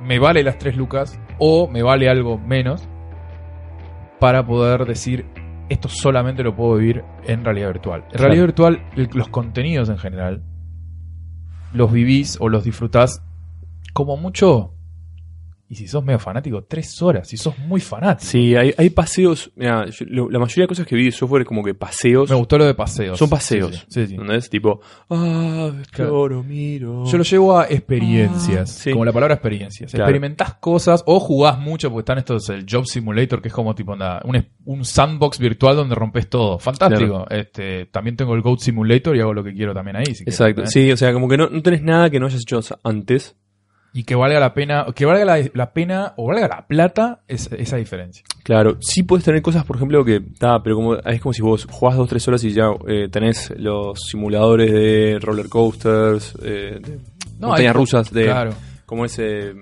me 0.05 0.19
vale 0.19 0.43
las 0.43 0.57
tres 0.57 0.75
lucas 0.77 1.19
o 1.39 1.67
me 1.67 1.81
vale 1.83 2.09
algo 2.09 2.37
menos 2.37 2.87
para 4.19 4.45
poder 4.45 4.85
decir, 4.85 5.25
esto 5.69 5.89
solamente 5.89 6.43
lo 6.43 6.55
puedo 6.55 6.75
vivir 6.77 7.03
en 7.25 7.43
realidad 7.43 7.67
virtual. 7.69 8.05
En 8.11 8.19
realidad 8.19 8.43
virtual, 8.43 8.83
el- 8.95 9.09
los 9.13 9.27
contenidos 9.29 9.89
en 9.89 9.97
general, 9.97 10.43
los 11.73 11.91
vivís 11.91 12.37
o 12.39 12.47
los 12.49 12.63
disfrutás 12.63 13.21
como 13.93 14.15
mucho. 14.15 14.74
Y 15.67 15.73
si 15.75 15.87
sos 15.87 16.03
medio 16.05 16.19
fanático, 16.19 16.63
tres 16.63 17.01
horas. 17.01 17.27
Si 17.27 17.37
sos 17.37 17.57
muy 17.57 17.81
fanático. 17.81 18.29
Sí, 18.29 18.55
hay, 18.55 18.71
hay 18.77 18.91
paseos. 18.91 19.51
Mira, 19.55 19.87
yo- 19.89 20.05
lo- 20.07 20.29
la 20.29 20.37
mayoría 20.37 20.65
de 20.65 20.67
cosas 20.67 20.85
que 20.85 20.95
vi 20.95 21.05
de 21.05 21.11
software 21.11 21.41
es 21.41 21.47
como 21.47 21.63
que 21.63 21.73
paseos. 21.73 22.29
Me 22.29 22.35
gustó 22.35 22.59
lo 22.59 22.65
de 22.65 22.75
paseos. 22.75 23.17
Son 23.17 23.27
paseos. 23.29 23.71
Sí, 23.75 24.01
sí, 24.01 24.07
sí. 24.07 24.13
¿Entendés? 24.13 24.47
Tipo, 24.47 24.79
ah, 25.09 25.71
exploro, 25.79 26.43
miro. 26.43 27.05
Yo 27.05 27.17
lo 27.17 27.23
llevo 27.23 27.57
a 27.57 27.65
experiencias. 27.65 28.69
Ah, 28.77 28.81
sí. 28.83 28.91
Como 28.91 29.05
la 29.05 29.11
palabra 29.11 29.33
experiencias. 29.35 29.89
Claro. 29.91 30.05
Experimentás 30.05 30.53
cosas 30.55 31.03
o 31.07 31.19
jugás 31.19 31.57
mucho 31.57 31.89
porque 31.89 32.01
están 32.01 32.17
estos, 32.19 32.47
el 32.49 32.65
Job 32.69 32.85
Simulator, 32.85 33.41
que 33.41 33.47
es 33.47 33.53
como 33.53 33.73
tipo 33.73 33.95
nada, 33.95 34.21
un, 34.23 34.35
es- 34.35 34.45
un 34.65 34.85
sandbox 34.85 35.39
virtual 35.39 35.75
donde 35.75 35.95
rompes 35.95 36.29
todo. 36.29 36.59
Fantástico. 36.59 37.25
Este, 37.29 37.87
también 37.87 38.15
tengo 38.15 38.35
el 38.35 38.41
Goat 38.41 38.59
Simulator 38.59 39.15
y 39.15 39.19
hago 39.21 39.33
lo 39.33 39.43
que 39.43 39.53
quiero 39.53 39.73
también 39.73 39.95
ahí. 39.97 40.13
si 40.13 40.23
Exacto. 40.25 40.61
¿eh? 40.61 40.67
Sí, 40.67 40.91
o 40.91 40.97
sea, 40.97 41.11
como 41.11 41.27
que 41.27 41.37
no, 41.37 41.49
no 41.49 41.61
tenés 41.63 41.81
nada 41.81 42.11
que 42.11 42.19
no 42.19 42.27
hayas 42.27 42.41
hecho 42.41 42.59
antes. 42.83 43.35
Y 43.97 44.03
que 44.03 44.13
valga 44.13 44.41
la 44.41 44.53
pena, 44.53 44.85
que 44.93 45.05
valga 45.05 45.23
la, 45.23 45.49
la 45.53 45.71
pena 45.71 46.13
o 46.17 46.27
valga 46.27 46.49
la 46.49 46.67
plata 46.67 47.21
es, 47.29 47.49
esa 47.57 47.77
diferencia. 47.77 48.25
Claro, 48.43 48.75
sí 48.81 49.03
puedes 49.03 49.23
tener 49.23 49.41
cosas, 49.41 49.63
por 49.63 49.77
ejemplo, 49.77 50.03
que 50.03 50.17
está, 50.17 50.61
pero 50.61 50.75
como 50.75 50.95
es 50.97 51.21
como 51.21 51.31
si 51.31 51.41
vos 51.41 51.65
jugás 51.71 51.95
dos 51.95 52.09
tres 52.09 52.27
horas 52.27 52.43
y 52.43 52.51
ya 52.51 52.65
eh, 52.89 53.07
tenés 53.09 53.53
los 53.57 53.97
simuladores 54.09 54.69
de 54.69 55.17
roller 55.21 55.47
coasters, 55.47 56.37
eh, 56.43 56.79
de 56.81 56.99
montañas 57.39 57.59
hay- 57.59 57.71
rusas, 57.73 58.11
de 58.11 58.25
Claro. 58.25 58.51
como 58.85 59.05
ese 59.05 59.53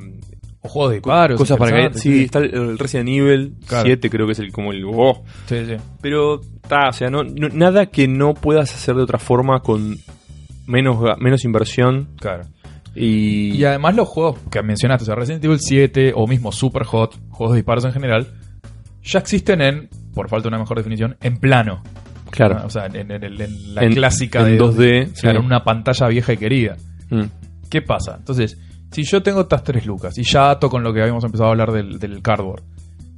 O 0.62 0.68
juegos 0.70 0.90
de 0.92 0.96
disparos. 0.98 1.38
cosas 1.38 1.58
para 1.60 1.72
que 1.72 1.78
interesantes, 1.84 2.02
sí, 2.02 2.24
está 2.24 2.40
el, 2.40 2.80
Resident 2.80 3.10
Evil 3.10 3.54
Claro. 3.68 3.84
7 3.86 4.10
creo 4.10 4.26
que 4.26 4.32
es 4.32 4.40
el 4.40 4.52
como 4.52 4.72
el 4.72 4.84
oh, 4.86 5.24
sí, 5.46 5.64
sí. 5.66 5.76
pero 6.02 6.42
está, 6.42 6.90
o 6.90 6.94
sea, 6.94 7.10
no, 7.12 7.24
no- 7.24 7.50
nada 7.50 7.86
que 7.86 8.08
no 8.08 8.34
puedas 8.34 8.74
hacer 8.74 8.96
de 8.96 9.04
otra 9.04 9.20
forma 9.20 9.60
con 9.60 9.96
menos 10.66 10.98
menos 11.20 11.44
inversión 11.46 12.08
Claro. 12.20 12.46
Y, 12.96 13.52
Y 13.56 13.66
además 13.66 13.96
los 13.96 14.08
juegos 14.08 14.40
que 14.52 14.62
mencionaste, 14.62 15.04
o 15.04 15.06
sea, 15.06 15.16
Resident 15.16 15.44
Evil 15.44 15.60
7 15.60 16.14
o 16.16 16.28
mismo 16.28 16.52
Super 16.52 16.84
Hot, 16.84 17.16
juegos 17.30 17.54
de 17.56 17.58
disparos 17.62 17.86
en 17.86 17.92
general, 17.94 18.28
ya 19.04 19.20
existen 19.20 19.62
en, 19.62 19.90
por 20.14 20.30
falta 20.30 20.44
de 20.44 20.50
una 20.50 20.60
mejor 20.60 20.78
definición, 20.78 21.18
en 21.22 21.38
plano. 21.38 21.82
claro. 22.30 22.62
O 22.66 22.70
sea, 22.70 22.86
en, 22.86 22.96
en- 22.96 23.12
en- 23.12 23.42
en 23.42 23.76
la 23.76 23.84
En- 23.84 23.94
clásica 23.94 24.40
en 24.42 24.46
de 24.46 24.60
2D, 24.60 25.08
sí. 25.14 25.22
claro, 25.22 25.40
en 25.40 25.46
una 25.46 25.64
pantalla 25.64 26.08
vieja 26.08 26.34
y 26.34 26.38
querida. 26.38 26.78
Mm. 27.10 27.24
¿Qué 27.70 27.82
pasa? 27.82 28.16
Entonces, 28.18 28.58
si 28.92 29.04
yo 29.04 29.24
tengo 29.24 29.42
estas 29.42 29.64
tres 29.64 29.86
lucas, 29.88 30.18
y 30.20 30.24
ya 30.24 30.52
ato 30.52 30.70
con 30.70 30.84
lo 30.84 30.94
que 30.94 31.02
habíamos 31.02 31.24
empezado 31.24 31.50
a 31.50 31.52
hablar 31.52 31.72
del, 31.72 31.98
del 32.00 32.22
cardboard, 32.22 32.62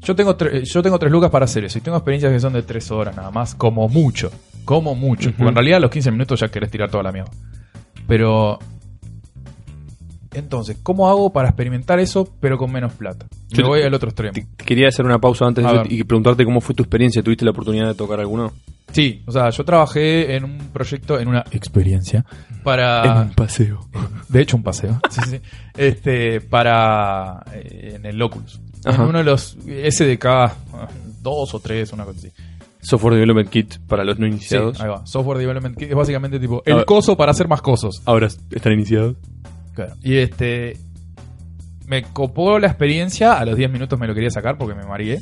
yo 0.02 0.16
tengo, 0.16 0.38
tre- 0.38 0.64
yo 0.64 0.82
tengo 0.82 0.98
tres 1.00 1.12
lucas 1.12 1.30
para 1.30 1.46
hacer 1.46 1.66
eso, 1.66 1.78
y 1.78 1.82
tengo 1.82 1.98
experiencias 1.98 2.32
que 2.32 2.40
son 2.40 2.54
de 2.54 2.62
tres 2.64 2.90
horas 2.92 3.16
nada 3.16 3.32
más, 3.32 3.56
como 3.56 3.90
mucho, 3.90 4.32
como 4.64 4.96
mucho. 4.96 5.32
Porque 5.32 5.50
en 5.50 5.56
realidad 5.56 5.78
a 5.78 5.82
los 5.82 5.92
15 5.92 6.12
minutos 6.12 6.40
ya 6.40 6.48
querés 6.48 6.72
tirar 6.72 6.90
toda 6.90 7.04
la 7.04 7.12
mierda. 7.12 7.32
Pero... 8.08 8.60
Entonces, 10.36 10.78
¿cómo 10.84 11.10
hago 11.10 11.32
para 11.34 11.50
experimentar 11.50 12.00
eso, 12.00 12.28
pero 12.40 12.58
con 12.58 12.72
menos 12.72 12.94
plata? 12.94 13.26
Yo 13.50 13.64
Me 13.64 13.70
voy 13.70 13.82
al 13.82 13.94
otro 13.94 14.10
extremo. 14.10 14.34
Te- 14.34 14.46
te 14.56 14.66
quería 14.66 14.88
hacer 14.90 15.06
una 15.06 15.20
pausa 15.20 15.46
antes 15.46 15.64
de 15.64 15.72
eso 15.72 15.84
y 15.90 16.04
preguntarte 16.04 16.44
cómo 16.46 16.62
fue 16.62 16.76
tu 16.76 16.84
experiencia. 16.84 17.24
¿Tuviste 17.24 17.46
la 17.46 17.52
oportunidad 17.52 17.88
de 17.88 17.96
tocar 17.96 18.20
alguno? 18.20 18.52
Sí, 18.92 19.24
o 19.26 19.32
sea, 19.32 19.50
yo 19.50 19.66
trabajé 19.66 20.36
en 20.36 20.44
un 20.46 20.58
proyecto, 20.72 21.20
en 21.20 21.28
una 21.28 21.44
experiencia, 21.52 22.26
para... 22.64 23.30
paseo. 23.36 23.80
De 24.30 24.42
hecho, 24.42 24.56
un 24.58 24.64
paseo. 24.64 25.00
Sí, 25.10 25.22
sí, 25.24 25.30
sí. 25.32 25.42
Este, 25.76 26.42
para. 26.42 27.44
eh, 27.54 27.94
en 27.96 28.06
el 28.06 28.22
Oculus. 28.22 28.60
Ajá. 28.86 29.02
En 29.04 29.10
uno 29.10 29.18
de 29.18 29.24
los 29.24 29.58
SDK, 29.90 30.26
ah, 30.26 30.54
dos 31.22 31.54
o 31.56 31.60
tres, 31.60 31.92
una 31.94 32.06
cosa 32.06 32.20
así. 32.20 32.32
Software 32.82 33.16
Development 33.16 33.50
Kit 33.50 33.80
para 33.88 34.04
los 34.04 34.20
no 34.20 34.28
Sí, 34.28 34.32
iniciados. 34.34 34.80
ahí 34.80 34.88
va. 34.90 35.06
Software 35.08 35.40
Development 35.40 35.76
Kit 35.76 35.90
es 35.90 35.96
básicamente 35.96 36.40
tipo 36.40 36.58
A 36.66 36.70
el 36.70 36.76
ver. 36.78 36.86
coso 36.86 37.18
para 37.18 37.32
hacer 37.32 37.48
más 37.48 37.62
cosas. 37.64 38.02
Ahora 38.06 38.28
están 38.28 38.74
iniciados. 38.74 39.16
Y 40.04 40.18
este. 40.18 40.78
Me 41.88 42.04
copó 42.04 42.58
la 42.60 42.68
experiencia. 42.68 43.34
A 43.34 43.46
los 43.46 43.56
10 43.56 43.70
minutos 43.72 44.00
me 44.00 44.08
lo 44.08 44.14
quería 44.16 44.30
sacar 44.32 44.58
porque 44.58 44.76
me 44.76 44.84
mareé. 44.86 45.22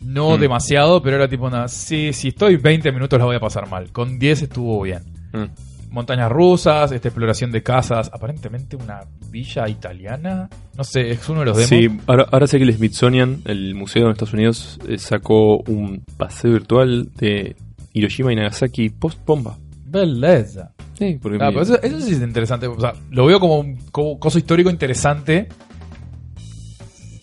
No 0.00 0.36
Mm. 0.36 0.40
demasiado, 0.40 1.02
pero 1.02 1.16
era 1.16 1.28
tipo 1.28 1.50
nada. 1.50 1.68
Sí, 1.68 2.12
si 2.12 2.28
estoy 2.28 2.56
20 2.56 2.92
minutos 2.92 3.18
la 3.18 3.24
voy 3.24 3.36
a 3.36 3.40
pasar 3.40 3.68
mal. 3.68 3.90
Con 3.92 4.18
10 4.18 4.42
estuvo 4.42 4.80
bien. 4.82 5.02
Mm. 5.32 5.44
montañas 5.88 6.30
rusas, 6.30 6.92
esta 6.92 7.08
exploración 7.08 7.50
de 7.52 7.62
casas, 7.62 8.10
aparentemente 8.12 8.76
una 8.76 9.00
villa 9.30 9.66
italiana. 9.66 10.46
No 10.76 10.84
sé, 10.84 11.10
es 11.10 11.26
uno 11.30 11.40
de 11.40 11.46
los 11.46 11.56
demos. 11.56 11.68
Sí, 11.70 11.88
ahora, 12.06 12.26
ahora 12.30 12.46
sé 12.46 12.58
que 12.58 12.64
el 12.64 12.74
Smithsonian, 12.74 13.40
el 13.46 13.74
museo 13.74 14.04
en 14.04 14.10
Estados 14.12 14.34
Unidos, 14.34 14.78
eh, 14.86 14.98
sacó 14.98 15.56
un 15.58 16.04
paseo 16.18 16.52
virtual 16.52 17.08
de 17.16 17.56
Hiroshima 17.94 18.30
y 18.30 18.36
Nagasaki 18.36 18.90
post-bomba. 18.90 19.56
Belleza. 19.86 20.72
Sí, 20.98 21.18
porque 21.20 21.38
Ah, 21.40 21.46
me- 21.46 21.52
pero 21.52 21.62
eso, 21.62 21.82
eso 21.82 22.00
sí 22.00 22.12
es 22.12 22.20
interesante. 22.22 22.66
O 22.66 22.80
sea, 22.80 22.94
lo 23.10 23.26
veo 23.26 23.38
como 23.40 23.58
un 23.60 23.76
como 23.92 24.18
coso 24.18 24.38
histórico 24.38 24.70
interesante. 24.70 25.48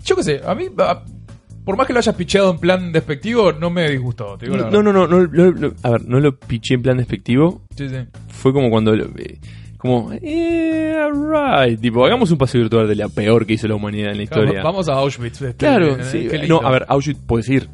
Yo 0.03 0.15
qué 0.15 0.23
sé, 0.23 0.41
a 0.45 0.53
mí, 0.53 0.65
a- 0.79 1.03
por 1.63 1.77
más 1.77 1.87
que 1.87 1.93
lo 1.93 1.99
hayas 1.99 2.15
picheado 2.15 2.51
en 2.51 2.59
plan 2.59 2.91
despectivo, 2.91 3.53
no 3.53 3.69
me 3.69 3.89
disgustó. 3.89 4.37
te 4.37 4.45
digo 4.47 4.57
la 4.57 4.69
no, 4.69 4.83
no, 4.83 4.91
no, 4.91 5.07
no, 5.07 5.25
no, 5.27 5.51
no, 5.51 5.71
a 5.81 5.89
ver, 5.91 6.05
no 6.07 6.19
lo 6.19 6.37
piché 6.37 6.73
en 6.75 6.81
plan 6.81 6.97
despectivo. 6.97 7.61
Sí, 7.75 7.87
sí. 7.89 7.95
Fue 8.27 8.51
como 8.51 8.69
cuando 8.69 8.95
lo- 8.95 9.05
eh, 9.17 9.39
como 9.77 10.11
eh, 10.21 10.95
alright, 11.01 11.79
tipo, 11.79 12.05
hagamos 12.05 12.31
un 12.31 12.37
paseo 12.37 12.61
virtual 12.61 12.87
de 12.87 12.95
la 12.95 13.07
peor 13.09 13.45
que 13.45 13.53
hizo 13.53 13.67
la 13.67 13.75
humanidad 13.75 14.11
en 14.11 14.17
la 14.19 14.25
Claro, 14.27 14.43
historia. 14.43 14.63
vamos 14.63 14.89
a 14.89 14.93
Auschwitz. 14.93 15.41
este, 15.41 15.55
Claro, 15.55 15.97
eh, 15.97 16.03
sí. 16.03 16.27
No, 16.49 16.59
a 16.61 16.69
ver, 16.71 16.85
Auschwitz 16.89 17.19
puedes 17.25 17.47
ir, 17.49 17.69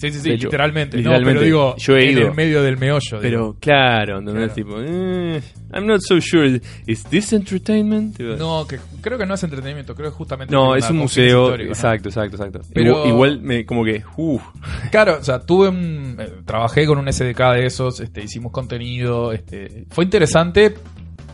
Sí, 0.00 0.10
sí, 0.12 0.20
sí, 0.20 0.30
hecho, 0.30 0.46
literalmente. 0.46 0.96
literalmente. 0.96 1.34
No, 1.34 1.40
pero 1.40 1.44
digo, 1.44 1.76
Yo 1.76 1.96
he 1.96 2.04
en 2.10 2.18
ido. 2.18 2.28
el 2.28 2.34
medio 2.34 2.62
del 2.62 2.78
meollo. 2.78 3.20
digo. 3.20 3.20
pero 3.20 3.56
claro, 3.60 4.18
¿entendés? 4.18 4.52
Claro. 4.52 4.54
Tipo, 4.54 4.80
eh, 4.80 5.42
I'm 5.74 5.86
not 5.86 6.00
so 6.00 6.18
sure. 6.20 6.60
¿Is 6.86 7.04
this 7.04 7.32
entertainment? 7.34 8.18
No, 8.18 8.66
que 8.66 8.78
creo 9.02 9.18
que 9.18 9.26
no 9.26 9.34
es 9.34 9.42
entretenimiento, 9.42 9.94
creo 9.94 10.10
que 10.10 10.16
justamente. 10.16 10.54
No, 10.54 10.74
es 10.74 10.88
un 10.88 10.96
museo. 10.96 11.56
¿no? 11.56 11.62
exacto, 11.62 12.08
exacto, 12.08 12.36
exacto. 12.36 12.60
Pero- 12.72 12.90
Igual, 13.06 13.08
igual 13.08 13.40
me, 13.42 13.66
como 13.66 13.84
que, 13.84 14.02
uff. 14.16 14.42
Claro, 14.90 15.18
o 15.20 15.24
sea, 15.24 15.40
tuve 15.40 15.68
un. 15.68 16.16
eh, 16.18 16.28
trabajé 16.46 16.86
con 16.86 16.98
un 16.98 17.12
SDK 17.12 17.38
de 17.54 17.66
esos, 17.66 18.00
este, 18.00 18.22
hicimos 18.22 18.52
contenido, 18.52 19.32
este. 19.32 19.84
Fue 19.90 20.04
interesante, 20.04 20.74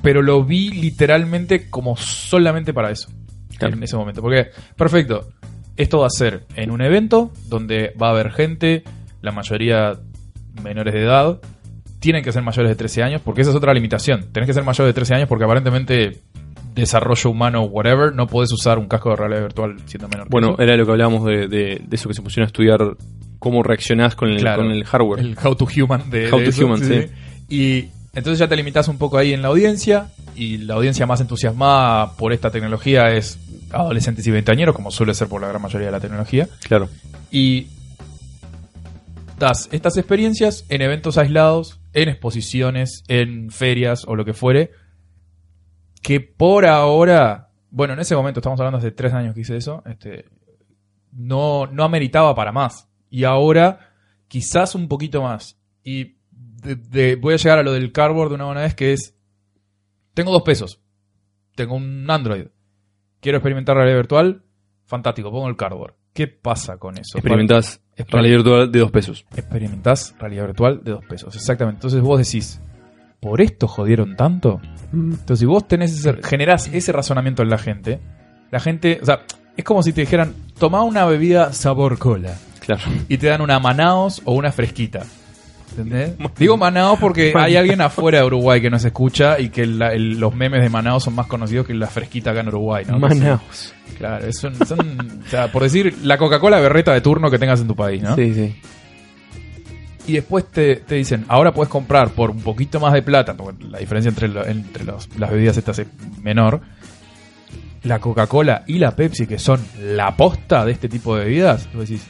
pero 0.02 0.22
lo 0.22 0.44
vi 0.44 0.70
literalmente 0.70 1.70
como 1.70 1.96
solamente 1.96 2.74
para 2.74 2.90
eso. 2.90 3.08
Claro. 3.58 3.74
En 3.74 3.82
ese 3.82 3.96
momento. 3.96 4.20
Porque, 4.20 4.48
perfecto. 4.76 5.28
Esto 5.76 5.98
va 6.00 6.06
a 6.06 6.10
ser 6.10 6.44
en 6.54 6.70
un 6.70 6.80
evento 6.82 7.30
donde 7.48 7.92
va 8.00 8.08
a 8.08 8.10
haber 8.10 8.30
gente, 8.32 8.82
la 9.22 9.32
mayoría 9.32 9.92
menores 10.62 10.94
de 10.94 11.02
edad. 11.02 11.38
Tienen 12.00 12.22
que 12.22 12.32
ser 12.32 12.42
mayores 12.42 12.70
de 12.70 12.76
13 12.76 13.02
años, 13.02 13.20
porque 13.24 13.40
esa 13.42 13.50
es 13.50 13.56
otra 13.56 13.74
limitación. 13.74 14.26
Tenés 14.32 14.46
que 14.46 14.54
ser 14.54 14.64
mayor 14.64 14.86
de 14.86 14.92
13 14.92 15.14
años 15.14 15.28
porque 15.28 15.44
aparentemente 15.44 16.20
desarrollo 16.74 17.30
humano, 17.30 17.62
whatever, 17.62 18.14
no 18.14 18.26
podés 18.26 18.52
usar 18.52 18.78
un 18.78 18.86
casco 18.86 19.10
de 19.10 19.16
realidad 19.16 19.40
virtual 19.42 19.76
siendo 19.86 20.08
menor. 20.08 20.28
Bueno, 20.30 20.52
eso. 20.52 20.62
era 20.62 20.76
lo 20.76 20.84
que 20.84 20.92
hablábamos 20.92 21.24
de, 21.24 21.48
de, 21.48 21.80
de 21.86 21.96
eso 21.96 22.08
que 22.08 22.14
se 22.14 22.22
pusieron 22.22 22.44
a 22.44 22.48
estudiar 22.48 22.78
cómo 23.38 23.62
reaccionás 23.62 24.14
con 24.14 24.28
el, 24.28 24.38
Claro. 24.38 24.62
con 24.62 24.70
el 24.70 24.84
hardware. 24.84 25.20
El 25.20 25.36
How 25.42 25.54
to 25.56 25.66
Human 25.76 26.10
de, 26.10 26.30
How 26.30 26.38
de 26.38 26.44
to 26.44 26.50
eso, 26.50 26.66
Human, 26.66 26.84
sí. 26.84 27.06
Y 27.48 27.88
entonces 28.14 28.38
ya 28.38 28.46
te 28.48 28.56
limitas 28.56 28.88
un 28.88 28.98
poco 28.98 29.16
ahí 29.18 29.32
en 29.32 29.40
la 29.42 29.48
audiencia. 29.48 30.08
Y 30.34 30.58
la 30.58 30.74
audiencia 30.74 31.06
más 31.06 31.20
entusiasmada 31.22 32.12
por 32.16 32.34
esta 32.34 32.50
tecnología 32.50 33.10
es 33.10 33.38
adolescentes 33.72 34.26
y 34.26 34.30
veinteañeros, 34.30 34.74
como 34.74 34.90
suele 34.90 35.14
ser 35.14 35.28
por 35.28 35.40
la 35.40 35.48
gran 35.48 35.62
mayoría 35.62 35.86
de 35.86 35.92
la 35.92 36.00
tecnología. 36.00 36.48
Claro. 36.66 36.88
Y 37.30 37.68
das 39.38 39.68
estas 39.72 39.96
experiencias 39.96 40.64
en 40.68 40.82
eventos 40.82 41.18
aislados, 41.18 41.80
en 41.92 42.08
exposiciones, 42.08 43.02
en 43.08 43.50
ferias 43.50 44.04
o 44.06 44.14
lo 44.16 44.24
que 44.24 44.32
fuere. 44.32 44.70
Que 46.02 46.20
por 46.20 46.66
ahora, 46.66 47.50
bueno, 47.70 47.94
en 47.94 48.00
ese 48.00 48.14
momento, 48.14 48.40
estamos 48.40 48.60
hablando 48.60 48.78
hace 48.78 48.92
tres 48.92 49.12
años 49.12 49.34
que 49.34 49.40
hice 49.40 49.56
eso, 49.56 49.82
este, 49.86 50.26
no, 51.12 51.66
no 51.66 51.84
ameritaba 51.84 52.34
para 52.34 52.52
más. 52.52 52.88
Y 53.10 53.24
ahora, 53.24 53.92
quizás 54.28 54.74
un 54.74 54.88
poquito 54.88 55.22
más. 55.22 55.58
Y 55.82 56.16
de- 56.30 56.76
de- 56.76 57.16
voy 57.16 57.34
a 57.34 57.38
llegar 57.38 57.58
a 57.58 57.62
lo 57.62 57.72
del 57.72 57.92
cardboard 57.92 58.28
de 58.30 58.34
una 58.36 58.44
buena 58.46 58.60
vez, 58.62 58.74
que 58.74 58.92
es, 58.92 59.16
tengo 60.14 60.32
dos 60.32 60.42
pesos. 60.42 60.80
Tengo 61.54 61.74
un 61.74 62.08
Android. 62.10 62.46
Quiero 63.26 63.38
experimentar 63.38 63.74
realidad 63.74 63.96
virtual. 63.96 64.42
Fantástico, 64.84 65.32
pongo 65.32 65.48
el 65.48 65.56
cardboard. 65.56 65.94
¿Qué 66.12 66.28
pasa 66.28 66.76
con 66.78 66.96
eso? 66.96 67.18
Experimentás 67.18 67.80
Exper- 67.96 68.12
realidad 68.12 68.36
virtual 68.36 68.70
de 68.70 68.78
dos 68.78 68.92
pesos. 68.92 69.26
experimentás 69.34 70.14
realidad 70.20 70.44
virtual 70.46 70.84
de 70.84 70.92
dos 70.92 71.04
pesos. 71.06 71.34
Exactamente. 71.34 71.78
Entonces 71.78 72.00
vos 72.02 72.18
decís, 72.24 72.60
¿por 73.18 73.40
esto 73.40 73.66
jodieron 73.66 74.14
tanto? 74.14 74.60
Entonces, 74.92 75.40
si 75.40 75.44
vos 75.44 75.66
tenés 75.66 75.92
ese, 75.98 76.22
generás 76.22 76.68
ese 76.72 76.92
razonamiento 76.92 77.42
en 77.42 77.48
la 77.50 77.58
gente, 77.58 77.98
la 78.52 78.60
gente, 78.60 79.00
o 79.02 79.04
sea, 79.04 79.22
es 79.56 79.64
como 79.64 79.82
si 79.82 79.92
te 79.92 80.02
dijeran, 80.02 80.32
toma 80.56 80.84
una 80.84 81.04
bebida 81.04 81.52
sabor 81.52 81.98
cola 81.98 82.36
Claro. 82.60 82.82
y 83.08 83.18
te 83.18 83.26
dan 83.26 83.40
una 83.40 83.58
Manaos 83.58 84.22
o 84.24 84.34
una 84.34 84.52
fresquita. 84.52 85.02
¿Entendés? 85.78 86.12
Digo 86.38 86.56
Manaos 86.56 86.98
porque 86.98 87.32
hay 87.36 87.56
alguien 87.56 87.80
afuera 87.80 88.18
de 88.20 88.24
Uruguay 88.24 88.60
que 88.60 88.70
nos 88.70 88.84
escucha 88.84 89.38
y 89.38 89.50
que 89.50 89.66
la- 89.66 89.92
el- 89.92 90.18
los 90.18 90.34
memes 90.34 90.62
de 90.62 90.68
Manaos 90.70 91.04
son 91.04 91.14
más 91.14 91.26
conocidos 91.26 91.66
que 91.66 91.74
la 91.74 91.86
fresquita 91.86 92.30
acá 92.30 92.40
en 92.40 92.48
Uruguay, 92.48 92.84
¿no? 92.88 92.98
Manaus. 92.98 93.74
Claro, 93.98 94.32
son, 94.32 94.54
son- 94.66 95.22
o 95.26 95.28
sea, 95.30 95.50
por 95.52 95.62
decir, 95.62 95.94
la 96.02 96.18
Coca-Cola 96.18 96.60
berreta 96.60 96.92
de 96.92 97.00
turno 97.00 97.30
que 97.30 97.38
tengas 97.38 97.60
en 97.60 97.68
tu 97.68 97.76
país, 97.76 98.02
¿no? 98.02 98.14
Sí, 98.16 98.32
sí. 98.34 98.54
Y 100.08 100.12
después 100.12 100.44
te, 100.46 100.76
te 100.76 100.94
dicen, 100.94 101.24
ahora 101.28 101.52
puedes 101.52 101.68
comprar 101.68 102.10
por 102.10 102.30
un 102.30 102.40
poquito 102.40 102.78
más 102.78 102.92
de 102.92 103.02
plata, 103.02 103.34
porque 103.34 103.64
la 103.64 103.78
diferencia 103.78 104.08
entre, 104.08 104.28
lo- 104.28 104.46
entre 104.46 104.84
los- 104.84 105.08
las 105.18 105.30
bebidas 105.30 105.56
estas 105.56 105.78
es 105.80 105.86
menor, 106.22 106.60
la 107.82 107.98
Coca-Cola 107.98 108.64
y 108.66 108.78
la 108.78 108.94
Pepsi, 108.94 109.26
que 109.26 109.38
son 109.38 109.60
la 109.82 110.16
posta 110.16 110.64
de 110.64 110.72
este 110.72 110.88
tipo 110.88 111.16
de 111.16 111.24
bebidas, 111.24 111.66
tú 111.72 111.80
decís, 111.80 112.06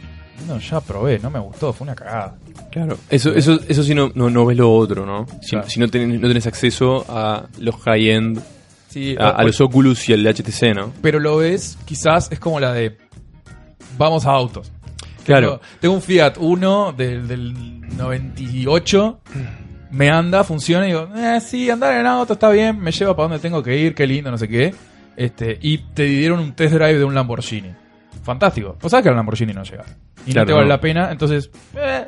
no, 0.47 0.59
ya 0.59 0.81
probé, 0.81 1.19
no 1.19 1.31
me 1.31 1.39
gustó, 1.39 1.73
fue 1.73 1.85
una 1.87 1.95
cagada. 1.95 2.37
Claro. 2.71 2.99
Eso, 3.11 3.33
eso, 3.35 3.59
eso 3.69 3.83
sí 3.83 3.95
no, 3.95 4.11
no, 4.15 4.29
no 4.31 4.45
ves 4.47 4.57
lo 4.57 4.73
otro, 4.75 5.07
¿no? 5.07 5.27
Si, 5.43 5.51
Claro. 5.51 5.69
si 5.69 5.81
no, 5.81 5.89
tenés, 5.89 6.21
no 6.21 6.29
tenés 6.29 6.47
acceso 6.47 7.05
a 7.09 7.47
los 7.59 7.77
high-end, 7.83 8.43
Sí, 8.89 9.15
a, 9.19 9.29
a 9.31 9.43
los 9.45 9.61
Oculus 9.61 10.09
y 10.09 10.15
al 10.15 10.25
HTC, 10.27 10.75
¿no? 10.75 10.93
pero 11.03 11.19
lo 11.21 11.37
ves, 11.39 11.77
quizás 11.85 12.31
es 12.33 12.39
como 12.39 12.61
la 12.61 12.73
de, 12.73 12.97
vamos 13.99 14.25
a 14.27 14.31
autos. 14.31 14.73
Claro. 15.25 15.59
Tengo, 15.59 15.61
tengo 15.81 15.95
un 15.97 16.03
Fiat 16.03 16.35
1 16.39 16.93
del, 16.93 17.27
del 17.29 17.81
98. 17.97 19.21
Me 19.91 20.11
anda, 20.11 20.45
funciona 20.45 20.85
y 20.87 20.89
digo, 20.91 21.09
eh, 21.17 21.41
sí, 21.41 21.69
andar 21.71 21.95
en 21.95 22.07
auto 22.07 22.35
está 22.35 22.49
bien, 22.51 22.79
me 22.79 22.91
lleva 22.93 23.15
para 23.17 23.29
donde 23.29 23.43
tengo 23.43 23.63
que 23.63 23.77
ir, 23.77 23.95
qué 23.95 24.07
lindo, 24.07 24.31
no 24.31 24.39
sé 24.39 24.49
qué. 24.49 24.75
Este, 25.17 25.59
y 25.63 25.79
te 25.79 26.05
dieron 26.05 26.41
un 26.41 26.53
test 26.55 26.75
drive 26.75 26.99
de 26.99 27.05
un 27.05 27.15
Lamborghini. 27.15 27.73
Fantástico. 28.27 28.77
Pues 28.79 28.91
sabes 28.91 29.05
que 29.05 29.09
el 29.11 29.17
Lamborghini 29.17 29.53
no 29.55 29.63
llega. 29.63 29.85
Y 30.27 30.33
Claro, 30.33 30.45
no 30.45 30.47
te 30.49 30.53
vale 30.53 30.67
no. 30.67 30.69
la 30.75 30.81
pena, 30.81 31.11
entonces, 31.13 31.49
eh, 31.77 32.05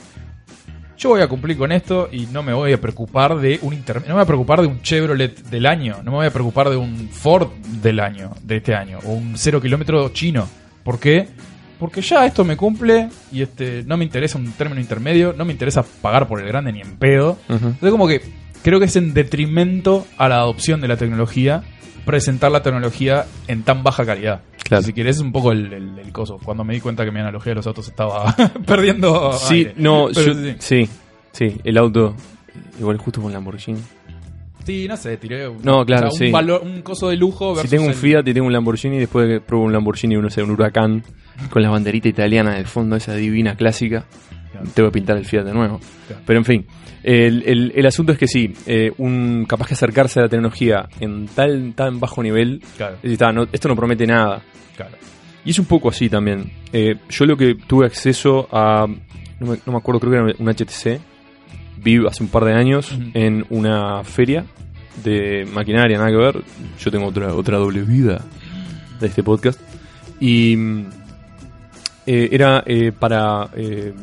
yo 0.98 1.10
voy 1.10 1.20
a 1.22 1.28
cumplir 1.28 1.56
con 1.56 1.70
esto 1.70 2.08
y 2.10 2.26
no 2.26 2.42
me 2.42 2.52
voy 2.52 2.72
a 2.72 2.80
preocupar 2.80 3.36
de 3.38 3.60
un 3.62 3.72
inter- 3.72 4.00
no 4.02 4.08
me 4.08 4.12
voy 4.14 4.22
a 4.22 4.26
preocupar 4.26 4.60
de 4.60 4.66
un 4.66 4.82
Chevrolet 4.82 5.42
del 5.48 5.64
año, 5.66 5.98
no 6.02 6.10
me 6.10 6.16
voy 6.18 6.26
a 6.26 6.30
preocupar 6.32 6.68
de 6.70 6.76
un 6.76 7.08
Ford 7.08 7.48
del 7.80 8.00
año, 8.00 8.32
de 8.42 8.56
este 8.56 8.74
año, 8.74 8.98
o 9.04 9.12
un 9.12 9.34
cero 9.38 9.60
kilómetro 9.62 10.08
chino. 10.10 10.48
¿Por 10.82 10.98
qué? 10.98 11.28
Porque 11.78 12.00
ya 12.00 12.26
esto 12.26 12.44
me 12.44 12.56
cumple 12.56 13.08
y 13.30 13.42
este 13.42 13.84
no 13.86 13.96
me 13.96 14.04
interesa 14.04 14.36
un 14.38 14.50
término 14.50 14.80
intermedio, 14.80 15.32
no 15.38 15.44
me 15.44 15.52
interesa 15.52 15.84
pagar 16.02 16.26
por 16.26 16.40
el 16.40 16.48
grande 16.48 16.72
ni 16.72 16.80
en 16.80 16.96
pedo. 16.96 17.38
Entonces 17.48 17.90
como 17.92 18.08
que 18.08 18.20
creo 18.64 18.80
que 18.80 18.86
es 18.86 18.96
en 18.96 19.14
detrimento 19.14 20.04
a 20.16 20.28
la 20.28 20.38
adopción 20.38 20.80
de 20.80 20.88
la 20.88 20.96
tecnología 20.96 21.62
presentar 22.04 22.50
la 22.50 22.62
tecnología 22.62 23.26
en 23.46 23.62
tan 23.62 23.84
baja 23.84 24.04
calidad. 24.04 24.40
Claro. 24.68 24.82
Si 24.84 24.92
querés, 24.92 25.16
es 25.16 25.22
un 25.22 25.32
poco 25.32 25.50
el, 25.52 25.72
el- 25.72 25.98
el 25.98 26.12
coso. 26.12 26.38
Cuando 26.44 26.62
me 26.62 26.74
di 26.74 26.80
cuenta 26.80 27.04
que 27.04 27.10
mi 27.10 27.20
analogía 27.20 27.52
de 27.52 27.56
los 27.56 27.66
autos 27.66 27.88
estaba 27.88 28.34
perdiendo. 28.66 29.32
Sí, 29.32 29.54
aire. 29.54 29.74
no, 29.78 30.10
yo- 30.10 30.34
sí, 30.34 30.54
sí, 30.58 30.88
sí, 31.32 31.56
el 31.64 31.78
auto, 31.78 32.14
igual 32.78 32.98
justo 32.98 33.22
con 33.22 33.32
Lamborghini. 33.32 33.80
Sí, 34.66 34.86
no 34.86 34.98
sé, 34.98 35.16
tiré 35.16 35.48
un, 35.48 35.62
No, 35.62 35.86
claro, 35.86 36.08
un, 36.10 36.16
sí. 36.18 36.30
valor, 36.30 36.60
un 36.62 36.82
coso 36.82 37.08
de 37.08 37.16
lujo. 37.16 37.56
Si 37.56 37.68
tengo 37.68 37.86
un 37.86 37.94
Fiat 37.94 38.28
y 38.28 38.34
tengo 38.34 38.46
un 38.46 38.52
Lamborghini, 38.52 38.98
después 38.98 39.26
de 39.26 39.34
que 39.36 39.40
pruebo 39.40 39.64
un 39.64 39.72
Lamborghini, 39.72 40.16
uno 40.16 40.28
sé, 40.28 40.42
un 40.42 40.50
huracán, 40.50 41.02
con 41.48 41.62
la 41.62 41.70
banderita 41.70 42.08
italiana 42.08 42.54
del 42.54 42.66
fondo, 42.66 42.94
esa 42.96 43.14
divina 43.14 43.54
clásica, 43.56 44.04
Claro. 44.58 44.70
tengo 44.74 44.88
que 44.90 44.92
pintar 44.94 45.16
el 45.16 45.24
Fiat 45.24 45.44
de 45.44 45.52
nuevo. 45.54 45.80
Claro. 46.06 46.22
Pero 46.26 46.38
en 46.38 46.44
fin, 46.44 46.66
el, 47.02 47.42
el- 47.46 47.72
el 47.74 47.86
asunto 47.86 48.12
es 48.12 48.18
que 48.18 48.26
sí, 48.26 48.52
eh, 48.66 48.92
un 48.98 49.44
capaz 49.48 49.68
que 49.68 49.74
acercarse 49.74 50.20
a 50.20 50.24
la 50.24 50.28
tecnología 50.28 50.88
en 51.00 51.26
tal 51.28 51.72
tan 51.74 51.98
bajo 52.00 52.22
nivel, 52.22 52.60
Claro, 52.76 52.94
es 52.96 53.02
decir, 53.02 53.12
está, 53.14 53.32
no- 53.32 53.46
esto 53.52 53.68
no 53.68 53.76
promete 53.76 54.06
nada. 54.06 54.42
claro. 54.76 54.96
Y 55.44 55.50
es 55.50 55.58
un 55.58 55.66
poco 55.66 55.88
así 55.88 56.08
también. 56.10 56.50
Eh, 56.72 56.96
yo 57.08 57.24
lo 57.24 57.36
que 57.36 57.54
tuve 57.54 57.86
acceso 57.86 58.48
a, 58.52 58.86
no 58.86 59.46
me, 59.46 59.58
no 59.64 59.72
me 59.72 59.78
acuerdo, 59.78 60.00
creo 60.00 60.12
que 60.12 60.18
era 60.32 60.36
un 60.38 60.48
HTC, 60.48 61.00
vi 61.82 62.04
hace 62.06 62.22
un 62.24 62.28
par 62.28 62.44
de 62.44 62.52
años 62.54 62.90
en 63.14 63.46
una 63.48 64.02
feria 64.04 64.44
de 65.04 65.46
maquinaria, 65.50 65.96
nada 65.96 66.10
que 66.10 66.16
ver. 66.16 66.42
Yo 66.80 66.90
tengo 66.90 67.06
otra, 67.06 67.32
otra 67.32 67.56
doble 67.56 67.82
vida 67.82 68.22
de 69.00 69.06
este 69.06 69.22
podcast. 69.22 69.60
Y 70.20 70.56
mm, 70.56 70.86
eh, 72.06 72.28
era 72.32 72.62
eh, 72.66 72.92
para 72.92 73.48
eh, 73.56 73.94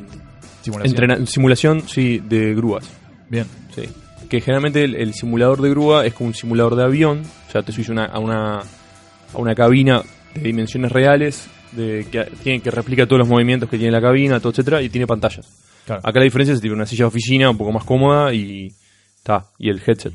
Simulación. 0.65 0.95
entrena- 0.95 1.25
simulación 1.25 1.87
sí, 1.87 2.19
de 2.27 2.53
grúas. 2.55 2.89
Bien. 3.29 3.45
Sí. 3.75 3.83
Que 4.29 4.41
generalmente 4.41 4.83
el, 4.83 4.95
el 4.95 5.13
simulador 5.13 5.61
de 5.61 5.69
grúa 5.69 6.05
es 6.05 6.13
como 6.13 6.27
un 6.27 6.33
simulador 6.33 6.75
de 6.75 6.83
avión. 6.83 7.21
O 7.47 7.51
sea, 7.51 7.61
te 7.63 7.71
subís 7.71 7.89
una- 7.89 8.05
a, 8.05 8.19
una, 8.19 8.59
a 8.59 9.37
una 9.37 9.55
cabina 9.55 10.01
de 10.33 10.41
dimensiones 10.41 10.91
reales 10.91 11.47
de, 11.71 12.07
que, 12.11 12.23
tiene, 12.43 12.59
que 12.61 12.71
replica 12.71 13.05
todos 13.05 13.19
los 13.19 13.27
movimientos 13.29 13.69
que 13.69 13.77
tiene 13.77 13.91
la 13.91 14.01
cabina, 14.01 14.39
todo 14.39 14.51
etcétera, 14.51 14.81
y 14.81 14.89
tiene 14.89 15.05
pantallas. 15.07 15.47
Claro. 15.85 16.01
Acá 16.03 16.19
la 16.19 16.23
diferencia 16.25 16.53
es 16.53 16.59
que 16.59 16.63
tiene 16.63 16.75
una 16.75 16.85
silla 16.85 17.03
de 17.03 17.07
oficina 17.09 17.49
un 17.49 17.57
poco 17.57 17.71
más 17.71 17.83
cómoda 17.83 18.33
y 18.33 18.73
está, 19.17 19.45
y 19.59 19.69
el 19.69 19.79
headset. 19.85 20.13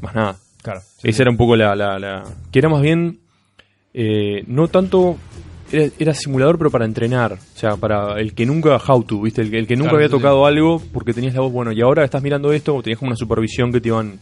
Más 0.00 0.14
nada. 0.14 0.36
claro. 0.62 0.80
Sí, 0.98 1.08
Esa 1.08 1.16
sí. 1.16 1.22
era 1.22 1.30
un 1.30 1.36
poco 1.36 1.56
la, 1.56 1.74
la, 1.74 1.98
la- 1.98 2.24
Que 2.52 2.58
era 2.60 2.68
más 2.68 2.82
bien. 2.82 3.18
eh, 3.94 4.44
no 4.46 4.68
tanto. 4.68 5.16
Era, 5.70 5.88
era 5.98 6.14
simulador, 6.14 6.56
pero 6.58 6.70
para 6.70 6.84
entrenar. 6.84 7.34
O 7.34 7.58
sea, 7.58 7.76
para 7.76 8.18
el 8.20 8.34
que 8.34 8.46
nunca. 8.46 8.76
How 8.76 9.02
to, 9.02 9.20
¿viste? 9.22 9.42
El, 9.42 9.54
el 9.54 9.66
que 9.66 9.76
nunca 9.76 9.90
Claro, 9.90 9.96
había 9.98 10.08
sí, 10.08 10.12
sí. 10.14 10.18
tocado 10.18 10.46
algo 10.46 10.82
porque 10.92 11.12
tenías 11.12 11.34
la 11.34 11.40
voz. 11.42 11.52
Bueno, 11.52 11.72
y 11.72 11.80
ahora 11.82 12.04
estás 12.04 12.22
mirando 12.22 12.52
esto, 12.52 12.74
o 12.74 12.82
tenías 12.82 12.98
como 12.98 13.10
una 13.10 13.16
supervisión 13.16 13.70
que 13.72 13.80
te 13.80 13.88
iban. 13.88 14.18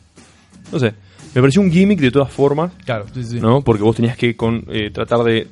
No 0.72 0.78
sé. 0.78 0.94
Me 1.34 1.40
pareció 1.42 1.60
un 1.60 1.70
gimmick 1.70 2.00
de 2.00 2.10
todas 2.10 2.30
formas, 2.32 2.72
Claro, 2.84 3.04
sí, 3.12 3.22
sí. 3.22 3.40
¿no? 3.40 3.60
Porque 3.60 3.82
vos 3.82 3.94
tenías 3.94 4.16
que 4.16 4.34
con, 4.36 4.64
eh, 4.68 4.90
tratar 4.90 5.20
de. 5.20 5.46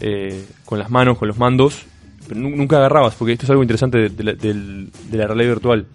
eh, 0.00 0.44
con 0.64 0.78
las 0.78 0.90
manos, 0.90 1.16
con 1.18 1.28
los 1.28 1.38
mandos. 1.38 1.82
Pero 2.28 2.40
nu- 2.40 2.54
nunca 2.56 2.76
agarrabas, 2.76 3.14
porque 3.14 3.32
esto 3.32 3.46
es 3.46 3.50
algo 3.50 3.62
interesante 3.62 3.98
de, 3.98 4.08
de 4.10 4.24
la, 4.24 4.32
del- 4.34 4.90
de 5.10 5.16
la 5.18 5.26
realidad 5.26 5.48
virtual. 5.54 5.86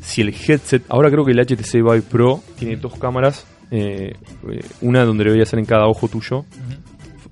Si 0.00 0.20
el 0.22 0.30
headset, 0.30 0.82
ahora 0.88 1.10
creo 1.10 1.24
que 1.24 1.30
el 1.32 1.38
HTC 1.40 1.74
Vive 1.74 2.02
Pro 2.02 2.40
tiene 2.58 2.76
dos 2.76 2.94
cámaras, 2.98 3.46
eh, 3.70 4.14
eh, 4.50 4.60
una 4.80 5.04
donde 5.04 5.22
debería 5.24 5.46
ser 5.46 5.58
en 5.60 5.64
cada 5.64 5.86
ojo 5.86 6.08
tuyo, 6.08 6.38
Ujú. 6.38 6.46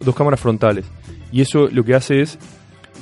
dos 0.05 0.15
cámaras 0.15 0.39
frontales. 0.41 0.85
Y 1.33 1.41
eso 1.43 1.69
lo 1.69 1.85
que 1.85 1.95
hace 1.95 2.21
es, 2.21 2.39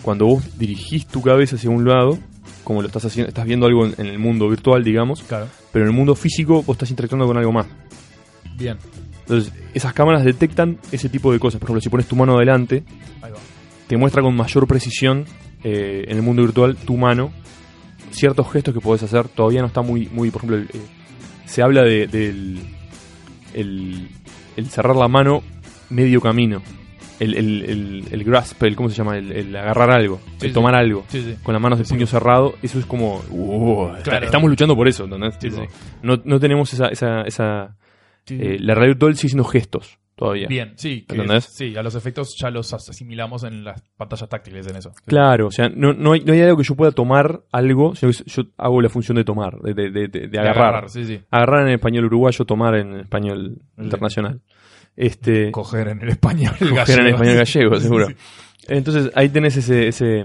cuando 0.02 0.26
vos 0.26 0.58
dirigís 0.58 1.06
tu 1.06 1.22
cabeza 1.22 1.56
hacia 1.56 1.70
un 1.70 1.84
lado, 1.86 2.18
como 2.64 2.82
lo 2.82 2.88
estás 2.88 3.04
haciendo, 3.06 3.28
estás 3.28 3.46
viendo 3.46 3.66
algo 3.66 3.86
en, 3.86 3.94
en 3.98 4.06
el 4.06 4.18
mundo 4.18 4.48
virtual, 4.48 4.84
digamos, 4.84 5.22
Claro. 5.22 5.46
pero 5.72 5.84
en 5.86 5.90
el 5.90 5.96
mundo 5.96 6.14
físico 6.14 6.62
vos 6.62 6.74
estás 6.74 6.90
interactuando 6.90 7.26
con 7.26 7.36
algo 7.38 7.52
más. 7.52 7.66
Bien. 8.56 8.76
Entonces, 9.20 9.52
esas 9.74 9.92
cámaras 9.92 10.24
detectan 10.24 10.78
ese 10.92 11.08
tipo 11.08 11.32
de 11.32 11.38
cosas. 11.38 11.60
Por 11.60 11.66
ejemplo, 11.68 11.80
si 11.80 11.88
pones 11.88 12.06
tu 12.06 12.16
mano 12.16 12.36
adelante, 12.36 12.82
te 13.86 13.96
muestra 13.96 14.22
con 14.22 14.34
mayor 14.36 14.66
precisión 14.66 15.24
eh, 15.64 16.04
en 16.08 16.16
el 16.16 16.22
mundo 16.22 16.42
virtual 16.42 16.76
tu 16.76 16.96
mano, 16.96 17.30
ciertos 18.10 18.50
gestos 18.52 18.74
que 18.74 18.80
podés 18.80 19.02
hacer. 19.02 19.28
Todavía 19.28 19.60
no 19.60 19.66
está 19.68 19.80
muy, 19.82 20.06
muy 20.12 20.30
por 20.30 20.40
ejemplo, 20.40 20.56
el- 20.58 20.64
eh, 20.64 20.82
se 21.46 21.62
habla 21.62 21.82
de, 21.82 22.06
del 22.06 22.58
el, 23.54 24.08
el 24.56 24.66
cerrar 24.68 24.96
la 24.96 25.08
mano 25.08 25.42
medio 25.90 26.20
camino, 26.20 26.62
el, 27.20 27.34
el, 27.34 27.62
el, 27.64 28.04
el 28.10 28.24
grasp, 28.24 28.62
el, 28.62 28.76
¿cómo 28.76 28.88
se 28.88 28.96
llama? 28.96 29.16
El, 29.18 29.32
el 29.32 29.56
agarrar 29.56 29.90
algo, 29.90 30.20
Sí, 30.38 30.46
el 30.46 30.48
sí. 30.48 30.54
tomar 30.54 30.74
algo. 30.76 31.04
Sí. 31.08 31.36
Con 31.42 31.52
las 31.52 31.62
manos 31.62 31.78
de 31.78 31.84
puño 31.84 32.06
cerrado, 32.06 32.54
eso 32.62 32.78
es 32.78 32.86
como. 32.86 33.22
Claro. 34.04 34.24
Estamos 34.26 34.48
luchando 34.50 34.74
por 34.76 34.88
eso, 34.88 35.04
¿entendés? 35.04 35.38
Tipo. 35.38 35.62
No, 36.02 36.20
no 36.24 36.38
tenemos 36.40 36.72
esa. 36.72 36.88
esa, 36.88 37.22
esa 37.22 37.76
eh, 38.30 38.58
la 38.60 38.74
realidad 38.74 38.96
virtual 38.96 39.16
sigue 39.16 39.30
siendo 39.30 39.44
gestos 39.44 39.98
todavía. 40.14 40.48
Bien, 40.48 40.72
sí. 40.76 41.06
¿Entendés? 41.08 41.44
Sí, 41.54 41.76
a 41.76 41.82
los 41.82 41.94
efectos 41.94 42.36
ya 42.38 42.50
los 42.50 42.74
asimilamos 42.74 43.44
en 43.44 43.62
las 43.64 43.80
pantallas 43.96 44.28
táctiles 44.28 44.66
en 44.66 44.76
eso. 44.76 44.90
Claro, 45.06 45.46
o 45.46 45.50
sea, 45.50 45.68
no, 45.68 45.92
no, 45.94 46.12
hay, 46.12 46.20
no 46.24 46.32
hay 46.32 46.40
algo 46.42 46.56
que 46.58 46.64
yo 46.64 46.74
pueda 46.74 46.90
tomar 46.92 47.40
algo, 47.52 47.94
sino 47.94 48.10
que 48.12 48.18
yo 48.26 48.42
hago 48.58 48.82
la 48.82 48.88
función 48.90 49.16
de 49.16 49.24
tomar, 49.24 49.58
de, 49.60 49.72
de, 49.74 49.90
de- 49.90 50.08
de- 50.08 50.26
De 50.28 50.38
agarrar. 50.40 50.90
Sí, 50.90 51.04
sí. 51.04 51.20
Agarrar 51.30 51.68
en 51.68 51.74
español 51.74 52.04
uruguayo, 52.06 52.44
tomar 52.44 52.74
en 52.74 52.96
español 53.00 53.58
internacional. 53.78 54.40
Este, 55.00 55.52
Coger 55.52 55.88
en 55.88 56.02
el 56.02 56.08
español 56.08 56.54
coger 56.58 56.74
gallego. 56.74 57.00
en 57.02 57.06
español 57.14 57.36
gallego, 57.36 57.76
seguro. 57.80 58.06
sí. 58.08 58.14
Entonces 58.66 59.10
ahí 59.14 59.28
tenés 59.28 59.56
ese, 59.56 59.86
ese, 59.88 60.24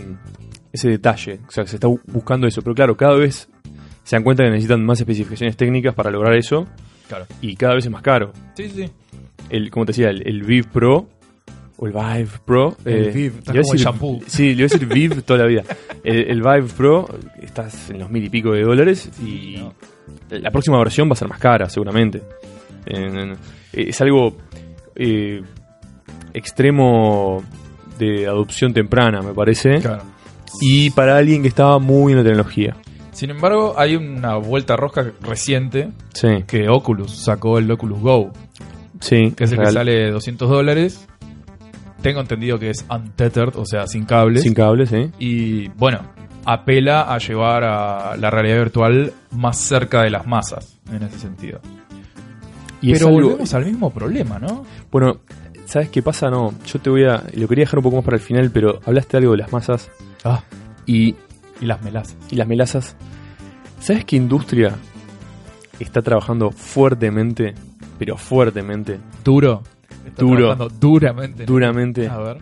ese 0.71 0.89
detalle, 0.89 1.39
o 1.47 1.51
sea, 1.51 1.63
que 1.63 1.69
se 1.69 1.76
está 1.76 1.88
bu- 1.88 2.01
buscando 2.07 2.47
eso, 2.47 2.61
pero 2.63 2.74
claro, 2.74 2.97
cada 2.97 3.15
vez 3.15 3.47
se 4.03 4.15
dan 4.15 4.24
cuenta 4.24 4.43
que 4.43 4.49
necesitan 4.49 4.84
más 4.84 4.99
especificaciones 4.99 5.55
técnicas 5.55 5.93
para 5.93 6.09
lograr 6.11 6.34
eso 6.36 6.67
Claro. 7.07 7.28
y 7.41 7.55
cada 7.55 7.76
vez 7.76 7.86
es 7.86 7.91
más 7.91 8.01
caro. 8.01 8.34
Sí, 8.55 8.67
sí. 8.69 8.89
El, 9.49 9.69
como 9.69 9.86
te 9.86 9.91
decía, 9.91 10.09
el, 10.09 10.28
el 10.28 10.41
Vive 10.41 10.67
Pro 10.74 11.07
o 11.78 11.86
el 11.88 11.93
Vive 11.93 12.30
Pro. 12.43 12.76
El 12.84 12.93
eh, 13.05 13.11
Vive, 13.11 13.38
está 13.39 13.51
como 13.53 13.74
el 13.74 13.80
shampoo. 13.80 14.21
Sí, 14.28 14.43
le 14.55 14.63
iba 14.63 14.65
a 14.65 14.69
decir 14.69 14.88
Vive 14.88 15.21
toda 15.21 15.39
la 15.39 15.45
vida. 15.45 15.63
El, 16.03 16.32
el 16.32 16.41
Vive 16.41 16.67
Pro, 16.76 17.07
estás 17.41 17.91
en 17.91 17.99
los 17.99 18.09
mil 18.09 18.24
y 18.26 18.30
pico 18.30 18.51
de 18.53 18.63
dólares 18.63 19.09
y 19.21 19.57
No. 19.59 19.74
la 20.32 20.49
próxima 20.51 20.78
versión 20.80 21.07
va 21.07 21.13
a 21.13 21.17
ser 21.17 21.28
más 21.30 21.39
cara, 21.39 21.69
seguramente. 21.69 22.24
En- 22.86 23.18
en- 23.18 23.38
es 23.74 24.00
algo 24.02 24.38
eh, 24.96 25.42
extremo 26.34 27.44
de 28.00 28.28
adopción 28.28 28.74
temprana, 28.74 29.22
me 29.22 29.34
parece. 29.34 29.80
Claro. 29.80 30.04
Y 30.62 30.90
para 30.92 31.18
alguien 31.18 31.42
que 31.42 31.48
estaba 31.48 31.80
muy 31.80 32.12
en 32.14 32.20
la 32.20 32.24
tecnología. 32.24 32.76
Sin 33.12 33.30
embargo, 33.30 33.76
hay 33.78 33.96
una 33.96 34.38
vuelta 34.38 34.76
rosca 34.76 35.12
reciente 35.22 35.90
Sí, 36.14 36.44
que 36.48 36.68
Oculus 36.70 37.12
sacó 37.16 37.60
el 37.60 37.70
Oculus 37.72 38.00
Go, 38.00 38.32
sí. 39.00 39.32
que 39.38 39.44
es 39.44 39.52
el 39.52 39.58
real. 39.60 39.70
que 39.70 39.74
sale 39.74 40.12
200 40.12 40.50
dólares. 40.50 41.08
Tengo 42.02 42.20
entendido 42.22 42.60
que 42.60 42.70
es 42.72 42.86
untethered, 42.90 43.56
o 43.56 43.66
sea, 43.66 43.88
sin 43.88 44.06
cables. 44.06 44.42
Sin 44.44 44.54
cables, 44.54 44.90
sí. 44.90 45.10
Y 45.20 45.70
bueno, 45.70 46.00
apela 46.44 47.02
a 47.04 47.18
llevar 47.20 47.64
a 47.64 48.18
la 48.18 48.30
realidad 48.30 48.58
virtual 48.58 49.14
más 49.32 49.58
cerca 49.60 50.02
de 50.02 50.10
las 50.10 50.28
masas, 50.28 50.80
en 50.92 51.04
ese 51.04 51.20
sentido. 51.20 51.62
Y 52.84 52.94
Pero 52.94 53.08
algo- 53.08 53.22
volvemos 53.30 53.54
al 53.56 53.66
mismo 53.66 53.90
problema, 53.90 54.38
¿no? 54.40 54.64
Bueno, 54.92 55.18
¿sabes 55.66 55.90
qué 55.90 56.04
pasa? 56.04 56.30
No, 56.30 56.54
yo 56.66 56.80
te 56.80 56.90
voy 56.92 57.06
a. 57.06 57.24
Lo 57.34 57.48
quería 57.48 57.64
dejar 57.64 57.80
un 57.80 57.84
poco 57.84 57.96
más 57.96 58.06
para 58.06 58.18
el 58.18 58.22
final, 58.24 58.52
pero 58.52 58.80
hablaste 58.86 59.18
algo 59.18 59.32
de 59.32 59.38
las 59.40 59.52
masas 59.52 59.90
Ah, 60.24 60.44
y, 60.86 61.16
y 61.62 61.66
las 61.66 61.82
melazas. 61.82 62.16
y 62.30 62.36
las 62.36 62.48
melazas. 62.48 62.96
¿Sabes 63.80 64.06
qué 64.06 64.16
industria 64.18 64.76
está 65.80 66.02
trabajando 66.02 66.52
fuertemente, 66.52 67.54
pero 67.98 68.18
fuertemente, 68.18 69.00
Duro. 69.24 69.64
Está 70.06 70.22
Duro. 70.22 70.38
trabajando 70.54 70.70
Duramente. 70.80 71.46
duramente? 71.46 72.08
A 72.08 72.18
ver. 72.18 72.38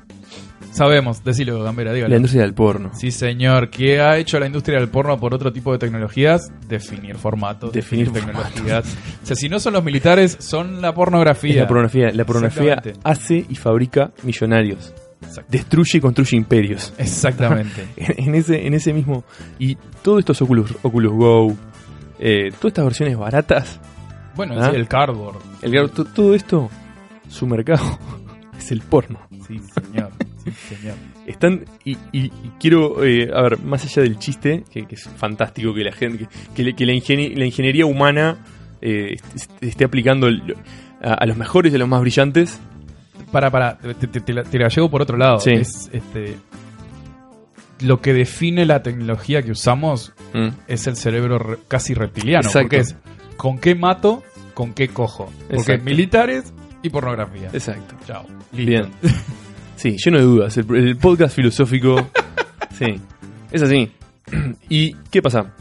Sabemos, 0.72 1.24
decilo, 1.24 1.61
Gambera, 1.63 1.91
dígalo. 1.93 2.09
La 2.11 2.15
industria 2.15 2.43
del 2.43 2.53
porno. 2.53 2.91
Sí, 2.93 3.11
señor. 3.11 3.69
¿Qué 3.69 3.99
ha 4.01 4.17
hecho 4.17 4.39
la 4.39 4.45
industria 4.47 4.80
del 4.80 4.88
porno 4.89 5.19
por 5.19 5.34
otro 5.34 5.51
tipo 5.51 5.72
de 5.74 5.78
tecnologías? 5.80 6.49
Definir 6.67 7.15
formatos, 7.17 7.72
Definir 7.74 8.11
definir, 8.11 8.34
tecnologías. 8.36 8.97
O 9.22 9.26
sea, 9.26 9.36
si 9.36 9.49
no 9.49 9.59
son 9.59 9.74
los 9.74 9.84
militares, 9.84 10.38
son 10.39 10.82
la 10.82 10.93
pornografía. 10.93 11.51
Es 11.51 11.57
la 11.57 11.67
pornografía. 11.67 12.11
La 12.13 12.24
pornografía 12.26 12.82
hace 13.03 13.45
y 13.49 13.55
fabrica 13.55 14.11
millonarios. 14.24 14.93
Destruye 15.49 15.97
y 15.97 16.01
construye 16.01 16.36
imperios. 16.38 16.93
Exactamente. 16.97 17.86
En, 17.97 18.34
ese, 18.36 18.65
en 18.65 18.74
ese 18.74 18.93
mismo. 18.93 19.24
Y 19.59 19.76
todos 20.01 20.19
estos 20.19 20.41
Oculus, 20.41 20.74
Oculus 20.84 21.11
Go, 21.13 21.55
eh, 22.19 22.49
todas 22.51 22.65
estas 22.72 22.86
versiones 22.86 23.17
baratas, 23.17 23.80
bueno, 24.36 24.55
¿Ah? 24.57 24.69
sí, 24.72 24.76
el 24.78 24.88
cardboard. 24.88 25.38
el, 25.61 25.89
to- 25.91 26.05
todo 26.05 26.34
esto, 26.34 26.69
su 27.28 27.45
mercado 27.45 27.99
es 28.57 28.72
el 28.72 28.80
porno. 28.82 29.19
Sí, 29.47 29.59
señor. 29.59 30.09
Sí, 30.44 30.52
señor. 30.76 30.96
Están, 31.28 31.66
y, 31.86 31.94
y- 32.12 32.26
y 32.26 32.52
quiero, 32.60 33.04
eh, 33.04 33.30
a 33.34 33.42
ver, 33.42 33.60
más 33.60 33.84
allá 33.86 34.02
del 34.04 34.18
chiste, 34.20 34.64
que, 34.72 34.86
que 34.86 34.96
es 34.96 35.04
fantástico 35.18 35.74
que 35.74 35.84
la 35.84 35.92
gente, 35.92 36.28
que, 36.56 36.64
la, 36.64 36.94
ingenie- 36.94 37.36
la 37.36 37.46
ingeniería 37.46 37.86
humana 37.86 38.38
eh, 38.82 39.18
est- 39.36 39.52
esté 39.64 39.86
aplicando 39.86 40.28
el- 40.28 40.56
a, 41.02 41.14
a 41.14 41.26
los 41.26 41.38
mejores 41.38 41.72
y 41.72 41.76
a 41.76 41.80
los 41.80 41.88
más 41.88 42.02
brillantes. 42.02 42.60
Para, 43.32 43.50
para, 43.50 43.78
te, 43.78 43.94
te- 44.08 44.20
te 44.22 44.34
la, 44.34 44.44
te 44.44 44.60
la 44.60 44.68
llevo 44.68 44.89
por 44.89 45.02
otro 45.02 45.18
lado. 45.18 45.39
Sí. 45.39 45.52
Es 45.52 45.89
este. 45.94 46.36
Lo 47.80 48.00
que 48.02 48.14
define 48.14 48.66
la 48.66 48.84
tecnología 48.84 49.42
que 49.42 49.52
usamos 49.52 50.14
Mm. 50.34 50.50
es 50.68 50.88
el 50.88 50.96
cerebro 50.96 51.39
re- 51.39 51.58
casi 51.68 51.94
reptiliano. 51.94 52.46
Exacto. 52.48 52.64
Porque 52.70 52.78
es 52.78 52.96
con 53.38 53.58
qué 53.58 53.74
mato, 53.76 54.22
con 54.54 54.74
qué 54.74 54.88
cojo. 54.89 55.32
Porque 55.50 55.56
Exacto. 55.56 55.84
militares 55.86 56.54
y 56.84 56.89
pornografía. 56.89 57.50
Exacto. 57.54 57.96
Chao. 58.06 58.26
Bien. 58.52 58.89
Sí, 59.82 59.97
lleno 59.97 60.19
de 60.19 60.23
dudas. 60.25 60.55
El, 60.57 60.75
el 60.75 60.95
podcast 60.97 61.36
filosófico. 61.36 62.07
sí, 62.77 62.86
es 63.51 63.61
así. 63.63 63.89
¿Y 64.69 64.93
qué 65.09 65.23
pasa? 65.23 65.55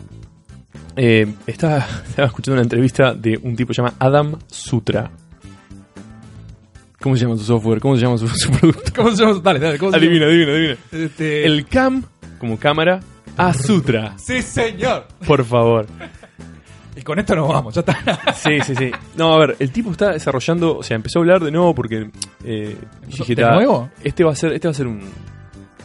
Eh, 0.94 1.26
estaba, 1.46 1.78
estaba 2.06 2.28
escuchando 2.28 2.56
una 2.56 2.62
entrevista 2.62 3.14
de 3.14 3.38
un 3.42 3.56
tipo 3.56 3.68
que 3.68 3.74
se 3.76 3.80
llama 3.80 3.94
Adam 3.98 4.36
Sutra. 4.46 5.10
¿Cómo 7.00 7.16
se 7.16 7.22
llama 7.24 7.38
su 7.38 7.44
software? 7.44 7.80
¿Cómo 7.80 7.96
se 7.96 8.02
llama 8.02 8.18
su, 8.18 8.28
su 8.36 8.50
producto? 8.50 8.92
¿Cómo 8.94 9.16
se 9.16 9.24
llama? 9.24 9.40
Dale, 9.42 9.58
dale. 9.58 9.78
¿cómo 9.78 9.90
se 9.90 9.96
Adivina, 9.96 10.26
adivina, 10.26 10.52
adivina. 10.52 10.74
llama? 10.92 11.04
Este... 11.06 11.46
El 11.46 11.64
cam, 11.64 12.04
como 12.38 12.58
cámara, 12.58 13.00
a 13.38 13.54
Sutra. 13.54 14.18
Sí, 14.18 14.42
señor. 14.42 15.06
Por 15.26 15.46
favor. 15.46 15.86
Y 17.00 17.02
con 17.02 17.18
esto 17.18 17.34
nos 17.34 17.48
vamos, 17.48 17.74
ya 17.74 17.80
está. 17.80 17.98
Sí, 18.34 18.60
sí, 18.64 18.74
sí. 18.76 18.90
No, 19.16 19.32
a 19.34 19.38
ver, 19.38 19.56
el 19.58 19.70
tipo 19.70 19.90
está 19.90 20.12
desarrollando, 20.12 20.76
o 20.78 20.82
sea, 20.82 20.96
empezó 20.96 21.18
a 21.18 21.22
hablar 21.22 21.42
de 21.42 21.50
nuevo 21.50 21.74
porque 21.74 22.10
eh, 22.44 22.76
dije, 23.06 23.34
¿De 23.34 23.42
"Ta, 23.42 23.54
nuevo? 23.54 23.88
Este 24.04 24.22
va 24.24 24.32
a 24.32 24.36
ser, 24.36 24.52
este 24.52 24.68
va 24.68 24.72
a 24.72 24.74
ser 24.74 24.86
un, 24.86 25.00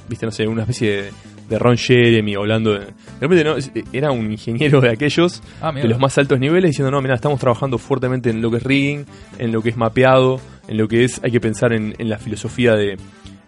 viste, 0.09 0.25
no 0.25 0.31
sé, 0.31 0.45
una 0.47 0.63
especie 0.63 0.91
de, 1.03 1.11
de 1.49 1.59
Ron 1.59 1.77
Jeremy 1.77 2.35
hablando 2.35 2.73
de, 2.73 2.79
de 2.79 2.87
repente 3.21 3.43
no, 3.43 3.55
era 3.93 4.11
un 4.11 4.29
ingeniero 4.31 4.81
de 4.81 4.89
aquellos 4.89 5.41
Ah, 5.61 5.71
de 5.71 5.87
los 5.87 5.99
más 5.99 6.17
altos 6.17 6.39
niveles 6.39 6.71
diciendo, 6.71 6.91
no, 6.91 7.01
mira, 7.01 7.15
estamos 7.15 7.39
trabajando 7.39 7.77
fuertemente 7.77 8.29
en 8.29 8.41
lo 8.41 8.51
que 8.51 8.57
es 8.57 8.63
rigging, 8.63 9.05
en 9.39 9.51
lo 9.51 9.61
que 9.61 9.69
es 9.69 9.77
mapeado, 9.77 10.39
en 10.67 10.77
lo 10.77 10.87
que 10.87 11.03
es, 11.05 11.21
hay 11.23 11.31
que 11.31 11.39
pensar 11.39 11.71
en, 11.73 11.95
en 11.97 12.09
la 12.09 12.17
filosofía 12.17 12.73
de 12.73 12.97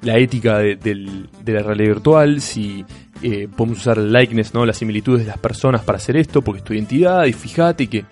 la 0.02 0.18
ética 0.18 0.58
de, 0.60 0.76
del- 0.76 1.30
de 1.44 1.54
la 1.54 1.62
realidad 1.64 1.94
virtual, 1.96 2.42
si 2.42 2.86
eh, 3.22 3.48
podemos 3.56 3.80
usar 3.80 3.98
el 3.98 4.12
likeness, 4.14 4.54
¿no? 4.54 4.66
Las 4.66 4.78
similitudes 4.78 5.22
de 5.22 5.28
las 5.28 5.38
personas 5.40 5.82
para 5.82 5.98
hacer 5.98 6.18
esto, 6.18 6.42
porque 6.42 6.60
es 6.60 6.64
tu 6.64 6.74
identidad, 6.74 7.26
y 7.26 7.34
fíjate 7.34 7.88
que... 7.88 8.06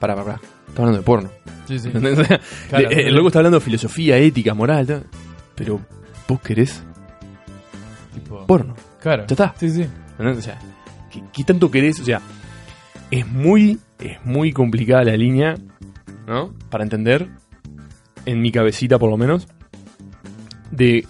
Para, 0.00 0.14
para, 0.14 0.24
para. 0.36 0.40
Está 0.68 0.82
hablando 0.82 0.98
de 0.98 1.04
porno. 1.04 1.30
Sí, 1.66 1.78
sí. 1.78 1.90
Claro, 2.68 2.90
el, 2.90 2.98
el 2.98 3.14
loco 3.14 3.28
está 3.28 3.38
hablando 3.40 3.58
de 3.58 3.64
filosofía, 3.64 4.16
ética, 4.18 4.54
moral, 4.54 5.04
pero 5.54 5.80
vos 6.28 6.40
querés 6.40 6.82
Tipo, 8.14 8.46
porno. 8.46 8.74
claro. 9.00 9.24
Ya 9.26 9.34
está. 9.34 9.54
Sí, 9.58 9.70
sí. 9.70 9.86
O 10.18 10.40
sea, 10.40 10.58
¿qué, 11.10 11.22
qué 11.32 11.44
tanto 11.44 11.70
querés? 11.70 12.00
O 12.00 12.04
sea, 12.04 12.20
es 13.10 13.26
muy, 13.26 13.78
es 14.00 14.24
muy 14.24 14.52
complicada 14.52 15.04
la 15.04 15.16
línea, 15.16 15.54
¿no? 16.26 16.52
Para 16.70 16.84
entender, 16.84 17.28
en 18.26 18.40
mi 18.40 18.50
cabecita 18.50 18.98
por 18.98 19.10
lo 19.10 19.16
menos, 19.16 19.46
de, 20.70 21.06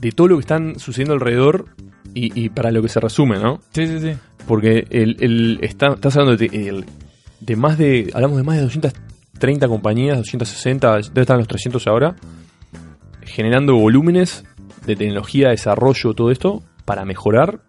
de 0.00 0.12
todo 0.12 0.28
lo 0.28 0.36
que 0.36 0.40
están 0.40 0.78
sucediendo 0.78 1.14
alrededor 1.14 1.66
y, 2.14 2.38
y 2.40 2.48
para 2.50 2.70
lo 2.70 2.82
que 2.82 2.88
se 2.88 3.00
resume, 3.00 3.38
¿no? 3.38 3.60
Sí, 3.72 3.86
sí, 3.86 4.00
sí. 4.00 4.12
Porque 4.46 4.86
el, 4.90 5.16
el- 5.20 5.58
está, 5.62 5.88
estás 5.94 6.16
hablando 6.16 6.36
de, 6.36 6.46
el- 6.46 6.84
de 7.40 7.56
más 7.56 7.76
de. 7.78 8.10
Hablamos 8.14 8.36
de 8.38 8.42
más 8.44 8.56
de 8.56 8.62
230 8.62 9.68
compañías, 9.68 10.16
260, 10.18 10.92
debe 11.12 11.20
estar 11.22 11.34
en 11.34 11.40
los 11.40 11.48
300 11.48 11.86
ahora, 11.86 12.16
generando 13.22 13.74
volúmenes 13.76 14.44
de 14.86 14.96
tecnología, 14.96 15.48
desarrollo, 15.50 16.14
todo 16.14 16.30
esto, 16.30 16.62
para 16.84 17.04
mejorar 17.04 17.60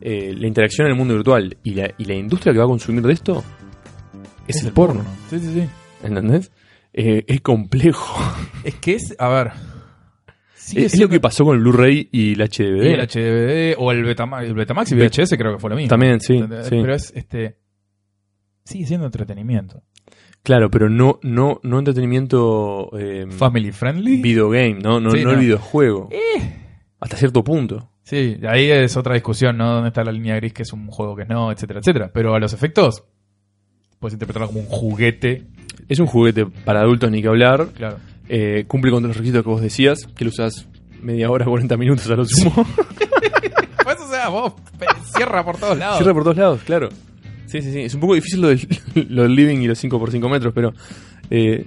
eh, 0.00 0.34
la 0.36 0.46
interacción 0.48 0.86
en 0.86 0.92
el 0.92 0.98
mundo 0.98 1.14
virtual. 1.14 1.56
Y 1.62 1.74
la, 1.74 1.90
y 1.96 2.04
la 2.04 2.14
industria 2.14 2.52
que 2.52 2.58
va 2.58 2.64
a 2.64 2.68
consumir 2.68 3.02
de 3.02 3.12
esto 3.12 3.44
es, 4.46 4.62
el, 4.64 4.72
porno. 4.72 5.04
Sí, 5.30 5.38
sí, 5.38 5.52
sí. 5.54 5.68
¿Entendés? 6.02 6.50
Eh, 6.92 7.24
es 7.26 7.40
complejo. 7.40 8.18
Es 8.64 8.74
que 8.76 8.94
es, 8.96 9.14
a 9.18 9.28
ver. 9.28 9.52
Sigue 10.68 10.86
es, 10.86 10.98
lo 11.00 11.08
que 11.08 11.20
pasó 11.20 11.44
con 11.44 11.56
el 11.56 11.62
Blu-ray 11.62 12.08
y 12.12 12.32
el 12.32 12.40
HDVD. 12.40 12.84
Y 12.84 12.92
el 12.92 13.00
HDVD 13.00 13.74
o 13.78 13.92
el 13.92 14.04
Betamax, 14.04 14.46
el 14.46 14.54
Betamax 14.54 14.92
y 14.92 14.94
VHS 14.96 15.36
creo 15.36 15.52
que 15.54 15.58
fue 15.58 15.70
lo 15.70 15.76
mismo. 15.76 15.88
También, 15.88 16.20
sí. 16.20 16.42
Pero 16.70 16.94
es 16.94 17.12
este 17.14 17.56
sigue 18.64 18.86
siendo 18.86 19.06
entretenimiento. 19.06 19.82
Claro, 20.42 20.70
pero 20.70 20.88
no, 20.88 21.18
no, 21.22 21.58
no 21.62 21.78
entretenimiento. 21.78 22.90
eh, 22.98 23.26
Family 23.30 23.72
friendly. 23.72 24.20
videogame, 24.22 24.74
¿no? 24.82 25.00
No, 25.00 25.10
Sí, 25.10 25.22
no 25.24 25.30
el 25.30 25.36
no. 25.36 25.42
videojuego. 25.42 26.08
Hasta 27.00 27.16
cierto 27.16 27.42
punto. 27.44 27.90
Sí, 28.02 28.38
ahí 28.48 28.70
es 28.70 28.96
otra 28.96 29.14
discusión, 29.14 29.58
¿no? 29.58 29.70
¿Dónde 29.74 29.88
está 29.88 30.02
la 30.02 30.12
línea 30.12 30.36
gris 30.36 30.52
que 30.54 30.62
es 30.62 30.72
un 30.72 30.86
juego 30.86 31.14
que 31.16 31.24
no, 31.26 31.52
etcétera, 31.52 31.80
etcétera? 31.80 32.10
Pero 32.12 32.34
a 32.34 32.38
los 32.40 32.52
efectos 32.54 33.04
puedes 33.98 34.14
interpretarlo 34.14 34.46
como 34.48 34.60
un 34.60 34.66
juguete, 34.66 35.44
Es 35.88 35.98
un 35.98 36.06
juguete 36.06 36.46
para 36.46 36.80
adultos 36.80 37.10
ni 37.10 37.20
que 37.20 37.28
hablar. 37.28 37.68
claro. 37.74 37.96
Eh, 38.28 38.64
cumple 38.68 38.90
con 38.90 39.02
los 39.02 39.16
requisitos 39.16 39.42
que 39.42 39.48
vos 39.48 39.60
decías, 39.62 40.06
que 40.16 40.24
lo 40.24 40.30
usas 40.30 40.66
media 41.02 41.30
hora, 41.30 41.44
40 41.46 41.76
minutos 41.76 42.08
a 42.10 42.14
lo 42.16 42.24
sumo. 42.24 42.66
Pues 43.84 44.00
o 44.00 44.10
sea, 44.10 44.28
vos 44.28 44.52
cierra 45.16 45.42
por 45.42 45.56
todos 45.56 45.78
lados. 45.78 45.96
Cierra 45.96 46.12
por 46.12 46.22
todos 46.22 46.36
lados, 46.36 46.60
claro. 46.66 46.90
Sí, 47.46 47.62
sí, 47.62 47.72
sí. 47.72 47.80
Es 47.80 47.94
un 47.94 48.00
poco 48.00 48.14
difícil 48.14 48.42
lo 48.42 48.48
del, 48.48 48.68
lo 49.08 49.22
del 49.22 49.34
living 49.34 49.58
y 49.62 49.66
los 49.66 49.82
5x5 49.82 50.30
metros, 50.30 50.52
pero 50.54 50.74
eh, 51.30 51.66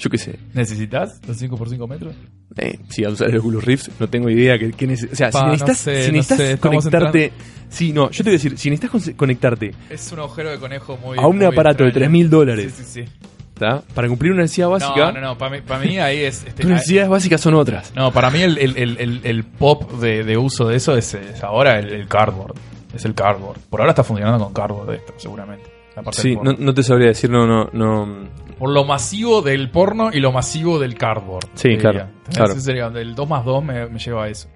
yo 0.00 0.10
qué 0.10 0.18
sé. 0.18 0.36
¿Necesitas 0.52 1.20
los 1.28 1.40
5x5 1.40 1.88
metros? 1.88 2.16
Eh, 2.56 2.80
si 2.88 3.04
al 3.04 3.12
usar 3.12 3.30
el 3.30 3.36
Oculus 3.38 3.64
Rift, 3.64 3.88
no 4.00 4.08
tengo 4.08 4.28
idea 4.30 4.58
que, 4.58 4.72
que 4.72 4.88
neces- 4.88 5.12
O 5.12 5.14
sea, 5.14 5.30
Pa, 5.30 5.38
si 5.38 5.44
no 5.44 5.50
necesitas, 5.52 5.78
sé, 5.78 6.06
si 6.06 6.12
no 6.12 6.22
sé, 6.24 6.58
conectarte... 6.58 7.32
Sí, 7.68 7.92
no, 7.92 8.10
yo 8.10 8.18
te 8.18 8.30
voy 8.30 8.30
a 8.30 8.32
decir, 8.32 8.58
si 8.58 8.70
necesitas 8.70 8.90
con- 8.90 9.14
conectarte 9.14 9.72
Es 9.90 10.10
un 10.10 10.18
agujero 10.18 10.50
de 10.50 10.58
conejo 10.58 10.96
muy. 10.96 11.16
a 11.18 11.26
un 11.28 11.36
muy 11.36 11.46
aparato 11.46 11.84
de 11.84 11.90
extraño. 11.90 12.06
3 12.06 12.10
mil 12.10 12.30
dólares 12.30 12.74
Sí, 12.76 12.84
sí, 12.84 13.04
sí. 13.04 13.12
¿Tá? 13.58 13.82
para 13.94 14.08
cumplir 14.08 14.32
una 14.32 14.42
necesidad 14.42 14.68
básica, 14.68 15.06
No, 15.06 15.12
no, 15.12 15.20
no. 15.20 15.38
Para 15.38 15.56
mí, 15.56 15.62
para 15.66 15.80
mí 15.84 15.98
ahí 15.98 16.20
es. 16.20 16.44
este, 16.44 16.62
tus 16.62 16.70
necesidades 16.70 17.08
básicas 17.08 17.40
son 17.40 17.54
otras. 17.54 17.92
No, 17.94 18.10
para 18.12 18.30
mí 18.30 18.40
el, 18.42 18.58
el- 18.58 19.20
el- 19.24 19.44
pop 19.44 19.90
de, 20.00 20.24
de 20.24 20.36
uso 20.36 20.66
de 20.68 20.76
eso 20.76 20.96
es, 20.96 21.14
es 21.14 21.42
ahora 21.44 21.78
el, 21.78 22.06
cardboard. 22.08 22.54
Es 22.94 23.04
el 23.04 23.14
cardboard. 23.14 23.58
Por 23.70 23.80
ahora 23.80 23.90
está 23.92 24.04
funcionando 24.04 24.44
con 24.44 24.52
cardboard 24.52 24.94
esto, 24.94 25.14
seguramente. 25.16 25.64
La 25.96 26.02
parte 26.02 26.20
Sí, 26.22 26.36
no, 26.42 26.52
no 26.52 26.74
te 26.74 26.82
sabría 26.82 27.08
decir, 27.08 27.30
no, 27.30 27.46
no, 27.46 27.70
no. 27.72 28.28
Por 28.58 28.70
lo 28.70 28.84
masivo 28.84 29.42
del 29.42 29.70
porno 29.70 30.10
y 30.12 30.20
lo 30.20 30.30
masivo 30.32 30.78
del 30.78 30.94
cardboard. 30.96 31.46
Sí, 31.54 31.76
claro, 31.76 32.06
claro. 32.32 32.54
Sería, 32.60 32.86
el 32.86 33.14
2 33.14 33.28
más 33.28 33.44
2 33.44 33.64
me, 33.64 33.86
me 33.88 33.98
lleva 33.98 34.24
a 34.24 34.28
eso. 34.28 34.48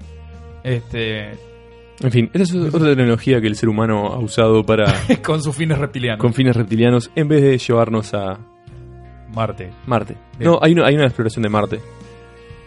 Este, 0.65 1.31
En 2.01 2.11
fin, 2.11 2.31
esta 2.33 2.43
es 2.43 2.55
otra 2.75 2.89
tecnología 2.95 3.41
que 3.41 3.47
el 3.47 3.57
ser 3.57 3.69
humano 3.69 4.07
ha 4.09 4.19
usado 4.19 4.65
para 4.65 4.93
con 5.25 5.43
sus 5.43 5.55
fines 5.55 5.79
reptilianos. 5.79 6.21
con 6.21 6.35
fines 6.35 6.57
reptilianos 6.57 7.11
en 7.15 7.29
vez 7.29 7.43
de 7.43 7.59
llevarnos 7.59 8.15
a 8.15 8.39
Marte. 9.35 9.71
Marte. 9.87 10.17
Bien. 10.39 10.51
No, 10.51 10.59
hay 10.63 10.73
una, 10.73 10.87
hay 10.87 10.95
una 10.95 11.05
exploración 11.05 11.43
de 11.43 11.49
Marte, 11.49 11.81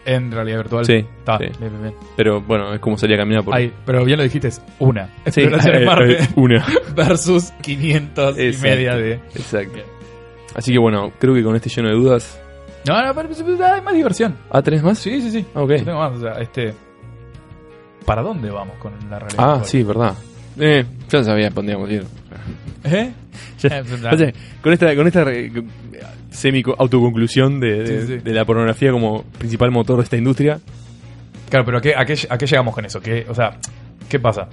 En 0.04 0.30
realidad 0.32 0.58
virtual. 0.58 0.84
Sí, 0.84 0.94
Está, 1.18 1.38
sí. 1.38 1.44
bien, 1.44 1.70
bien, 1.70 1.82
bien. 1.82 1.94
pero 2.16 2.40
bueno, 2.40 2.72
es 2.74 2.80
como 2.80 2.96
salir 2.96 3.16
a 3.16 3.22
caminar 3.22 3.44
por 3.44 3.54
Ahí, 3.54 3.72
pero 3.86 4.04
bien 4.04 4.16
lo 4.18 4.24
dijiste, 4.24 4.48
es 4.48 4.62
una. 4.78 5.06
Sí, 5.30 5.42
Exploración 5.42 5.74
en 5.76 5.82
eh, 5.82 5.86
Marte 5.86 6.22
eh, 6.22 6.28
una. 6.36 6.66
versus 6.96 7.50
500 7.62 8.38
y 8.38 8.42
Exacto. 8.42 8.68
media 8.68 8.94
de... 8.96 9.12
Exacto. 9.34 9.74
Bien. 9.74 9.86
Así 10.54 10.72
que 10.72 10.78
bueno, 10.78 11.12
creo 11.18 11.34
que 11.34 11.42
con 11.42 11.56
este 11.56 11.68
lleno 11.70 11.88
de 11.88 11.94
dudas. 11.94 12.38
No, 12.88 13.00
no, 13.00 13.14
pero, 13.14 13.28
pero 13.44 13.64
hay 13.64 13.80
más 13.80 13.94
diversión. 13.94 14.36
¿Ah, 14.50 14.60
tenés 14.60 14.82
más? 14.82 14.98
Sí, 14.98 15.20
sí, 15.20 15.30
sí. 15.30 15.46
Ah, 15.54 15.62
ok. 15.62 15.70
Yo 15.70 15.84
tengo 15.84 15.98
más, 15.98 16.12
o 16.16 16.20
sea, 16.20 16.32
este... 16.40 16.74
¿Para 18.04 18.22
dónde 18.22 18.50
vamos 18.50 18.76
con 18.78 18.92
la 19.08 19.18
realidad? 19.20 19.36
Ah, 19.38 19.46
virtual? 19.54 19.64
sí, 19.66 19.82
verdad. 19.84 20.14
Eh, 20.58 20.84
ya 21.08 21.18
no 21.20 21.24
sabía 21.24 21.48
dónde 21.50 21.72
íbamos 21.72 21.88
a 21.88 21.92
ir. 21.92 22.04
¿Eh? 22.84 23.12
Ya- 23.60 23.82
con 24.62 24.72
esta, 24.72 24.94
con 24.96 25.06
esta 25.06 25.22
eh, 25.32 25.50
semi 26.30 26.62
autoconclusión 26.78 27.60
de, 27.60 27.82
de, 27.82 28.00
Sí, 28.00 28.06
sí. 28.06 28.18
de 28.18 28.32
la 28.32 28.44
pornografía 28.44 28.90
como 28.92 29.22
principal 29.38 29.70
motor 29.70 29.98
de 29.98 30.02
esta 30.04 30.16
industria. 30.16 30.58
Claro, 31.48 31.64
pero 31.64 31.78
¿a 31.78 31.80
qué, 31.80 31.94
a, 31.96 32.04
qué, 32.04 32.16
¿a 32.28 32.38
qué 32.38 32.46
llegamos 32.46 32.74
con 32.74 32.84
eso? 32.84 33.00
¿Qué, 33.00 33.26
o 33.28 33.34
sea, 33.34 33.58
¿qué 34.08 34.18
pasa? 34.18 34.48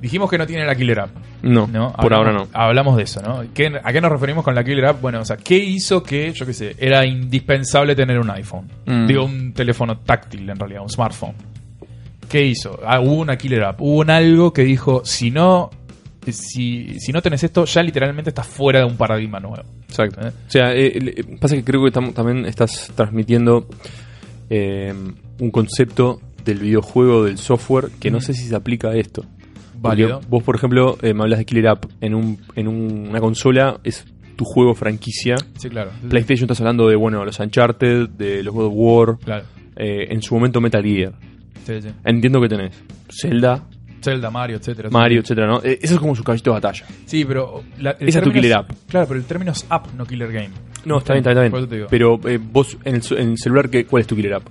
Dijimos 0.00 0.30
que 0.30 0.38
no 0.38 0.46
tiene 0.46 0.64
la 0.64 0.74
Killer 0.74 1.00
App, 1.00 1.10
No, 1.42 1.66
¿no? 1.66 1.92
por 1.92 2.14
ahora 2.14 2.32
no. 2.32 2.38
Hablamos- 2.44 2.48
Hablamos 2.54 2.96
de 2.96 3.02
eso, 3.02 3.20
¿no? 3.20 3.44
¿Qué- 3.52 3.70
¿A 3.84 3.92
qué 3.92 4.00
nos 4.00 4.10
referimos 4.10 4.42
con 4.42 4.54
la 4.54 4.64
Killer 4.64 4.86
App? 4.86 5.02
Bueno, 5.02 5.20
o 5.20 5.24
sea, 5.26 5.36
¿qué 5.36 5.58
hizo 5.58 6.02
que, 6.02 6.32
yo 6.32 6.46
qué 6.46 6.54
sé, 6.54 6.74
era 6.78 7.04
indispensable 7.04 7.94
tener 7.94 8.18
un 8.18 8.30
iPhone? 8.30 8.66
Mm. 8.86 9.06
Digo, 9.06 9.24
un 9.26 9.52
teléfono 9.52 9.98
táctil 9.98 10.48
en 10.48 10.56
realidad, 10.58 10.80
un 10.82 10.88
smartphone. 10.88 11.34
¿Qué 12.30 12.46
hizo? 12.46 12.80
Ah, 12.86 13.00
hubo 13.00 13.14
una 13.16 13.36
Killer 13.36 13.64
App, 13.64 13.80
hubo 13.82 13.98
un 14.00 14.08
algo 14.08 14.52
que 14.54 14.62
dijo, 14.62 15.02
si 15.04 15.30
no, 15.30 15.68
si, 16.28 16.98
si 17.00 17.12
no 17.12 17.22
tenés 17.22 17.42
esto, 17.44 17.64
ya 17.64 17.82
literalmente 17.82 18.30
estás 18.30 18.46
fuera 18.46 18.80
de 18.80 18.84
un 18.86 18.96
paradigma 18.96 19.40
nuevo. 19.40 19.64
Exacto. 19.88 20.20
¿Eh? 20.26 20.32
O 20.46 20.50
sea, 20.50 20.74
eh, 20.74 21.24
pasa 21.40 21.56
que 21.56 21.64
creo 21.64 21.82
que 21.84 21.90
tam- 21.92 22.12
también 22.12 22.44
estás 22.46 22.92
transmitiendo 22.94 23.66
eh, 24.48 24.92
un 25.38 25.50
concepto 25.50 26.20
del 26.44 26.58
videojuego, 26.58 27.24
del 27.24 27.38
software, 27.38 27.90
que 28.00 28.10
no 28.10 28.20
sé 28.20 28.34
si 28.34 28.46
se 28.46 28.54
aplica 28.56 28.88
a 28.88 28.96
esto. 28.96 29.24
Válido. 29.78 30.16
Porque 30.20 30.26
Vos, 30.28 30.42
por 30.42 30.56
ejemplo, 30.56 30.98
me 31.02 31.10
hablas 31.10 31.38
de 31.38 31.44
Killer 31.44 31.68
App 31.68 31.84
en, 32.00 32.14
un, 32.14 32.38
en 32.54 32.68
un- 32.68 33.08
una 33.08 33.20
consola, 33.20 33.78
es 33.84 34.04
tu 34.36 34.44
juego 34.44 34.74
franquicia. 34.74 35.36
Sí, 35.58 35.68
claro. 35.68 35.90
PlayStation 36.08 36.44
estás 36.44 36.60
hablando 36.60 36.88
de, 36.88 36.96
bueno, 36.96 37.24
los 37.24 37.38
Uncharted, 37.40 38.08
de 38.10 38.42
los 38.42 38.54
God 38.54 38.66
of 38.66 38.72
War, 38.74 39.18
Claro. 39.24 39.44
en 39.76 40.22
su 40.22 40.34
momento 40.34 40.60
Metal 40.60 40.82
Gear. 40.82 41.12
Sí, 41.66 41.80
sí. 41.82 41.88
Entiendo 42.04 42.40
que 42.40 42.48
tenés 42.48 42.82
Zelda, 43.10 43.64
Zelda, 44.02 44.30
Mario, 44.30 44.56
etcétera. 44.56 44.88
Mario, 44.90 45.20
etcétera, 45.20 45.46
¿no? 45.46 45.60
Eh, 45.62 45.78
Eso 45.82 45.94
es 45.94 46.00
como 46.00 46.14
su 46.14 46.22
caballito 46.24 46.50
de 46.50 46.54
batalla. 46.54 46.86
Sí, 47.06 47.24
pero. 47.24 47.62
la- 47.78 47.92
el 47.92 48.08
Esa 48.08 48.18
es 48.18 48.24
tu 48.24 48.30
término 48.30 48.42
killer 48.42 48.56
app. 48.58 48.70
Claro, 48.88 49.06
pero 49.08 49.20
el 49.20 49.26
término 49.26 49.52
es 49.52 49.66
app, 49.68 49.86
no 49.96 50.04
killer 50.06 50.32
game. 50.32 50.50
No, 50.84 50.98
está 50.98 51.12
bien, 51.14 51.26
está 51.28 51.38
bien. 51.40 51.50
Por 51.50 51.60
eso 51.60 51.68
te 51.68 51.74
digo. 51.76 51.86
Pero 51.90 52.18
eh, 52.28 52.38
vos, 52.42 52.76
en 52.84 52.94
el, 52.96 53.02
su- 53.02 53.14
en 53.16 53.30
el 53.32 53.38
celular, 53.38 53.68
¿qué, 53.68 53.84
¿cuál 53.84 54.00
es 54.00 54.06
tu 54.06 54.16
Killer 54.16 54.34
App? 54.34 54.44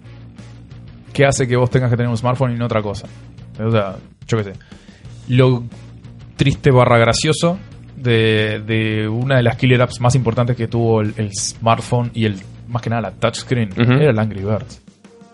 ¿Qué 1.14 1.26
hace 1.26 1.48
que 1.48 1.56
vos 1.56 1.70
tengas 1.70 1.90
que 1.90 1.98
tener 1.98 2.10
un 2.10 2.18
smartphone 2.18 2.54
y 2.54 2.56
no 2.56 2.66
otra 2.66 2.82
cosa? 2.82 3.08
O 3.60 3.72
sea, 3.72 3.96
yo 4.28 4.38
qué 4.38 4.44
sé. 4.44 4.54
Lo 5.30 5.64
triste 6.36 6.72
barra 6.72 6.98
gracioso 7.00 7.58
de, 7.96 8.62
de 8.66 9.08
una 9.08 9.38
de 9.38 9.44
las 9.44 9.58
killer 9.58 9.82
apps 9.82 10.00
más 10.00 10.16
importantes 10.16 10.56
que 10.56 10.68
tuvo 10.68 11.02
el, 11.02 11.14
el 11.18 11.34
smartphone 11.34 12.12
y 12.14 12.26
el 12.26 12.36
más 12.70 12.82
que 12.82 12.90
nada 12.92 13.02
la 13.02 13.12
touchscreen 13.12 13.70
Ujú. 13.72 13.92
era 13.94 14.12
el 14.12 14.20
Angry 14.20 14.42
Birds. 14.44 14.82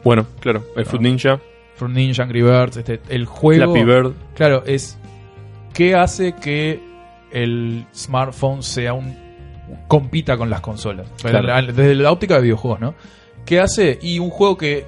Bueno, 0.04 0.26
claro, 0.40 0.64
el 0.78 0.86
Fruit 0.86 1.02
Ninja, 1.04 1.40
Fruit 1.76 1.94
Ninja, 1.94 2.24
Angry 2.24 2.42
Birds, 2.42 2.78
este, 2.78 3.02
el 3.10 3.26
juego. 3.26 3.74
Flappy 3.74 3.86
Bird. 3.86 4.14
Claro, 4.36 4.64
es 4.66 4.98
qué 5.74 5.96
hace 5.96 6.34
que 6.34 6.82
el 7.32 7.86
smartphone 7.94 8.64
sea 8.64 8.94
un 8.94 9.18
compita 9.88 10.38
con 10.38 10.50
las 10.50 10.62
consolas. 10.62 11.10
Claro. 11.22 11.74
Desde 11.74 11.96
la 11.96 12.12
óptica 12.12 12.36
de 12.36 12.42
videojuegos, 12.42 12.80
¿no? 12.80 12.96
¿Qué 13.46 13.60
hace? 13.60 14.00
Y 14.02 14.20
un 14.20 14.30
juego 14.30 14.58
que 14.58 14.86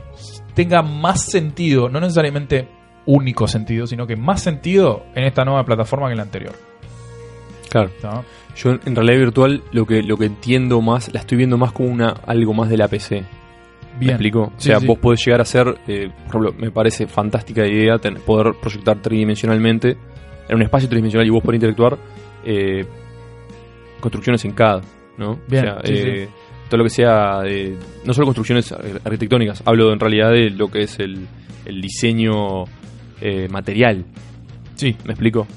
tenga 0.54 0.82
más 0.82 1.22
sentido, 1.22 1.90
no 1.90 2.00
necesariamente 2.00 2.68
único 3.06 3.48
sentido, 3.48 3.88
sino 3.88 4.08
que 4.08 4.16
más 4.16 4.42
sentido 4.42 5.06
en 5.16 5.26
esta 5.26 5.46
nueva 5.46 5.64
plataforma 5.64 6.08
que 6.08 6.14
en 6.14 6.18
la 6.18 6.24
anterior. 6.24 6.54
Claro. 7.70 7.92
¿no? 8.04 8.26
Yo 8.56 8.72
en 8.72 8.96
realidad 8.96 9.20
virtual 9.20 9.64
lo 9.72 9.86
que 9.86 10.02
lo 10.02 10.18
que 10.18 10.26
entiendo 10.26 10.82
más, 10.82 11.14
la 11.14 11.20
estoy 11.20 11.38
viendo 11.38 11.58
más 11.58 11.72
como 11.72 11.90
una 11.90 12.10
algo 12.26 12.54
más 12.54 12.70
de 12.70 12.78
la 12.78 12.88
PC. 12.88 13.24
¿Me 14.06 14.12
explico? 14.12 14.42
O 14.56 14.60
sea, 14.60 14.80
sí. 14.80 14.86
vos 14.88 14.98
podés 15.00 15.26
llegar 15.26 15.42
a 15.42 15.46
ser, 15.46 15.68
eh, 15.88 16.10
por 16.32 16.42
ejemplo, 16.44 16.54
me 16.66 16.72
parece 16.72 17.08
fantástica 17.08 17.66
idea 17.66 17.98
ten- 17.98 18.16
poder 18.26 18.54
proyectar 18.62 19.02
tridimensionalmente 19.02 19.98
en 20.48 20.56
un 20.56 20.62
espacio 20.62 20.88
tridimensional 20.88 21.26
y 21.28 21.30
vos 21.30 21.42
poder 21.42 21.56
interactuar 21.56 21.98
eh, 22.46 22.86
construcciones 24.00 24.46
en 24.46 24.52
CAD, 24.52 24.82
¿no? 25.18 25.40
Bien, 25.48 25.68
o 25.68 25.72
sea, 25.72 25.82
sí, 25.84 25.94
eh, 25.96 26.28
todo 26.70 26.78
lo 26.78 26.84
que 26.84 26.90
sea, 26.90 27.42
no 28.06 28.14
solo 28.14 28.26
construcciones 28.28 28.72
ar- 28.72 29.02
arquitectónicas, 29.04 29.64
hablo 29.66 29.92
en 29.92 30.00
realidad 30.00 30.32
de 30.32 30.50
lo 30.52 30.70
que 30.70 30.82
es 30.84 31.00
el, 31.00 31.28
el 31.66 31.82
diseño 31.82 32.66
material, 33.50 34.06
Sí. 34.76 34.96
¿me 35.06 35.14
explico? 35.14 35.48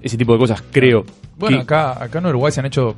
Ese 0.00 0.16
tipo 0.16 0.32
de 0.32 0.38
cosas, 0.38 0.62
creo. 0.72 1.04
Bueno, 1.36 1.58
que- 1.58 1.62
acá, 1.64 2.02
acá 2.02 2.18
en 2.18 2.26
Uruguay 2.26 2.50
se 2.52 2.60
han 2.60 2.66
hecho, 2.66 2.96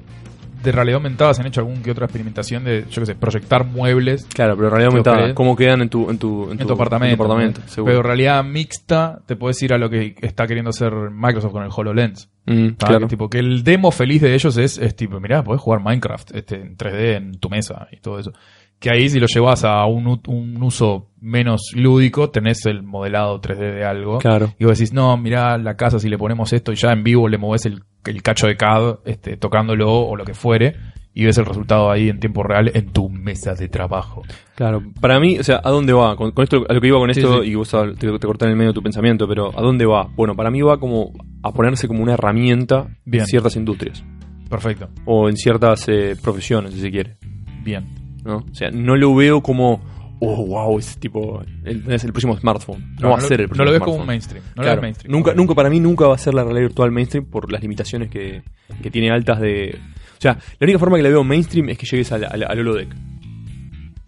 de 0.63 0.73
realidad 0.73 0.97
aumentada, 0.97 1.35
se 1.35 1.41
han 1.41 1.49
hecho 1.49 1.61
algún 1.61 1.83
que 1.83 1.91
otra 1.91 2.07
experimentación 2.07 2.65
de, 2.65 2.85
yo 2.91 3.03
qué 3.03 3.07
sé, 3.07 3.15
proyectar 3.15 3.65
muebles 3.65 4.27
Claro, 4.27 4.57
pero 4.57 4.69
en 4.69 4.71
realidad 4.73 4.91
aumentada. 4.93 5.35
¿cómo 5.35 5.57
quedan 5.57 5.83
en 5.83 5.89
tu, 5.89 6.11
en 6.11 6.19
tu, 6.19 6.51
en 6.51 6.59
tu 6.59 6.73
apartamento. 6.73 7.23
apartamento, 7.23 7.61
¿no? 7.61 7.69
seguro. 7.69 7.93
Pero 7.93 8.03
realidad 8.03 8.45
mixta, 8.45 9.21
te 9.27 9.37
puedes 9.37 9.63
ir 9.63 9.73
a 9.73 9.79
lo 9.79 9.89
que 9.89 10.15
está 10.21 10.47
queriendo 10.47 10.71
hacer 10.71 10.93
Microsoft 11.11 11.53
con 11.53 11.63
el 11.63 11.71
HoloLens. 11.75 12.29
Mm, 12.47 12.69
claro. 12.71 13.01
Que, 13.01 13.07
tipo, 13.07 13.31
que 13.31 13.39
el 13.39 13.63
demo 13.63 13.91
feliz 13.91 14.23
de 14.23 14.35
ellos 14.35 14.57
es, 14.57 14.79
es 14.79 14.97
tipo, 14.97 15.21
mirá, 15.21 15.45
podés 15.45 15.61
jugar 15.61 15.81
Minecraft 15.83 16.35
este, 16.35 16.57
en 16.57 16.77
3D 16.77 17.17
en 17.17 17.39
tu 17.39 17.49
mesa 17.49 17.89
y 17.93 17.99
todo 17.99 18.19
eso. 18.19 18.33
Que 18.81 18.91
ahí 18.91 19.09
si 19.11 19.20
lo 19.20 19.26
llevas 19.26 19.62
a 19.64 19.85
un, 19.85 20.20
un 20.26 20.62
uso 20.62 21.11
menos 21.20 21.61
lúdico, 21.76 22.31
tenés 22.31 22.64
el 22.66 22.83
modelado 22.83 23.41
3D 23.41 23.74
de 23.74 23.85
algo. 23.85 24.18
Claro. 24.18 24.55
Y 24.59 24.64
vos 24.64 24.78
decís, 24.78 24.93
no, 24.95 25.16
mirá 25.18 25.59
la 25.59 25.76
casa 25.76 25.99
si 25.99 26.09
le 26.09 26.16
ponemos 26.18 26.53
esto 26.55 26.72
y 26.72 26.76
ya 26.76 26.91
en 26.93 27.05
vivo 27.05 27.28
le 27.28 27.37
movés 27.39 27.66
el, 27.66 27.83
el 28.07 28.22
cacho 28.22 28.47
de 28.47 28.57
CAD 28.57 29.01
este, 29.05 29.37
tocándolo 29.37 29.93
o 29.93 30.16
lo 30.16 30.24
que 30.24 30.33
fuere 30.33 30.76
y 31.12 31.24
ves 31.26 31.37
el 31.39 31.45
resultado 31.45 31.91
ahí 31.91 32.09
en 32.09 32.20
tiempo 32.20 32.43
real 32.43 32.70
en 32.72 32.91
tu 32.91 33.11
mesa 33.11 33.55
de 33.55 33.68
trabajo. 33.68 34.22
Claro, 34.55 34.81
para 35.01 35.20
mí, 35.20 35.39
o 35.39 35.43
sea, 35.43 35.61
¿a 35.62 35.68
dónde 35.70 35.93
va? 35.93 36.16
Con, 36.16 36.31
con 36.31 36.45
esto, 36.45 36.64
a 36.66 36.72
lo 36.72 36.81
que 36.81 36.87
iba 36.87 36.99
con 36.99 37.12
Sí, 37.12 37.20
esto, 37.20 37.43
sí. 37.43 37.51
y 37.51 37.55
vos 37.57 37.68
te, 37.99 38.07
te 38.18 38.26
corté 38.26 38.45
en 38.47 38.53
el 38.53 38.57
medio 38.57 38.70
de 38.70 38.74
tu 38.74 38.83
pensamiento, 38.83 39.28
pero 39.28 39.51
¿a 39.59 39.61
dónde 39.61 39.85
va? 39.85 40.09
Bueno, 40.16 40.35
para 40.35 40.51
mí 40.51 40.62
va 40.62 40.78
como 40.81 41.12
a 41.43 41.53
ponerse 41.53 41.87
como 41.87 42.03
una 42.03 42.14
herramienta 42.14 42.87
Bien. 43.05 43.22
en 43.22 43.26
ciertas 43.26 43.57
industrias 43.57 44.03
Perfecto. 44.49 44.89
o 45.05 45.28
en 45.28 45.37
ciertas 45.37 45.87
eh, 45.89 46.14
profesiones, 46.22 46.72
si 46.72 46.81
se 46.81 46.91
quiere, 46.91 47.16
Bien. 47.62 47.87
¿No? 48.25 48.37
O 48.51 48.55
sea, 48.55 48.71
no 48.71 48.97
lo 48.97 49.14
veo 49.14 49.41
como, 49.43 49.81
oh, 50.21 50.47
wow, 50.47 50.79
es 50.79 50.99
tipo, 50.99 51.43
el, 51.64 51.83
es 51.91 52.05
el 52.05 52.12
próximo 52.12 52.37
smartphone. 52.37 52.95
No, 53.01 53.11
va 53.11 53.16
a 53.16 53.21
lo- 53.21 53.27
ser 53.29 53.41
el 53.41 53.47
No 53.47 53.55
próximo 53.55 53.64
lo 53.64 53.71
ves 53.73 53.81
como 53.81 53.97
un 53.97 54.07
mainstream. 54.07 54.45
No 54.45 54.51
lo 54.57 54.62
Claro, 54.62 54.77
ves 54.77 54.83
mainstream. 54.83 55.12
nunca, 55.12 55.35
nunca, 55.35 55.55
para 55.55 55.71
mí 55.71 55.81
nunca 55.81 56.07
va 56.07 56.14
a 56.14 56.18
ser 56.18 56.35
la 56.35 56.43
realidad 56.45 56.66
virtual 56.68 56.91
mainstream 56.93 57.25
por 57.27 57.51
las 57.51 57.62
limitaciones 57.62 58.11
que, 58.11 58.43
que 58.83 58.91
tiene 58.91 59.11
altas 59.11 59.41
de... 59.41 59.79
O 60.18 60.21
sea, 60.21 60.33
la 60.59 60.64
única 60.64 60.79
forma 60.79 60.97
que 60.99 61.03
la 61.03 61.09
veo 61.09 61.25
mainstream 61.25 61.71
es 61.71 61.79
que 61.79 61.87
llegues 61.87 62.12
al, 62.12 62.25
al, 62.25 62.43
al 62.45 62.59
holodeck. 62.59 62.89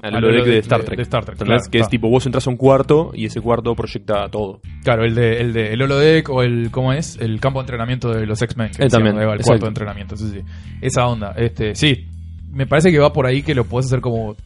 Al 0.03 0.17
holodeck 0.17 0.45
de, 0.47 0.59
Star 0.59 0.83
Trek. 0.83 0.97
de 0.97 1.03
Star 1.05 1.25
Trek, 1.25 1.39
claro, 1.39 1.63
que 1.71 1.79
es 1.79 1.89
tipo, 1.89 2.09
vos 2.09 2.27
entras 2.27 2.45
a 2.49 2.51
un 2.51 2.57
cuarto 2.57 3.13
y 3.15 3.27
ese 3.27 3.41
cuarto 3.41 3.73
proyecta 3.77 4.29
todo. 4.31 4.61
Claro, 4.83 5.05
el 5.05 5.15
de, 5.15 5.41
el 5.41 5.53
de 5.53 5.73
el 5.73 5.81
holodeck 5.81 6.29
o 6.29 6.43
el, 6.43 6.73
¿cómo 6.73 6.93
es? 6.93 7.17
El 7.21 7.39
campo 7.39 7.61
de 7.61 7.63
entrenamiento 7.63 8.11
de 8.13 8.27
los 8.27 8.43
X-Men. 8.43 8.73
que 8.73 8.83
Eh, 8.83 8.87
decíamos, 8.87 9.11
también, 9.13 9.31
el 9.31 9.41
cuarto 9.45 9.65
de 9.65 9.69
entrenamiento. 9.69 10.17
Sí, 10.17 10.29
sí. 10.29 10.41
Esa 10.81 11.07
onda. 11.07 11.35
Este, 11.37 11.77
sí. 11.77 12.09
Me 12.53 12.67
parece 12.67 12.91
que 12.93 12.99
va 12.99 13.13
por 13.13 13.27
ahí 13.27 13.43
que 13.43 13.55
lo 13.55 13.65
puedes 13.65 13.87
hacer 13.87 14.01
como... 14.01 14.37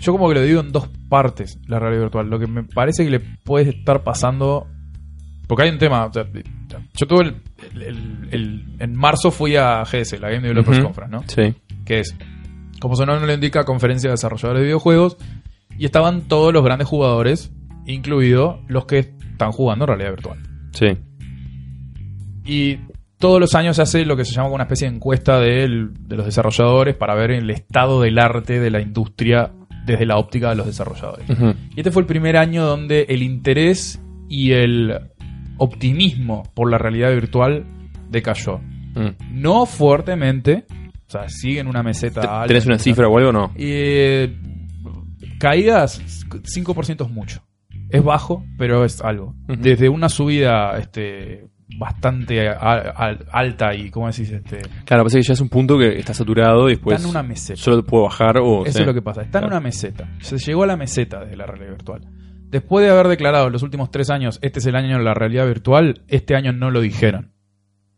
Yo 0.00 0.12
como 0.12 0.28
que 0.28 0.34
lo 0.36 0.42
digo 0.42 0.60
en 0.60 0.70
dos 0.70 0.88
partes, 1.08 1.58
la 1.66 1.78
realidad 1.80 2.02
virtual. 2.02 2.28
Lo 2.30 2.38
que 2.38 2.46
me 2.46 2.62
parece 2.62 3.04
que 3.04 3.10
le 3.10 3.20
puede 3.20 3.70
estar 3.70 4.04
pasando... 4.04 4.66
Porque 5.48 5.64
hay 5.64 5.70
un 5.70 5.78
tema... 5.78 6.04
o 6.06 6.12
sea, 6.12 6.24
yo 6.94 7.06
tuve 7.06 7.22
el, 7.24 7.34
el- 7.74 7.82
el- 7.82 8.28
el- 8.30 8.64
En 8.78 8.94
marzo 8.94 9.30
fui 9.30 9.56
a 9.56 9.82
GS, 9.84 10.20
la 10.20 10.28
Game 10.30 10.42
Developers. 10.46 10.80
Conference, 10.80 11.16
¿no? 11.16 11.22
Sí. 11.26 11.54
que 11.84 12.00
es, 12.00 12.14
como 12.80 12.94
su 12.94 13.04
nombre 13.06 13.26
lo 13.26 13.32
indica, 13.32 13.64
conferencia 13.64 14.08
de 14.10 14.12
desarrolladores 14.12 14.60
de 14.60 14.64
videojuegos, 14.66 15.16
y 15.78 15.84
estaban 15.86 16.28
todos 16.28 16.52
los 16.52 16.62
grandes 16.62 16.86
jugadores, 16.86 17.50
incluido 17.86 18.60
los 18.68 18.84
que 18.84 18.98
están 18.98 19.50
jugando 19.52 19.84
en 19.84 19.88
realidad 19.88 20.10
virtual. 20.10 20.38
Sí. 20.72 20.86
Y 22.44 22.78
todos 23.18 23.40
los 23.40 23.54
años 23.54 23.76
se 23.76 23.82
hace 23.82 24.04
lo 24.04 24.16
que 24.16 24.24
se 24.24 24.32
llama 24.32 24.50
una 24.50 24.64
especie 24.64 24.88
de 24.88 24.94
encuesta 24.94 25.38
de 25.40 25.68
los 25.68 26.24
desarrolladores 26.24 26.96
para 26.96 27.14
ver 27.14 27.32
el 27.32 27.50
estado 27.50 28.00
del 28.00 28.18
arte 28.18 28.60
de 28.60 28.70
la 28.70 28.80
industria 28.80 29.52
desde 29.84 30.06
la 30.06 30.16
óptica 30.18 30.50
de 30.50 30.56
los 30.56 30.66
desarrolladores. 30.66 31.26
Y 31.74 31.80
este 31.80 31.90
fue 31.90 32.02
el 32.02 32.06
primer 32.06 32.36
año 32.36 32.64
donde 32.64 33.06
el 33.08 33.22
interés 33.22 34.00
y 34.28 34.52
el 34.52 34.98
optimismo 35.56 36.44
por 36.54 36.70
la 36.70 36.78
realidad 36.78 37.10
virtual 37.12 37.64
decayó. 38.08 38.58
Mm. 38.94 39.40
No 39.40 39.66
fuertemente, 39.66 40.66
o 41.06 41.10
sea, 41.10 41.28
sigue 41.28 41.60
en 41.60 41.66
una 41.66 41.82
meseta 41.82 42.20
alta. 42.20 42.46
¿Tenés 42.46 42.66
una 42.66 42.78
cifra 42.78 43.08
o 43.08 43.16
algo 43.16 43.30
o 43.30 43.32
no? 43.32 43.52
Eh, 43.56 44.36
caídas, 45.38 46.00
5% 46.28 47.04
es 47.04 47.10
mucho. 47.10 47.42
Es 47.90 48.04
bajo, 48.04 48.44
pero 48.58 48.84
es 48.84 49.00
algo. 49.00 49.34
Desde 49.46 49.88
una 49.88 50.10
subida 50.10 50.76
este, 50.78 51.48
bastante 51.78 52.48
alta 52.48 53.74
y, 53.74 53.90
¿cómo 53.90 54.08
decís? 54.08 54.30
Este, 54.30 54.60
Claro, 54.84 55.04
pasa 55.04 55.18
que 55.18 55.22
ya 55.22 55.32
es 55.32 55.40
un 55.40 55.48
punto 55.48 55.78
que 55.78 55.98
está 55.98 56.12
saturado 56.12 56.68
y 56.68 56.72
después 56.72 56.96
está 56.96 57.08
en 57.08 57.10
una 57.10 57.22
meseta. 57.22 57.60
solo 57.60 57.84
puede 57.84 58.04
bajar 58.04 58.38
o... 58.38 58.64
Eso 58.64 58.72
sí. 58.72 58.80
es 58.80 58.86
lo 58.86 58.94
que 58.94 59.02
pasa. 59.02 59.22
Está 59.22 59.38
en 59.38 59.44
una 59.46 59.60
meseta. 59.60 60.08
Se 60.20 60.38
llegó 60.38 60.64
a 60.64 60.66
la 60.66 60.76
meseta 60.76 61.24
de 61.24 61.36
la 61.36 61.46
realidad 61.46 61.70
virtual. 61.70 62.02
Después 62.50 62.84
de 62.84 62.90
haber 62.90 63.08
declarado 63.08 63.50
los 63.50 63.62
últimos 63.62 63.90
tres 63.90 64.10
años, 64.10 64.38
este 64.42 64.58
es 64.58 64.66
el 64.66 64.74
año 64.74 64.98
de 64.98 65.04
la 65.04 65.14
realidad 65.14 65.46
virtual, 65.46 66.02
este 66.08 66.34
año 66.34 66.52
no 66.52 66.70
lo 66.70 66.80
dijeron. 66.80 67.32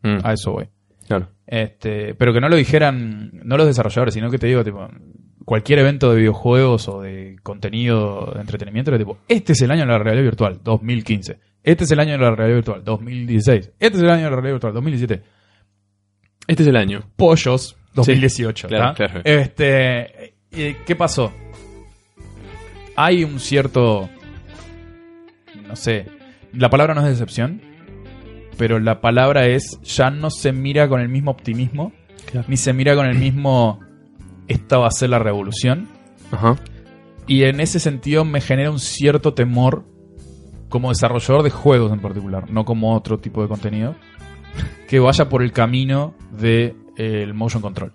Mm, 0.02 0.18
A 0.24 0.32
eso 0.32 0.52
voy. 0.52 0.68
Claro. 1.06 1.28
Este, 1.46 2.14
pero 2.14 2.32
que 2.32 2.40
no 2.40 2.48
lo 2.48 2.56
dijeran, 2.56 3.30
no 3.44 3.56
los 3.56 3.66
desarrolladores, 3.66 4.14
sino 4.14 4.30
que 4.30 4.38
te 4.38 4.46
digo, 4.46 4.62
tipo, 4.64 4.88
cualquier 5.44 5.80
evento 5.80 6.10
de 6.10 6.18
videojuegos 6.18 6.88
o 6.88 7.00
de 7.00 7.36
contenido 7.42 8.32
de 8.34 8.40
entretenimiento 8.40 8.90
era 8.90 8.98
tipo, 8.98 9.18
este 9.28 9.52
es 9.52 9.62
el 9.62 9.70
año 9.70 9.80
de 9.82 9.86
la 9.88 9.98
realidad 9.98 10.24
virtual, 10.24 10.60
2015. 10.62 11.38
Este 11.62 11.84
es 11.84 11.90
el 11.90 12.00
año 12.00 12.12
de 12.12 12.18
la 12.18 12.30
realidad 12.34 12.56
virtual, 12.56 12.84
2016. 12.84 13.72
Este 13.78 13.96
es 13.98 14.02
el 14.02 14.10
año 14.10 14.24
de 14.24 14.30
la 14.30 14.36
realidad 14.36 14.54
virtual, 14.54 14.72
2017. 14.74 15.22
Este 16.46 16.62
es 16.62 16.68
el 16.68 16.76
año. 16.76 17.02
Pollos, 17.16 17.76
2018. 17.94 18.68
claro, 18.68 18.84
¿tá? 18.90 18.94
claro. 18.94 19.20
Este, 19.24 20.34
¿y 20.50 20.74
¿qué 20.86 20.96
pasó? 20.96 21.32
Hay 22.96 23.24
un 23.24 23.38
cierto, 23.40 24.08
no 25.66 25.76
sé, 25.76 26.06
la 26.52 26.68
palabra 26.70 26.94
no 26.94 27.02
es 27.02 27.08
decepción, 27.08 27.60
pero 28.58 28.78
la 28.78 29.00
palabra 29.00 29.46
es 29.46 29.80
ya 29.82 30.10
no 30.10 30.30
se 30.30 30.52
mira 30.52 30.88
con 30.88 31.00
el 31.00 31.08
mismo 31.08 31.30
optimismo, 31.30 31.92
Claro. 32.30 32.46
ni 32.48 32.56
se 32.56 32.72
mira 32.72 32.94
con 32.94 33.06
el 33.06 33.18
mismo 33.18 33.80
esta 34.48 34.78
va 34.78 34.88
a 34.88 34.90
ser 34.90 35.10
la 35.10 35.18
revolución. 35.18 35.88
Ajá. 36.30 36.56
Y 37.26 37.44
en 37.44 37.60
ese 37.60 37.80
sentido 37.80 38.24
me 38.24 38.40
genera 38.40 38.70
un 38.70 38.78
cierto 38.80 39.34
temor 39.34 39.84
como 40.70 40.88
desarrollador 40.88 41.42
de 41.42 41.50
juegos 41.50 41.92
en 41.92 42.00
particular, 42.00 42.50
no 42.50 42.64
como 42.64 42.94
otro 42.96 43.18
tipo 43.18 43.42
de 43.42 43.48
contenido, 43.48 43.94
que 44.88 44.98
vaya 44.98 45.28
por 45.28 45.42
el 45.42 45.52
camino 45.52 46.14
del 46.32 47.34
motion 47.34 47.60
control. 47.60 47.92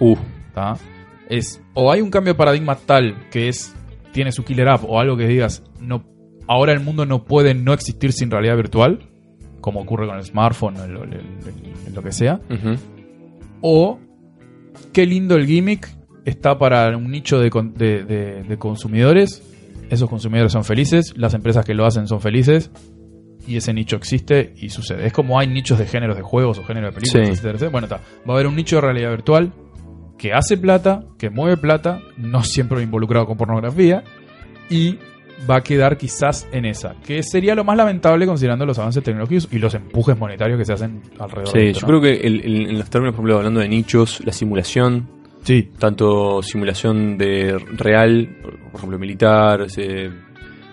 Uh, 0.00 0.16
¿tá? 0.52 0.74
Es, 1.28 1.62
o 1.74 1.92
hay 1.92 2.00
un 2.00 2.10
cambio 2.10 2.32
de 2.32 2.38
paradigma 2.38 2.74
tal 2.74 3.28
que 3.30 3.48
es 3.48 3.74
tiene 4.12 4.32
su 4.32 4.44
killer 4.44 4.68
app 4.68 4.84
o 4.86 4.98
algo 4.98 5.16
que 5.16 5.26
digas, 5.28 5.62
no, 5.80 6.04
ahora 6.48 6.72
el 6.72 6.80
mundo 6.80 7.06
no 7.06 7.24
puede 7.24 7.54
no 7.54 7.72
existir 7.72 8.12
sin 8.12 8.30
realidad 8.30 8.56
virtual, 8.56 9.08
como 9.60 9.80
ocurre 9.80 10.06
con 10.06 10.16
el 10.16 10.24
smartphone 10.24 10.76
o 10.78 10.84
el- 10.84 10.96
el- 10.96 11.12
el- 11.14 11.86
el- 11.86 11.94
lo 11.94 12.02
que 12.02 12.12
sea, 12.12 12.40
o 13.60 13.98
qué 14.92 15.06
lindo 15.06 15.36
el 15.36 15.46
gimmick 15.46 15.88
está 16.24 16.58
para 16.58 16.94
un 16.96 17.10
nicho 17.10 17.38
de- 17.40 17.48
de- 17.48 18.42
de 18.42 18.58
consumidores, 18.58 19.42
esos 19.90 20.08
consumidores 20.08 20.52
son 20.52 20.64
felices, 20.64 21.12
las 21.16 21.34
empresas 21.34 21.64
que 21.64 21.74
lo 21.74 21.84
hacen 21.86 22.06
son 22.08 22.20
felices. 22.20 22.70
Y 23.46 23.56
ese 23.56 23.72
nicho 23.74 23.96
existe 23.96 24.54
y 24.56 24.68
sucede. 24.68 25.04
Es 25.06 25.12
como 25.12 25.38
hay 25.38 25.48
nichos 25.48 25.76
de 25.78 25.86
géneros 25.86 26.16
de 26.16 26.22
juegos 26.22 26.58
o 26.58 26.64
géneros 26.64 26.94
de 26.94 27.00
películas, 27.00 27.26
Sí. 27.26 27.32
etcétera, 27.32 27.54
etcétera. 27.54 27.70
Bueno, 27.72 27.86
está. 27.86 27.96
Va 28.28 28.34
a 28.34 28.36
haber 28.36 28.46
un 28.46 28.54
nicho 28.54 28.76
de 28.76 28.82
realidad 28.82 29.10
virtual 29.10 29.52
que 30.16 30.32
hace 30.32 30.56
plata, 30.56 31.04
que 31.18 31.28
mueve 31.28 31.56
plata, 31.56 32.00
no 32.16 32.44
siempre 32.44 32.80
involucrado 32.82 33.26
con 33.26 33.36
pornografía, 33.36 34.04
y 34.70 34.96
va 35.50 35.56
a 35.56 35.60
quedar 35.62 35.98
quizás 35.98 36.46
en 36.52 36.64
esa, 36.66 36.94
que 37.04 37.20
sería 37.24 37.56
lo 37.56 37.64
más 37.64 37.76
lamentable 37.76 38.26
considerando 38.26 38.64
los 38.64 38.78
avances 38.78 39.02
tecnológicos 39.02 39.48
y 39.50 39.58
los 39.58 39.74
empujes 39.74 40.16
monetarios 40.16 40.56
que 40.56 40.64
se 40.64 40.74
hacen 40.74 41.02
alrededor 41.18 41.52
de 41.52 41.60
Sí, 41.60 41.66
esto, 41.70 41.80
yo 41.80 41.86
¿no? 41.92 42.00
creo 42.00 42.00
que 42.00 42.24
el- 42.24 42.40
el- 42.44 42.66
en 42.70 42.78
los 42.78 42.88
términos, 42.88 43.16
por 43.16 43.22
ejemplo, 43.24 43.38
hablando 43.38 43.58
de 43.58 43.68
nichos, 43.68 44.22
la 44.24 44.32
simulación, 44.32 45.08
Sí, 45.42 45.70
tanto 45.78 46.42
simulación 46.42 47.18
de 47.18 47.58
real, 47.76 48.28
por 48.70 48.76
ejemplo, 48.76 48.98
militar, 48.98 49.66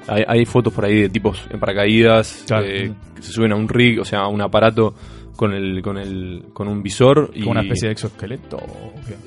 hay, 0.08 0.24
hay 0.28 0.46
fotos 0.46 0.74
por 0.74 0.86
ahí 0.86 1.02
de 1.02 1.10
tipos 1.10 1.46
en 1.52 1.60
paracaídas 1.60 2.44
Claro. 2.48 2.66
eh, 2.66 2.92
que 3.16 3.22
se 3.22 3.32
suben 3.32 3.52
a 3.52 3.56
un 3.56 3.68
rig, 3.70 4.00
o 4.00 4.06
sea, 4.06 4.20
a 4.22 4.28
un 4.28 4.42
aparato 4.42 4.94
con 5.36 5.54
el 5.54 5.82
con 5.82 5.98
el 5.98 6.46
con 6.54 6.68
un 6.68 6.84
visor 6.84 7.32
y 7.34 7.44
una 7.48 7.62
especie 7.62 7.88
de 7.88 7.94
exoesqueleto. 7.94 8.58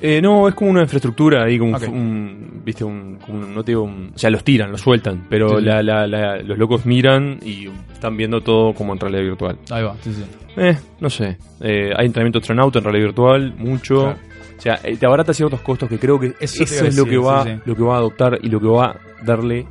Eh, 0.00 0.20
no, 0.22 0.46
es 0.46 0.54
como 0.54 0.70
una 0.70 0.82
infraestructura 0.82 1.44
ahí, 1.44 1.58
como 1.58 1.74
Ok. 1.76 1.84
un, 1.88 1.94
un- 1.96 2.62
viste, 2.64 2.84
un, 2.84 3.18
un- 3.28 3.54
no 3.54 3.64
te 3.64 3.72
digo, 3.72 3.82
un- 3.84 4.12
o 4.14 4.18
sea, 4.18 4.28
los 4.28 4.44
tiran, 4.44 4.70
los 4.70 4.80
sueltan, 4.82 5.26
pero 5.30 5.48
Sí, 5.48 5.54
sí. 5.60 5.62
la- 5.62 5.82
la- 5.82 6.06
la- 6.06 6.36
los 6.42 6.58
locos 6.58 6.84
miran 6.84 7.38
y 7.42 7.66
están 7.92 8.16
viendo 8.16 8.40
todo 8.42 8.74
como 8.74 8.92
en 8.92 9.00
realidad 9.00 9.22
virtual. 9.22 9.56
Ahí 9.70 9.82
va, 9.82 9.96
sí, 10.02 10.12
sí. 10.12 10.22
Eh, 10.58 10.76
no 11.00 11.08
sé, 11.08 11.38
eh, 11.62 11.92
hay 11.96 12.04
entrenamiento 12.06 12.40
astronauta 12.40 12.78
en 12.80 12.84
realidad 12.84 13.06
virtual, 13.06 13.54
mucho. 13.56 14.02
Claro. 14.02 14.18
O 14.62 14.64
sea, 14.64 14.78
eh, 14.84 14.96
te 14.96 15.06
abarata 15.06 15.34
ciertos 15.34 15.60
costos 15.60 15.88
que 15.88 15.98
creo 15.98 16.20
que 16.20 16.34
Eso 16.38 16.62
es 16.62 16.96
lo 16.96 17.04
que 17.04 17.16
va, 17.18 17.42
sí, 17.42 17.50
sí. 17.54 17.60
lo 17.64 17.74
que 17.74 17.82
va 17.82 17.94
a 17.96 17.98
adoptar 17.98 18.38
y 18.42 18.48
lo 18.48 18.60
que 18.60 18.68
va 18.68 18.90
a 18.90 18.96
darle, 19.24 19.66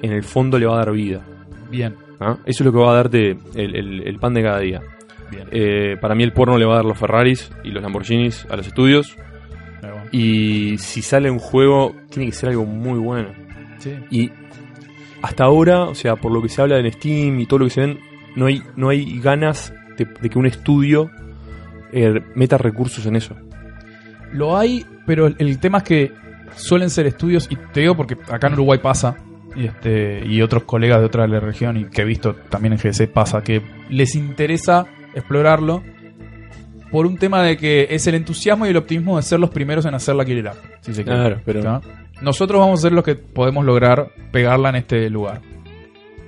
en 0.00 0.12
el 0.12 0.22
fondo 0.22 0.58
le 0.60 0.66
va 0.66 0.74
a 0.74 0.78
dar 0.78 0.92
vida. 0.92 1.22
Bien, 1.68 1.96
¿ah? 2.20 2.36
Eso 2.46 2.62
es 2.62 2.66
lo 2.66 2.70
que 2.72 2.78
va 2.78 2.92
a 2.92 2.94
darte 2.94 3.36
el, 3.56 3.74
el- 3.74 4.02
el 4.06 4.18
pan 4.20 4.34
de 4.34 4.42
cada 4.44 4.60
día. 4.60 4.80
bien. 5.30 5.48
Eh, 5.50 5.96
para 6.00 6.14
mí 6.14 6.22
el 6.22 6.32
porno 6.32 6.56
le 6.56 6.64
va 6.66 6.74
a 6.74 6.76
dar 6.76 6.84
los 6.84 6.96
Ferraris 6.96 7.50
y 7.64 7.70
los 7.70 7.82
Lamborghinis 7.82 8.46
a 8.48 8.56
los 8.56 8.66
estudios. 8.68 9.16
Y 10.12 10.78
si 10.78 11.02
sale 11.02 11.30
un 11.30 11.38
juego, 11.38 11.94
tiene 12.10 12.26
que 12.26 12.32
ser 12.32 12.50
algo 12.50 12.64
muy 12.64 12.98
bueno. 12.98 13.28
Sí. 13.78 13.92
Y 14.10 14.30
hasta 15.20 15.44
ahora, 15.44 15.82
o 15.82 15.94
sea, 15.94 16.16
por 16.16 16.32
lo 16.32 16.40
que 16.40 16.48
se 16.48 16.62
habla 16.62 16.78
en 16.78 16.90
Steam 16.92 17.40
y 17.40 17.46
todo 17.46 17.58
lo 17.60 17.64
que 17.66 17.70
se 17.72 17.80
ven, 17.82 17.98
no 18.36 18.46
hay, 18.46 18.62
no 18.76 18.88
hay 18.88 19.18
ganas 19.20 19.74
de, 19.96 20.04
de 20.06 20.30
que 20.30 20.38
un 20.38 20.46
estudio 20.46 21.10
eh, 21.92 22.20
meta 22.34 22.56
recursos 22.56 23.04
en 23.06 23.16
eso. 23.16 23.34
Lo 24.32 24.56
hay, 24.56 24.86
pero 25.06 25.26
el, 25.26 25.36
el 25.38 25.58
tema 25.58 25.78
es 25.78 25.84
que 25.84 26.12
suelen 26.54 26.90
ser 26.90 27.06
estudios, 27.06 27.46
y 27.50 27.56
te 27.56 27.80
digo 27.80 27.96
porque 27.96 28.16
acá 28.30 28.48
en 28.48 28.54
Uruguay 28.54 28.78
pasa, 28.82 29.16
y, 29.56 29.66
este, 29.66 30.24
y 30.26 30.42
otros 30.42 30.64
colegas 30.64 31.00
de 31.00 31.06
otra 31.06 31.22
de 31.22 31.28
la 31.28 31.40
región, 31.40 31.76
y 31.76 31.84
que 31.86 32.02
he 32.02 32.04
visto 32.04 32.34
también 32.34 32.74
en 32.74 32.78
GDC 32.78 33.08
pasa, 33.08 33.42
que 33.42 33.62
les 33.88 34.14
interesa 34.14 34.86
explorarlo 35.14 35.82
por 36.90 37.06
un 37.06 37.18
tema 37.18 37.42
de 37.42 37.56
que 37.56 37.88
es 37.90 38.06
el 38.06 38.14
entusiasmo 38.14 38.66
y 38.66 38.70
el 38.70 38.76
optimismo 38.76 39.16
de 39.16 39.22
ser 39.22 39.40
los 39.40 39.50
primeros 39.50 39.84
en 39.84 39.94
hacer 39.94 40.14
la 40.14 40.24
killer 40.24 40.48
app. 40.48 40.56
Si 40.80 40.94
se 40.94 41.04
quiere. 41.04 41.18
Claro, 41.18 41.40
pero-. 41.44 41.82
Nosotros 42.22 42.58
vamos 42.58 42.80
a 42.80 42.82
ser 42.82 42.92
los 42.92 43.04
que 43.04 43.14
podemos 43.14 43.64
lograr 43.64 44.10
pegarla 44.32 44.70
en 44.70 44.76
este 44.76 45.08
lugar. 45.10 45.40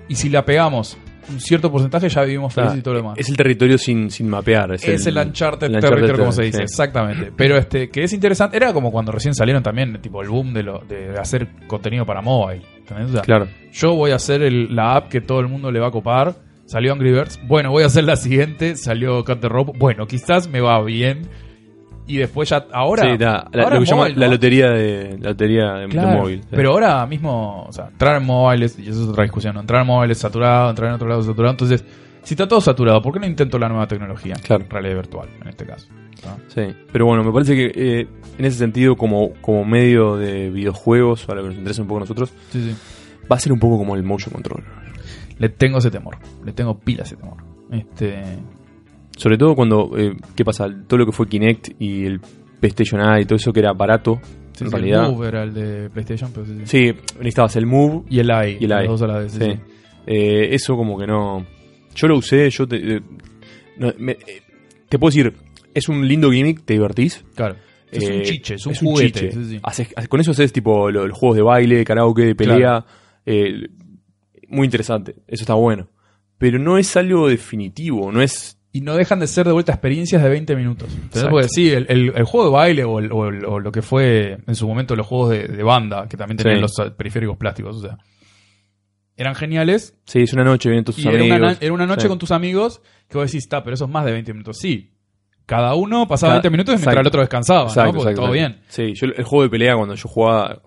Y 0.08 0.16
si 0.16 0.28
la 0.28 0.44
pegamos 0.44 0.98
un 1.30 1.40
cierto 1.40 1.70
porcentaje, 1.70 2.08
ya 2.08 2.22
vivimos 2.22 2.52
felices 2.52 2.78
y 2.78 2.82
todo 2.82 2.94
lo 2.94 3.00
demás. 3.00 3.18
Es 3.18 3.28
el 3.28 3.36
territorio 3.36 3.78
sin, 3.78 4.10
sin 4.10 4.28
mapear. 4.28 4.72
Es, 4.74 4.86
Es 4.86 5.06
el, 5.06 5.16
Uncharted 5.16 5.66
el 5.68 5.74
Uncharted 5.76 5.96
Territory, 5.96 6.18
como 6.18 6.32
se 6.32 6.42
sí. 6.42 6.46
dice, 6.46 6.62
exactamente. 6.62 7.32
Pero 7.36 7.56
este, 7.56 7.88
que 7.90 8.04
es 8.04 8.12
interesante, 8.12 8.56
era 8.56 8.72
como 8.72 8.90
cuando 8.92 9.12
recién 9.12 9.34
salieron 9.34 9.62
también, 9.62 10.00
tipo 10.02 10.22
el 10.22 10.28
boom 10.28 10.52
de, 10.52 10.62
lo, 10.62 10.80
de 10.80 11.18
hacer 11.18 11.48
contenido 11.66 12.04
para 12.06 12.20
mobile. 12.22 12.62
O 12.84 13.08
sea, 13.08 13.22
Claro. 13.22 13.46
Yo 13.72 13.94
voy 13.94 14.10
a 14.10 14.16
hacer 14.16 14.42
el- 14.42 14.74
la 14.74 14.96
app 14.96 15.08
que 15.08 15.20
todo 15.20 15.40
el 15.40 15.48
mundo 15.48 15.70
le 15.70 15.78
va 15.80 15.88
a 15.88 15.90
copar. 15.92 16.34
Salió 16.66 16.92
Angry 16.92 17.12
Birds. 17.12 17.40
Bueno, 17.46 17.70
voy 17.70 17.82
a 17.82 17.86
hacer 17.86 18.04
la 18.04 18.16
siguiente. 18.16 18.76
Salió 18.76 19.24
Cut 19.24 19.40
the 19.40 19.48
Rope. 19.48 19.72
Bueno, 19.78 20.06
quizás 20.06 20.48
me 20.48 20.60
va 20.60 20.80
bien. 20.84 21.22
Y 22.10 22.16
después 22.16 22.48
ya, 22.48 22.66
ahora. 22.72 23.04
Sí, 23.04 23.16
da, 23.16 23.48
la, 23.52 23.62
ahora 23.62 23.76
lo 23.76 23.84
que 23.84 23.86
llama 23.86 24.08
la 24.08 24.26
lotería 24.26 24.70
de, 24.70 25.16
la 25.20 25.30
lotería 25.30 25.72
de, 25.74 25.86
móvil. 25.86 26.40
sí. 26.42 26.48
Pero 26.50 26.72
ahora 26.72 27.06
mismo, 27.06 27.66
o 27.68 27.72
sea, 27.72 27.86
entrar 27.86 28.16
en 28.16 28.26
móviles, 28.26 28.76
y 28.80 28.88
eso 28.88 29.04
es 29.04 29.08
otra 29.08 29.22
discusión, 29.22 29.54
¿no? 29.54 29.60
entrar 29.60 29.82
en 29.82 29.86
móviles 29.86 30.18
saturado, 30.18 30.70
entrar 30.70 30.88
en 30.88 30.94
otro 30.96 31.08
lado 31.08 31.22
saturado. 31.22 31.52
Entonces, 31.52 31.84
si 32.24 32.34
está 32.34 32.48
todo 32.48 32.60
saturado, 32.60 33.00
¿por 33.00 33.12
qué 33.12 33.20
no 33.20 33.26
intento 33.26 33.60
la 33.60 33.68
nueva 33.68 33.86
tecnología? 33.86 34.34
Claro. 34.42 34.64
Realidad 34.68 34.96
virtual, 34.96 35.28
en 35.40 35.48
este 35.48 35.64
caso. 35.64 35.86
¿no? 36.24 36.36
Sí, 36.48 36.74
pero 36.92 37.06
bueno, 37.06 37.22
me 37.22 37.32
parece 37.32 37.54
que 37.54 37.72
eh, 37.74 38.08
en 38.38 38.44
ese 38.44 38.58
sentido, 38.58 38.96
como, 38.96 39.32
como 39.40 39.64
medio 39.64 40.16
de 40.16 40.50
videojuegos, 40.50 41.28
a 41.28 41.34
lo 41.34 41.42
que 41.42 41.48
nos 41.50 41.58
interesa 41.58 41.82
un 41.82 41.88
poco 41.88 41.98
a 41.98 42.00
nosotros, 42.00 42.32
Sí, 42.50 42.60
sí. 42.60 42.76
va 43.30 43.36
a 43.36 43.40
ser 43.40 43.52
un 43.52 43.60
poco 43.60 43.78
como 43.78 43.94
el 43.94 44.02
motion 44.02 44.32
control. 44.32 44.64
Le 45.38 45.48
tengo 45.48 45.78
ese 45.78 45.92
temor. 45.92 46.16
Le 46.44 46.52
tengo 46.52 46.76
pila 46.76 47.04
ese 47.04 47.14
temor. 47.14 47.36
Este. 47.70 48.20
Sobre 49.20 49.36
todo 49.36 49.54
cuando, 49.54 49.90
eh, 49.98 50.16
¿qué 50.34 50.44
pasa? 50.46 50.66
Todo 50.86 50.98
lo 51.00 51.04
que 51.06 51.12
fue 51.12 51.28
Kinect 51.28 51.72
y 51.78 52.06
el 52.06 52.20
PlayStation 52.58 53.02
Eye 53.02 53.22
y 53.22 53.24
todo 53.26 53.36
eso 53.36 53.52
que 53.52 53.60
era 53.60 53.74
barato, 53.74 54.18
sí, 54.54 54.64
en 54.64 54.70
realidad. 54.70 55.04
El 55.10 55.12
Move 55.12 55.28
era 55.28 55.42
el 55.42 55.52
de 55.52 55.90
PlayStation, 55.90 56.30
pero 56.32 56.46
sí, 56.46 56.54
sí. 56.60 56.62
Sí, 56.64 56.92
necesitabas 57.18 57.54
el 57.56 57.66
Move 57.66 58.04
Y 58.08 58.18
el 58.20 58.30
AI. 58.30 58.56
y 58.58 58.64
el 58.64 58.70
los 58.70 58.78
Eye. 58.80 58.88
dos 58.88 59.02
a 59.02 59.06
la 59.08 59.18
vez, 59.18 59.32
sí. 59.32 59.52
Eh, 60.06 60.48
eso 60.54 60.74
como 60.74 60.98
que 60.98 61.06
no... 61.06 61.44
Yo 61.94 62.08
lo 62.08 62.16
usé, 62.16 62.48
yo 62.48 62.66
te... 62.66 62.76
eh, 62.96 63.00
no, 63.76 63.92
me- 63.98 64.16
te 64.88 64.98
puedo 64.98 65.10
decir, 65.10 65.34
es 65.74 65.88
un 65.90 66.08
lindo 66.08 66.30
gimmick, 66.30 66.64
te 66.64 66.72
divertís. 66.74 67.22
Claro. 67.34 67.56
Es 67.92 68.08
un 68.08 68.22
chiche, 68.22 68.54
es 68.54 68.66
un 68.66 68.74
juguete. 68.74 69.32
sí, 69.32 69.44
sí. 69.44 69.60
Haces- 69.62 69.92
haces- 69.96 70.08
con 70.08 70.20
eso 70.20 70.30
haces 70.30 70.50
tipo 70.52 70.90
lo- 70.90 71.06
los 71.06 71.18
juegos 71.18 71.36
de 71.36 71.42
baile, 71.42 71.84
karaoke, 71.84 72.22
de 72.24 72.34
pelea. 72.34 72.84
Claro. 73.26 73.66
muy 74.48 74.64
interesante. 74.64 75.16
Eso 75.28 75.42
está 75.42 75.54
bueno. 75.54 75.88
Pero 76.38 76.58
no 76.58 76.78
es 76.78 76.96
algo 76.96 77.28
definitivo. 77.28 78.10
No 78.10 78.22
es. 78.22 78.56
Y 78.72 78.82
no 78.82 78.94
dejan 78.94 79.18
de 79.18 79.26
ser 79.26 79.46
de 79.46 79.52
vuelta 79.52 79.72
experiencias 79.72 80.22
de 80.22 80.28
20 80.28 80.54
minutos. 80.54 80.88
Porque 81.28 81.48
sí, 81.48 81.70
el, 81.70 81.86
el- 81.88 82.12
el 82.14 82.24
juego 82.24 82.46
de 82.46 82.52
baile 82.52 82.84
o, 82.84 82.98
el- 83.00 83.10
o 83.10 83.26
el- 83.28 83.44
o 83.44 83.58
lo 83.58 83.72
que 83.72 83.82
fue 83.82 84.38
en 84.46 84.54
su 84.54 84.68
momento 84.68 84.94
los 84.94 85.06
juegos 85.06 85.30
de, 85.30 85.48
de 85.48 85.62
banda, 85.64 86.06
que 86.08 86.16
también 86.16 86.36
tenían 86.36 86.66
Sí. 86.68 86.82
los 86.82 86.92
periféricos 86.92 87.36
plásticos, 87.36 87.76
o 87.78 87.80
sea, 87.80 87.98
eran 89.16 89.34
geniales. 89.34 89.96
Sí, 90.04 90.20
es 90.20 90.32
una 90.32 90.44
noche, 90.44 90.68
vienen 90.68 90.84
tus 90.84 90.98
Y 90.98 91.02
era 91.08 91.18
amigos. 91.18 91.38
una, 91.38 91.56
era 91.60 91.72
una 91.72 91.86
noche 91.86 92.02
Sí. 92.02 92.08
con 92.08 92.18
tus 92.18 92.30
amigos 92.30 92.80
que 93.08 93.18
vos 93.18 93.26
decís, 93.26 93.42
está, 93.44 93.62
pero 93.62 93.74
eso 93.74 93.84
es 93.86 93.90
más 93.90 94.04
de 94.04 94.12
20 94.12 94.32
minutos. 94.32 94.58
Sí. 94.58 94.92
Cada 95.46 95.74
uno 95.74 96.06
pasaba 96.06 96.30
Cada- 96.34 96.42
20 96.42 96.50
minutos 96.50 96.72
mientras 96.74 96.92
exacto. 96.92 97.00
el 97.00 97.06
otro 97.08 97.20
descansaba, 97.22 97.62
Exacto, 97.64 97.82
¿no? 97.92 97.98
Porque 97.98 98.10
exacto, 98.12 98.22
todo 98.22 98.32
bien. 98.32 98.60
Sí, 98.68 98.94
yo 98.94 99.06
el 99.08 99.24
juego 99.24 99.42
de 99.42 99.50
pelea 99.50 99.74
cuando 99.76 99.94
yo 99.96 100.08
jugaba. 100.08 100.62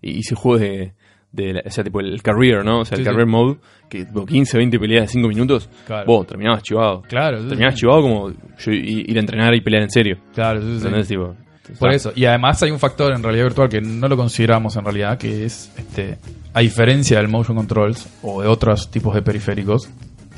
Hice 0.00 0.34
juegos 0.34 0.62
de. 0.62 0.94
De 1.32 1.54
la- 1.54 1.62
o 1.64 1.70
sea, 1.70 1.82
tipo 1.82 2.00
el 2.00 2.22
career, 2.22 2.64
¿no? 2.64 2.80
O 2.80 2.84
sea, 2.84 2.96
Sí, 2.96 3.02
el 3.02 3.06
sí. 3.06 3.10
career 3.10 3.26
mode. 3.28 3.56
Que 3.88 4.04
tipo, 4.04 4.24
15, 4.24 4.56
20 4.58 4.78
peleas 4.78 5.02
de 5.06 5.08
5 5.08 5.28
minutos. 5.28 5.68
Claro. 5.86 6.06
Vos 6.06 6.26
terminabas 6.26 6.62
chivado. 6.62 7.02
Claro, 7.02 7.40
sí, 7.42 7.48
Terminabas 7.48 7.74
sí. 7.74 7.80
chivado 7.80 8.02
como 8.02 8.30
yo 8.30 8.72
ir 8.72 9.16
a 9.16 9.20
entrenar 9.20 9.54
y 9.54 9.60
pelear 9.60 9.82
en 9.82 9.90
serio. 9.90 10.18
Claro, 10.34 10.60
sí, 10.62 10.66
sí. 10.68 10.76
¿Entendés? 10.76 11.08
Tipo, 11.08 11.34
Por 11.78 11.92
eso. 11.92 12.12
Y 12.14 12.24
además 12.24 12.62
hay 12.62 12.70
un 12.70 12.78
factor 12.78 13.14
en 13.14 13.22
realidad 13.22 13.44
virtual 13.44 13.68
que 13.68 13.80
no 13.80 14.08
lo 14.08 14.16
consideramos 14.16 14.76
en 14.76 14.84
realidad, 14.84 15.16
que 15.18 15.44
es, 15.44 15.70
este, 15.78 16.18
a 16.54 16.60
diferencia 16.60 17.18
del 17.18 17.28
motion 17.28 17.56
controls 17.56 18.08
o 18.22 18.42
de 18.42 18.48
otros 18.48 18.90
tipos 18.90 19.14
de 19.14 19.22
periféricos, 19.22 19.88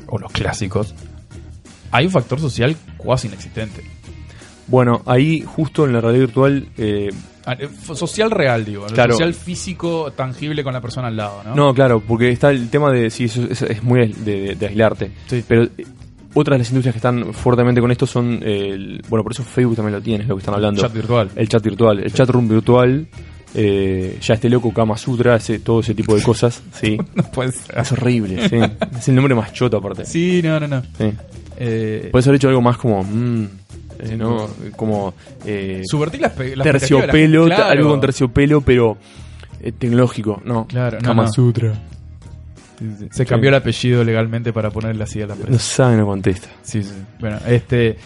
o 0.07 0.17
los 0.19 0.31
clásicos, 0.31 0.93
hay 1.91 2.05
un 2.05 2.11
factor 2.11 2.39
social 2.39 2.75
cuasi 2.97 3.27
inexistente. 3.27 3.81
Bueno, 4.67 5.01
ahí 5.05 5.41
justo 5.41 5.85
en 5.85 5.93
la 5.93 6.01
realidad 6.01 6.25
virtual. 6.25 6.67
eh, 6.77 7.09
Social 7.93 8.31
real, 8.31 8.65
digo. 8.65 8.85
Claro. 8.87 9.13
Social 9.13 9.33
físico, 9.33 10.11
tangible 10.15 10.63
con 10.63 10.73
la 10.73 10.81
persona 10.81 11.07
al 11.07 11.15
lado, 11.17 11.41
¿no? 11.43 11.55
No, 11.55 11.73
claro, 11.73 11.99
porque 11.99 12.29
está 12.29 12.49
el 12.51 12.69
tema 12.69 12.91
de. 12.91 13.09
Sí, 13.09 13.25
eso 13.25 13.43
es, 13.49 13.61
es 13.61 13.83
muy 13.83 14.07
de, 14.07 14.31
de- 14.31 14.55
de 14.55 14.67
aislarte. 14.67 15.11
Sí. 15.27 15.43
Pero 15.47 15.63
eh, 15.63 15.85
otras 16.33 16.55
de 16.55 16.59
las 16.59 16.69
industrias 16.69 16.93
que 16.93 16.97
están 16.99 17.33
fuertemente 17.33 17.79
con 17.81 17.91
esto 17.91 18.05
son. 18.07 18.39
eh, 18.43 18.69
el- 18.73 19.01
bueno, 19.09 19.23
por 19.23 19.31
eso 19.31 19.43
Facebook 19.43 19.75
también 19.75 19.93
lo 19.95 20.01
tiene, 20.01 20.23
es 20.23 20.27
lo 20.29 20.35
que 20.35 20.39
están 20.39 20.55
hablando. 20.55 20.81
Chat 20.81 20.93
virtual. 20.93 21.29
El 21.35 21.47
chat 21.49 21.63
virtual, 21.63 21.99
el 21.99 22.13
chat 22.13 22.29
room 22.29 22.47
virtual. 22.47 23.07
eh, 23.57 24.17
ya 24.21 24.33
este 24.33 24.49
loco 24.49 24.73
Kama 24.73 24.97
Sutra, 24.97 25.37
ese, 25.37 25.59
todo 25.59 25.79
ese 25.79 25.93
tipo 25.95 26.13
de 26.15 26.21
cosas. 26.23 26.61
Sí. 26.73 26.97
No 27.15 27.23
puede 27.31 27.51
ser. 27.53 27.77
Es 27.77 27.91
horrible, 27.91 28.49
sí. 28.49 28.57
Es 28.97 29.07
el 29.07 29.15
nombre 29.15 29.33
más 29.35 29.53
choto 29.53 29.77
aparte. 29.77 30.03
Sí, 30.05 30.41
no, 30.43 30.59
no, 30.59 30.67
no. 30.67 30.81
Sí. 30.97 31.11
Eh, 31.57 32.09
Puedes 32.11 32.27
haber 32.27 32.35
hecho 32.35 32.49
algo 32.49 32.61
más 32.61 32.77
como. 32.77 33.01
mm, 33.03 33.47
eh, 33.99 34.15
¿no? 34.17 34.47
Como. 34.75 35.13
eh, 35.45 35.81
subvertir 35.85 36.21
las, 36.21 36.31
pe- 36.33 36.55
las 36.55 36.63
terciopelo, 36.65 37.47
la 37.47 37.55
gente, 37.55 37.71
algo 37.71 37.83
con 37.89 37.99
claro. 37.99 38.01
terciopelo, 38.01 38.61
pero. 38.61 38.97
eh, 39.61 39.71
tecnológico. 39.71 40.41
No. 40.45 40.65
Claro, 40.67 40.97
no, 41.01 41.07
Kama 41.07 41.23
no. 41.23 41.31
Sutra. 41.31 41.73
Se 43.11 43.25
cambió 43.25 43.49
el 43.49 43.55
apellido 43.55 44.03
legalmente 44.03 44.51
para 44.51 44.69
ponerle 44.69 45.03
así 45.05 45.21
a 45.21 45.27
la 45.27 45.33
empresa. 45.33 45.51
No 45.53 45.59
sabe, 45.59 45.95
no 45.97 46.05
contesta. 46.05 46.49
Sí, 46.61 46.83
sí. 46.83 46.93
Bueno, 47.19 47.39
este. 47.47 47.97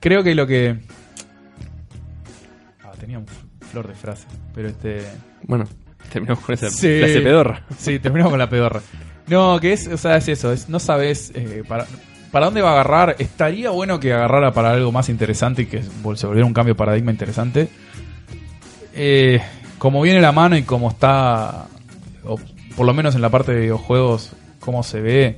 Creo 0.00 0.22
que 0.24 0.34
lo 0.34 0.46
que. 0.46 0.78
Ah, 2.84 2.92
tenía 2.98 3.18
un 3.18 3.26
flor 3.70 3.86
de 3.88 3.94
frase. 3.94 4.26
Pero 4.54 4.68
este. 4.68 5.02
Bueno, 5.44 5.64
terminamos 6.12 6.42
con 6.44 6.54
esa 6.54 6.70
Sí. 6.70 6.98
clase 6.98 7.20
pedorra. 7.20 7.64
Sí, 7.78 7.98
terminamos 7.98 8.30
con 8.32 8.38
la 8.38 8.48
pedorra. 8.50 8.80
No, 9.28 9.58
que 9.60 9.72
es, 9.72 9.88
o 9.88 9.96
sea, 9.96 10.16
es 10.18 10.28
eso, 10.28 10.52
es, 10.52 10.68
no 10.68 10.78
sabes 10.78 11.32
eh, 11.34 11.64
para, 11.66 11.84
para 12.30 12.46
dónde 12.46 12.62
va 12.62 12.70
a 12.70 12.72
agarrar. 12.72 13.16
Estaría 13.18 13.70
bueno 13.70 14.00
que 14.00 14.12
agarrara 14.12 14.52
para 14.52 14.72
algo 14.72 14.92
más 14.92 15.08
interesante 15.08 15.62
y 15.62 15.66
que 15.66 15.82
se 15.82 16.26
volviera 16.26 16.46
un 16.46 16.54
cambio 16.54 16.74
de 16.74 16.78
paradigma 16.78 17.10
interesante. 17.10 17.68
Eh, 18.94 19.40
como 19.78 20.00
viene 20.02 20.20
la 20.20 20.32
mano 20.32 20.56
y 20.56 20.62
como 20.62 20.90
está, 20.90 21.66
o 22.24 22.38
por 22.76 22.86
lo 22.86 22.94
menos 22.94 23.14
en 23.14 23.22
la 23.22 23.30
parte 23.30 23.52
de 23.52 23.60
videojuegos, 23.60 24.32
cómo 24.60 24.82
se 24.82 25.00
ve, 25.00 25.36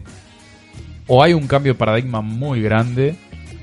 o 1.07 1.23
hay 1.23 1.35
un 1.35 1.47
cambio 1.47 1.73
de 1.73 1.79
paradigma 1.79 2.21
muy 2.21 2.63
grande, 2.63 3.17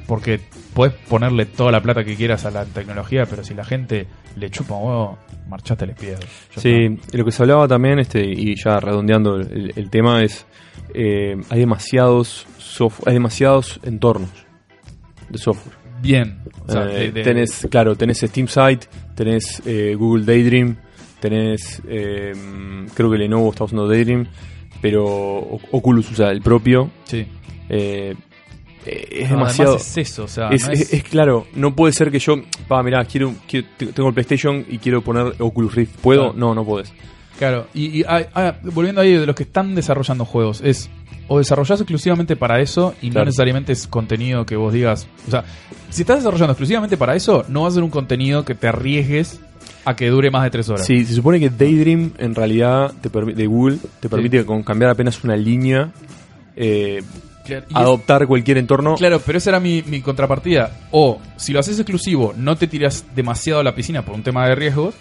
porque 0.08 0.42
puedes 0.74 0.94
ponerle 0.94 1.46
toda 1.46 1.72
la 1.72 1.82
plata 1.82 2.04
que 2.04 2.16
quieras 2.16 2.46
a 2.46 2.52
la 2.52 2.66
tecnología, 2.66 3.26
pero 3.26 3.44
si 3.44 3.54
la 3.54 3.64
gente 3.64 4.08
le 4.36 4.50
chupa 4.50 4.76
un 4.76 4.88
huevo, 4.90 5.18
marchaste 5.48 5.88
les 5.88 5.98
pies. 5.98 6.20
Sí, 6.58 7.00
y 7.12 7.18
lo 7.18 7.24
que 7.24 7.32
se 7.32 7.44
hablaba 7.44 7.68
también, 7.68 8.00
este, 8.00 8.22
y 8.26 8.56
ya 8.56 8.80
redondeando 8.80 9.38
el, 9.38 9.72
el 9.76 9.90
tema, 9.90 10.22
es 10.22 10.46
eh, 10.94 11.36
hay 11.50 11.60
demasiados 11.60 12.46
software, 12.76 13.10
hay 13.10 13.14
demasiados 13.16 13.80
entornos 13.84 14.30
de 15.30 15.38
software. 15.38 15.76
Bien. 16.02 16.40
O 16.68 16.72
sea, 16.72 16.84
Eh, 16.92 16.94
de- 17.00 17.12
de- 17.12 17.24
tenés, 17.24 17.68
claro, 17.70 17.96
tenés 17.96 18.20
Steam 18.20 18.48
Site, 18.48 18.88
tenés 19.16 19.62
eh, 19.66 19.96
Google 19.98 20.26
Daydream, 20.26 20.76
tenés, 21.20 21.82
eh, 21.88 22.34
creo 22.94 23.10
que 23.10 23.18
Lenovo 23.18 23.50
está 23.52 23.64
usando 23.64 23.88
Daydream, 23.88 24.28
pero 24.82 25.06
Oculus 25.72 26.12
usa 26.12 26.30
el 26.32 26.42
propio. 26.42 26.92
Sí. 27.06 27.26
Eh, 27.70 28.14
es 28.86 29.32
No, 29.32 29.38
demasiado. 29.38 29.78
es 29.78 29.98
eso, 29.98 30.26
o 30.26 30.28
sea, 30.28 30.50
es, 30.50 30.68
no 30.68 30.74
es- 30.74 30.82
es- 30.82 30.94
es 30.94 31.04
claro, 31.04 31.48
no 31.56 31.76
puede 31.76 31.92
ser 31.92 32.12
que 32.12 32.20
yo, 32.20 32.36
pa, 32.68 32.84
mirá, 32.84 33.04
quiero, 33.06 33.34
quiero- 33.48 33.66
tengo 33.80 34.10
el 34.10 34.14
PlayStation 34.14 34.64
y 34.70 34.78
quiero 34.78 35.02
poner 35.02 35.34
Oculus 35.40 35.74
Rift. 35.74 35.96
¿Puedo? 36.02 36.26
Claro. 36.34 36.38
No, 36.38 36.54
no 36.54 36.64
podés. 36.66 36.94
Claro, 37.40 37.68
y, 37.74 38.02
y, 38.02 38.04
ah, 38.08 38.22
ah, 38.36 38.56
volviendo 38.64 39.02
ahí 39.02 39.12
de 39.14 39.26
los 39.26 39.36
que 39.36 39.44
están 39.44 39.74
desarrollando 39.76 40.24
juegos, 40.24 40.62
es 40.62 40.90
o 41.28 41.40
desarrollás 41.40 41.80
exclusivamente 41.82 42.36
para 42.36 42.60
eso 42.62 42.94
y 43.02 43.10
no 43.10 43.24
necesariamente 43.26 43.72
es 43.74 43.88
contenido 43.88 44.46
que 44.46 44.56
vos 44.56 44.74
digas. 44.74 45.08
O 45.28 45.32
sea, 45.32 45.44
si 45.90 46.02
estás 46.04 46.18
desarrollando 46.18 46.52
exclusivamente 46.54 46.98
para 46.98 47.16
eso, 47.16 47.44
no 47.48 47.64
va 47.64 47.68
a 47.70 47.72
ser 47.72 47.84
un 47.84 47.90
contenido 47.90 48.46
que 48.46 48.54
te 48.56 48.68
arriesgues 48.68 49.40
a 49.86 49.96
que 49.96 50.10
dure 50.10 50.30
más 50.32 50.44
de 50.44 50.50
tres 50.52 50.70
horas. 50.70 50.86
Sí, 50.86 51.04
se 51.06 51.14
supone 51.16 51.40
que 51.40 51.50
Daydream 51.50 52.12
en 52.18 52.36
realidad 52.36 52.94
te 53.02 53.10
de 53.10 53.46
Google 53.48 53.78
te 54.00 54.10
permite 54.10 54.46
con 54.46 54.62
cambiar 54.64 54.92
apenas 54.92 55.24
una 55.24 55.36
línea 55.36 55.92
eh, 56.56 57.02
Claro, 57.46 57.66
y 57.70 57.74
es- 57.74 57.78
adoptar 57.78 58.26
cualquier 58.28 58.58
entorno. 58.58 58.96
claro, 58.96 59.22
pero 59.24 59.38
esa 59.38 59.52
era 59.52 59.60
mi, 59.60 59.84
mi 59.84 60.02
contrapartida. 60.02 60.88
O 60.92 61.20
si 61.38 61.54
lo 61.54 61.60
haces 61.60 61.78
exclusivo, 61.80 62.34
no 62.36 62.56
te 62.56 62.68
tiras 62.68 63.06
demasiado 63.16 63.60
a 63.60 63.64
la 63.64 63.76
piscina 63.76 64.04
por 64.04 64.16
un 64.16 64.24
tema 64.24 64.48
de 64.48 64.56
riesgos. 64.56 64.96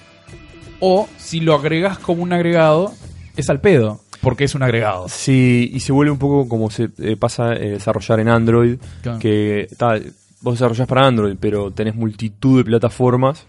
O 0.80 1.08
si 1.16 1.40
lo 1.40 1.54
agregás 1.54 1.98
como 1.98 2.22
un 2.22 2.32
agregado, 2.34 2.92
es 3.36 3.48
al 3.48 3.60
pedo, 3.60 4.00
porque 4.24 4.44
es 4.44 4.54
un 4.56 4.62
agregado. 4.64 5.06
Sí, 5.08 5.70
y 5.72 5.78
se 5.80 5.92
vuelve 5.92 6.10
un 6.10 6.18
poco 6.18 6.48
como 6.48 6.70
se 6.70 6.88
eh, 6.98 7.16
pasa 7.16 7.50
desarrollar 7.50 8.18
en 8.20 8.28
Android, 8.28 8.76
Claro. 9.02 9.18
que 9.20 9.68
ta, 9.76 9.94
vos 10.40 10.54
desarrollás 10.54 10.88
para 10.88 11.06
Android, 11.06 11.36
pero 11.38 11.70
tenés 11.70 11.94
multitud 11.94 12.58
de 12.58 12.64
plataformas 12.64 13.46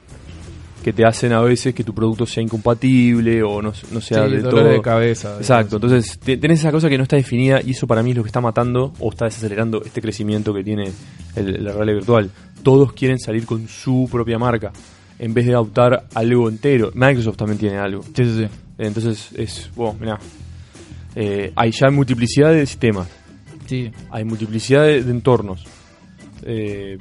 que 0.84 0.94
te 0.94 1.04
hacen 1.04 1.34
a 1.34 1.42
veces 1.42 1.74
que 1.74 1.84
tu 1.84 1.96
producto 1.96 2.28
sea 2.28 2.44
incompatible 2.44 3.42
o 3.42 3.60
no, 3.60 3.74
no 3.92 4.02
sea 4.02 4.28
Sí, 4.28 4.34
de 4.36 4.42
todo. 4.44 4.64
de 4.66 4.82
cabeza. 4.82 5.36
Exacto, 5.38 5.78
entonces 5.78 6.20
te- 6.20 6.38
tenés 6.38 6.60
esa 6.60 6.72
cosa 6.72 6.90
que 6.90 6.98
no 6.98 7.04
está 7.04 7.16
definida 7.16 7.60
y 7.66 7.72
eso 7.72 7.88
para 7.88 8.04
mí 8.04 8.12
es 8.12 8.18
lo 8.18 8.22
que 8.22 8.30
está 8.30 8.40
matando 8.40 8.94
o 9.00 9.10
está 9.10 9.26
desacelerando 9.26 9.82
este 9.84 10.00
crecimiento 10.00 10.54
que 10.54 10.64
tiene 10.64 10.92
el- 11.36 11.64
la 11.64 11.72
realidad 11.72 11.98
virtual. 11.98 12.30
Todos 12.62 12.94
quieren 12.94 13.18
salir 13.20 13.48
con 13.48 13.68
su 13.68 14.08
propia 14.12 14.38
marca 14.38 14.72
en 15.18 15.34
vez 15.34 15.48
de 15.48 15.54
adoptar 15.54 16.06
algo 16.14 16.50
entero. 16.50 16.92
Microsoft 16.94 17.38
también 17.38 17.58
tiene 17.58 17.78
algo. 17.78 18.04
Sí, 18.04 18.24
sí, 18.24 18.36
sí. 18.44 18.48
Entonces 18.78 19.30
es, 19.38 19.72
wow, 19.76 19.96
mirá. 20.00 20.20
Eh, 21.16 21.52
hay 21.56 21.72
ya 21.72 21.90
multiplicidad 21.90 22.52
de 22.52 22.66
sistemas, 22.66 23.08
Sí, 23.68 23.90
hay 24.12 24.24
multiplicidad 24.26 24.84
de, 24.84 25.02
de 25.04 25.12
entornos. 25.12 25.64
Eh, 26.44 26.98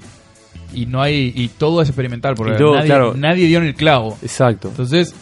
y 0.72 0.86
no 0.86 1.02
hay 1.02 1.32
y 1.34 1.48
todo 1.48 1.82
es 1.82 1.88
experimental 1.88 2.34
porque 2.34 2.54
todo, 2.54 2.74
nadie, 2.76 2.86
claro. 2.86 3.14
nadie 3.14 3.46
dio 3.46 3.58
en 3.58 3.64
el 3.66 3.74
clavo 3.74 4.16
exacto. 4.22 4.68
entonces 4.68 5.14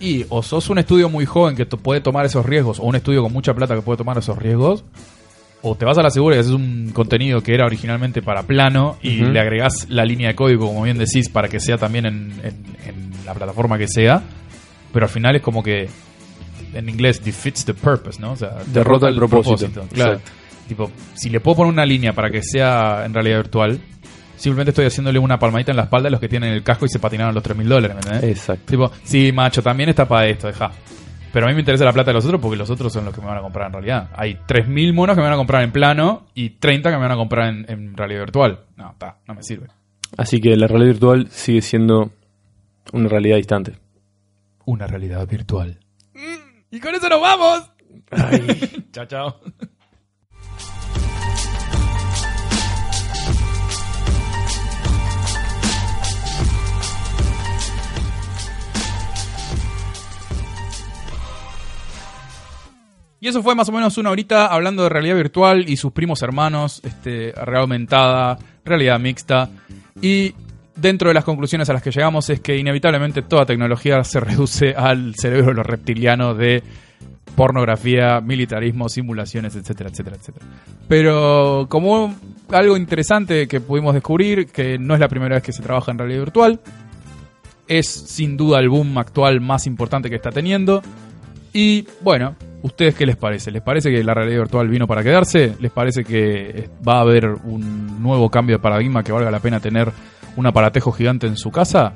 y 0.00 0.24
o 0.28 0.42
sos 0.42 0.68
un 0.70 0.78
estudio 0.78 1.08
muy 1.08 1.24
joven 1.24 1.56
que 1.56 1.64
puede 1.66 2.00
tomar 2.00 2.26
esos 2.26 2.44
riesgos 2.44 2.78
o 2.78 2.82
un 2.84 2.94
estudio 2.94 3.22
con 3.22 3.32
mucha 3.32 3.54
plata 3.54 3.74
que 3.74 3.82
puede 3.82 3.96
tomar 3.96 4.18
esos 4.18 4.36
riesgos 4.38 4.84
o 5.62 5.74
te 5.74 5.84
vas 5.84 5.98
a 5.98 6.02
la 6.02 6.10
segura 6.10 6.36
y 6.36 6.40
haces 6.40 6.52
un 6.52 6.90
contenido 6.92 7.40
que 7.42 7.54
era 7.54 7.64
originalmente 7.66 8.22
para 8.22 8.42
plano 8.44 8.98
y 9.02 9.16
le 9.22 9.40
agregás 9.40 9.86
la 9.88 10.04
línea 10.04 10.28
de 10.28 10.34
código 10.36 10.66
como 10.66 10.82
bien 10.82 10.98
decís 10.98 11.28
para 11.28 11.48
que 11.48 11.58
sea 11.58 11.78
también 11.78 12.06
en, 12.06 12.32
en- 12.44 12.66
en 12.86 13.10
la 13.24 13.34
plataforma 13.34 13.78
que 13.78 13.88
sea 13.88 14.22
pero 14.92 15.06
al 15.06 15.10
final 15.10 15.34
es 15.36 15.42
como 15.42 15.62
que 15.62 15.88
en 16.74 16.88
inglés 16.88 17.22
defeats 17.24 17.64
the 17.64 17.74
purpose 17.74 18.20
¿no? 18.20 18.32
o 18.32 18.36
sea 18.36 18.58
Derrota 18.66 19.08
el 19.08 19.16
propósito. 19.16 19.86
claro 19.92 20.12
Exacto. 20.14 20.32
tipo 20.68 20.90
si 21.14 21.30
le 21.30 21.40
puedo 21.40 21.58
poner 21.58 21.72
una 21.72 21.86
línea 21.86 22.12
para 22.12 22.30
que 22.30 22.42
sea 22.42 23.04
en 23.04 23.14
realidad 23.14 23.38
virtual 23.38 23.80
simplemente 24.36 24.70
estoy 24.70 24.86
haciéndole 24.86 25.18
una 25.18 25.38
palmadita 25.38 25.72
en 25.72 25.76
la 25.76 25.84
espalda 25.84 26.08
a 26.08 26.10
los 26.10 26.20
que 26.20 26.28
tienen 26.28 26.52
el 26.52 26.62
casco 26.62 26.86
y 26.86 26.88
se 26.88 26.98
patinaron 26.98 27.34
los 27.34 27.42
3 27.42 27.56
mil 27.56 27.68
dólares, 27.68 27.96
¿me 27.96 28.00
entendés? 28.02 28.36
Exacto. 28.38 28.64
Tipo, 28.66 28.92
sí, 29.02 29.32
macho, 29.32 29.62
también 29.62 29.88
está 29.88 30.06
para 30.06 30.28
esto, 30.28 30.46
deja. 30.46 30.70
Pero 31.32 31.46
a 31.46 31.48
mí 31.48 31.54
me 31.54 31.60
interesa 31.60 31.84
la 31.84 31.92
plata 31.92 32.10
de 32.10 32.14
los 32.14 32.24
otros 32.24 32.40
porque 32.40 32.56
los 32.56 32.70
otros 32.70 32.92
son 32.92 33.04
los 33.04 33.12
que 33.12 33.20
me 33.20 33.26
van 33.26 33.38
a 33.38 33.40
comprar 33.42 33.66
en 33.66 33.72
realidad. 33.72 34.10
Hay 34.14 34.34
3.000 34.46 34.94
monos 34.94 35.16
que 35.16 35.20
me 35.20 35.26
van 35.26 35.34
a 35.34 35.36
comprar 35.36 35.62
en 35.64 35.72
plano 35.72 36.26
y 36.34 36.50
30 36.50 36.88
que 36.88 36.96
me 36.96 37.02
van 37.02 37.12
a 37.12 37.16
comprar 37.16 37.48
en, 37.48 37.66
en 37.68 37.96
realidad 37.96 38.20
virtual. 38.20 38.60
No, 38.76 38.92
está, 38.92 39.16
no 39.26 39.34
me 39.34 39.42
sirve. 39.42 39.66
Así 40.16 40.40
que 40.40 40.56
la 40.56 40.68
realidad 40.68 40.92
virtual 40.92 41.26
sigue 41.30 41.60
siendo 41.60 42.12
una 42.92 43.08
realidad 43.08 43.36
distante. 43.36 43.72
Una 44.64 44.86
realidad 44.86 45.26
virtual. 45.26 45.78
Y 46.70 46.80
con 46.80 46.94
eso 46.94 47.08
nos 47.08 47.20
vamos. 47.20 47.70
chao, 48.92 49.06
chao. 49.06 49.40
Y 63.20 63.26
eso 63.26 63.42
fue 63.42 63.56
más 63.56 63.68
o 63.68 63.72
menos 63.72 63.98
una 63.98 64.10
horita 64.10 64.46
hablando 64.46 64.84
de 64.84 64.90
realidad 64.90 65.16
virtual 65.16 65.68
y 65.68 65.76
sus 65.76 65.92
primos 65.92 66.22
hermanos, 66.22 66.80
este, 66.84 67.32
realidad 67.32 67.62
aumentada, 67.62 68.38
realidad 68.64 69.00
mixta. 69.00 69.50
Y 70.00 70.34
dentro 70.80 71.08
de 71.08 71.14
las 71.14 71.24
conclusiones 71.24 71.68
a 71.68 71.72
las 71.72 71.82
que 71.82 71.90
llegamos 71.90 72.30
es 72.30 72.40
que 72.40 72.56
inevitablemente 72.56 73.22
toda 73.22 73.44
tecnología 73.46 74.02
se 74.04 74.20
reduce 74.20 74.74
al 74.74 75.14
cerebro 75.16 75.48
de 75.48 75.54
los 75.54 75.66
reptilianos 75.66 76.38
de 76.38 76.62
pornografía, 77.36 78.20
militarismo, 78.20 78.88
simulaciones, 78.88 79.54
etcétera, 79.54 79.90
etcétera, 79.90 80.16
etcétera. 80.16 80.46
Pero 80.88 81.66
como 81.68 82.14
algo 82.50 82.76
interesante 82.76 83.46
que 83.46 83.60
pudimos 83.60 83.94
descubrir, 83.94 84.46
que 84.46 84.78
no 84.78 84.94
es 84.94 85.00
la 85.00 85.08
primera 85.08 85.36
vez 85.36 85.44
que 85.44 85.52
se 85.52 85.62
trabaja 85.62 85.92
en 85.92 85.98
realidad 85.98 86.20
virtual, 86.20 86.60
es 87.68 87.86
sin 87.86 88.36
duda 88.36 88.58
el 88.58 88.68
boom 88.68 88.96
actual 88.98 89.40
más 89.40 89.66
importante 89.66 90.08
que 90.08 90.16
está 90.16 90.30
teniendo. 90.30 90.82
Y 91.52 91.86
bueno, 92.00 92.34
¿ustedes 92.62 92.94
qué 92.94 93.06
les 93.06 93.16
parece? 93.16 93.50
¿Les 93.50 93.62
parece 93.62 93.90
que 93.90 94.02
la 94.02 94.14
realidad 94.14 94.40
virtual 94.40 94.68
vino 94.68 94.86
para 94.86 95.04
quedarse? 95.04 95.54
¿Les 95.60 95.70
parece 95.70 96.02
que 96.02 96.68
va 96.86 96.98
a 96.98 97.00
haber 97.02 97.26
un 97.28 98.02
nuevo 98.02 98.30
cambio 98.30 98.56
de 98.56 98.62
paradigma 98.62 99.04
que 99.04 99.12
valga 99.12 99.30
la 99.30 99.40
pena 99.40 99.60
tener 99.60 99.92
un 100.38 100.46
aparatejo 100.46 100.92
gigante 100.92 101.26
en 101.26 101.36
su 101.36 101.50
casa? 101.50 101.94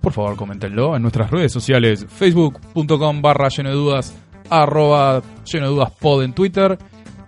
Por 0.00 0.12
favor, 0.12 0.36
coméntenlo 0.36 0.96
en 0.96 1.02
nuestras 1.02 1.30
redes 1.30 1.52
sociales, 1.52 2.06
facebook.com 2.08 3.20
barra 3.20 3.48
lleno 3.48 3.70
de 3.70 3.74
dudas, 3.76 4.16
arroba 4.48 5.22
lleno 5.44 5.66
de 5.66 5.74
dudas 5.74 5.90
pod 6.00 6.22
en 6.22 6.32
Twitter. 6.32 6.78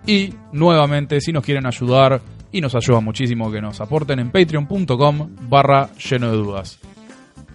Y 0.07 0.33
nuevamente, 0.51 1.19
si 1.19 1.31
nos 1.31 1.43
quieren 1.43 1.65
ayudar, 1.65 2.21
y 2.51 2.61
nos 2.61 2.73
ayuda 2.73 3.01
muchísimo 3.01 3.51
que 3.51 3.59
nos 3.59 3.81
aporten 3.81 4.19
en 4.19 4.31
patreon.com 4.31 5.29
barra 5.49 5.89
lleno 5.95 6.31
de 6.31 6.37
dudas. 6.37 6.79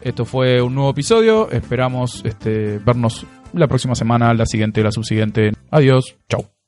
Esto 0.02 0.26
fue 0.26 0.60
un 0.60 0.74
nuevo 0.74 0.90
episodio. 0.90 1.50
Esperamos 1.50 2.22
este, 2.24 2.78
vernos 2.78 3.26
la 3.54 3.66
próxima 3.66 3.94
semana, 3.94 4.34
la 4.34 4.44
siguiente, 4.44 4.82
la 4.82 4.92
subsiguiente. 4.92 5.52
Adiós. 5.70 6.18
Chau. 6.28 6.59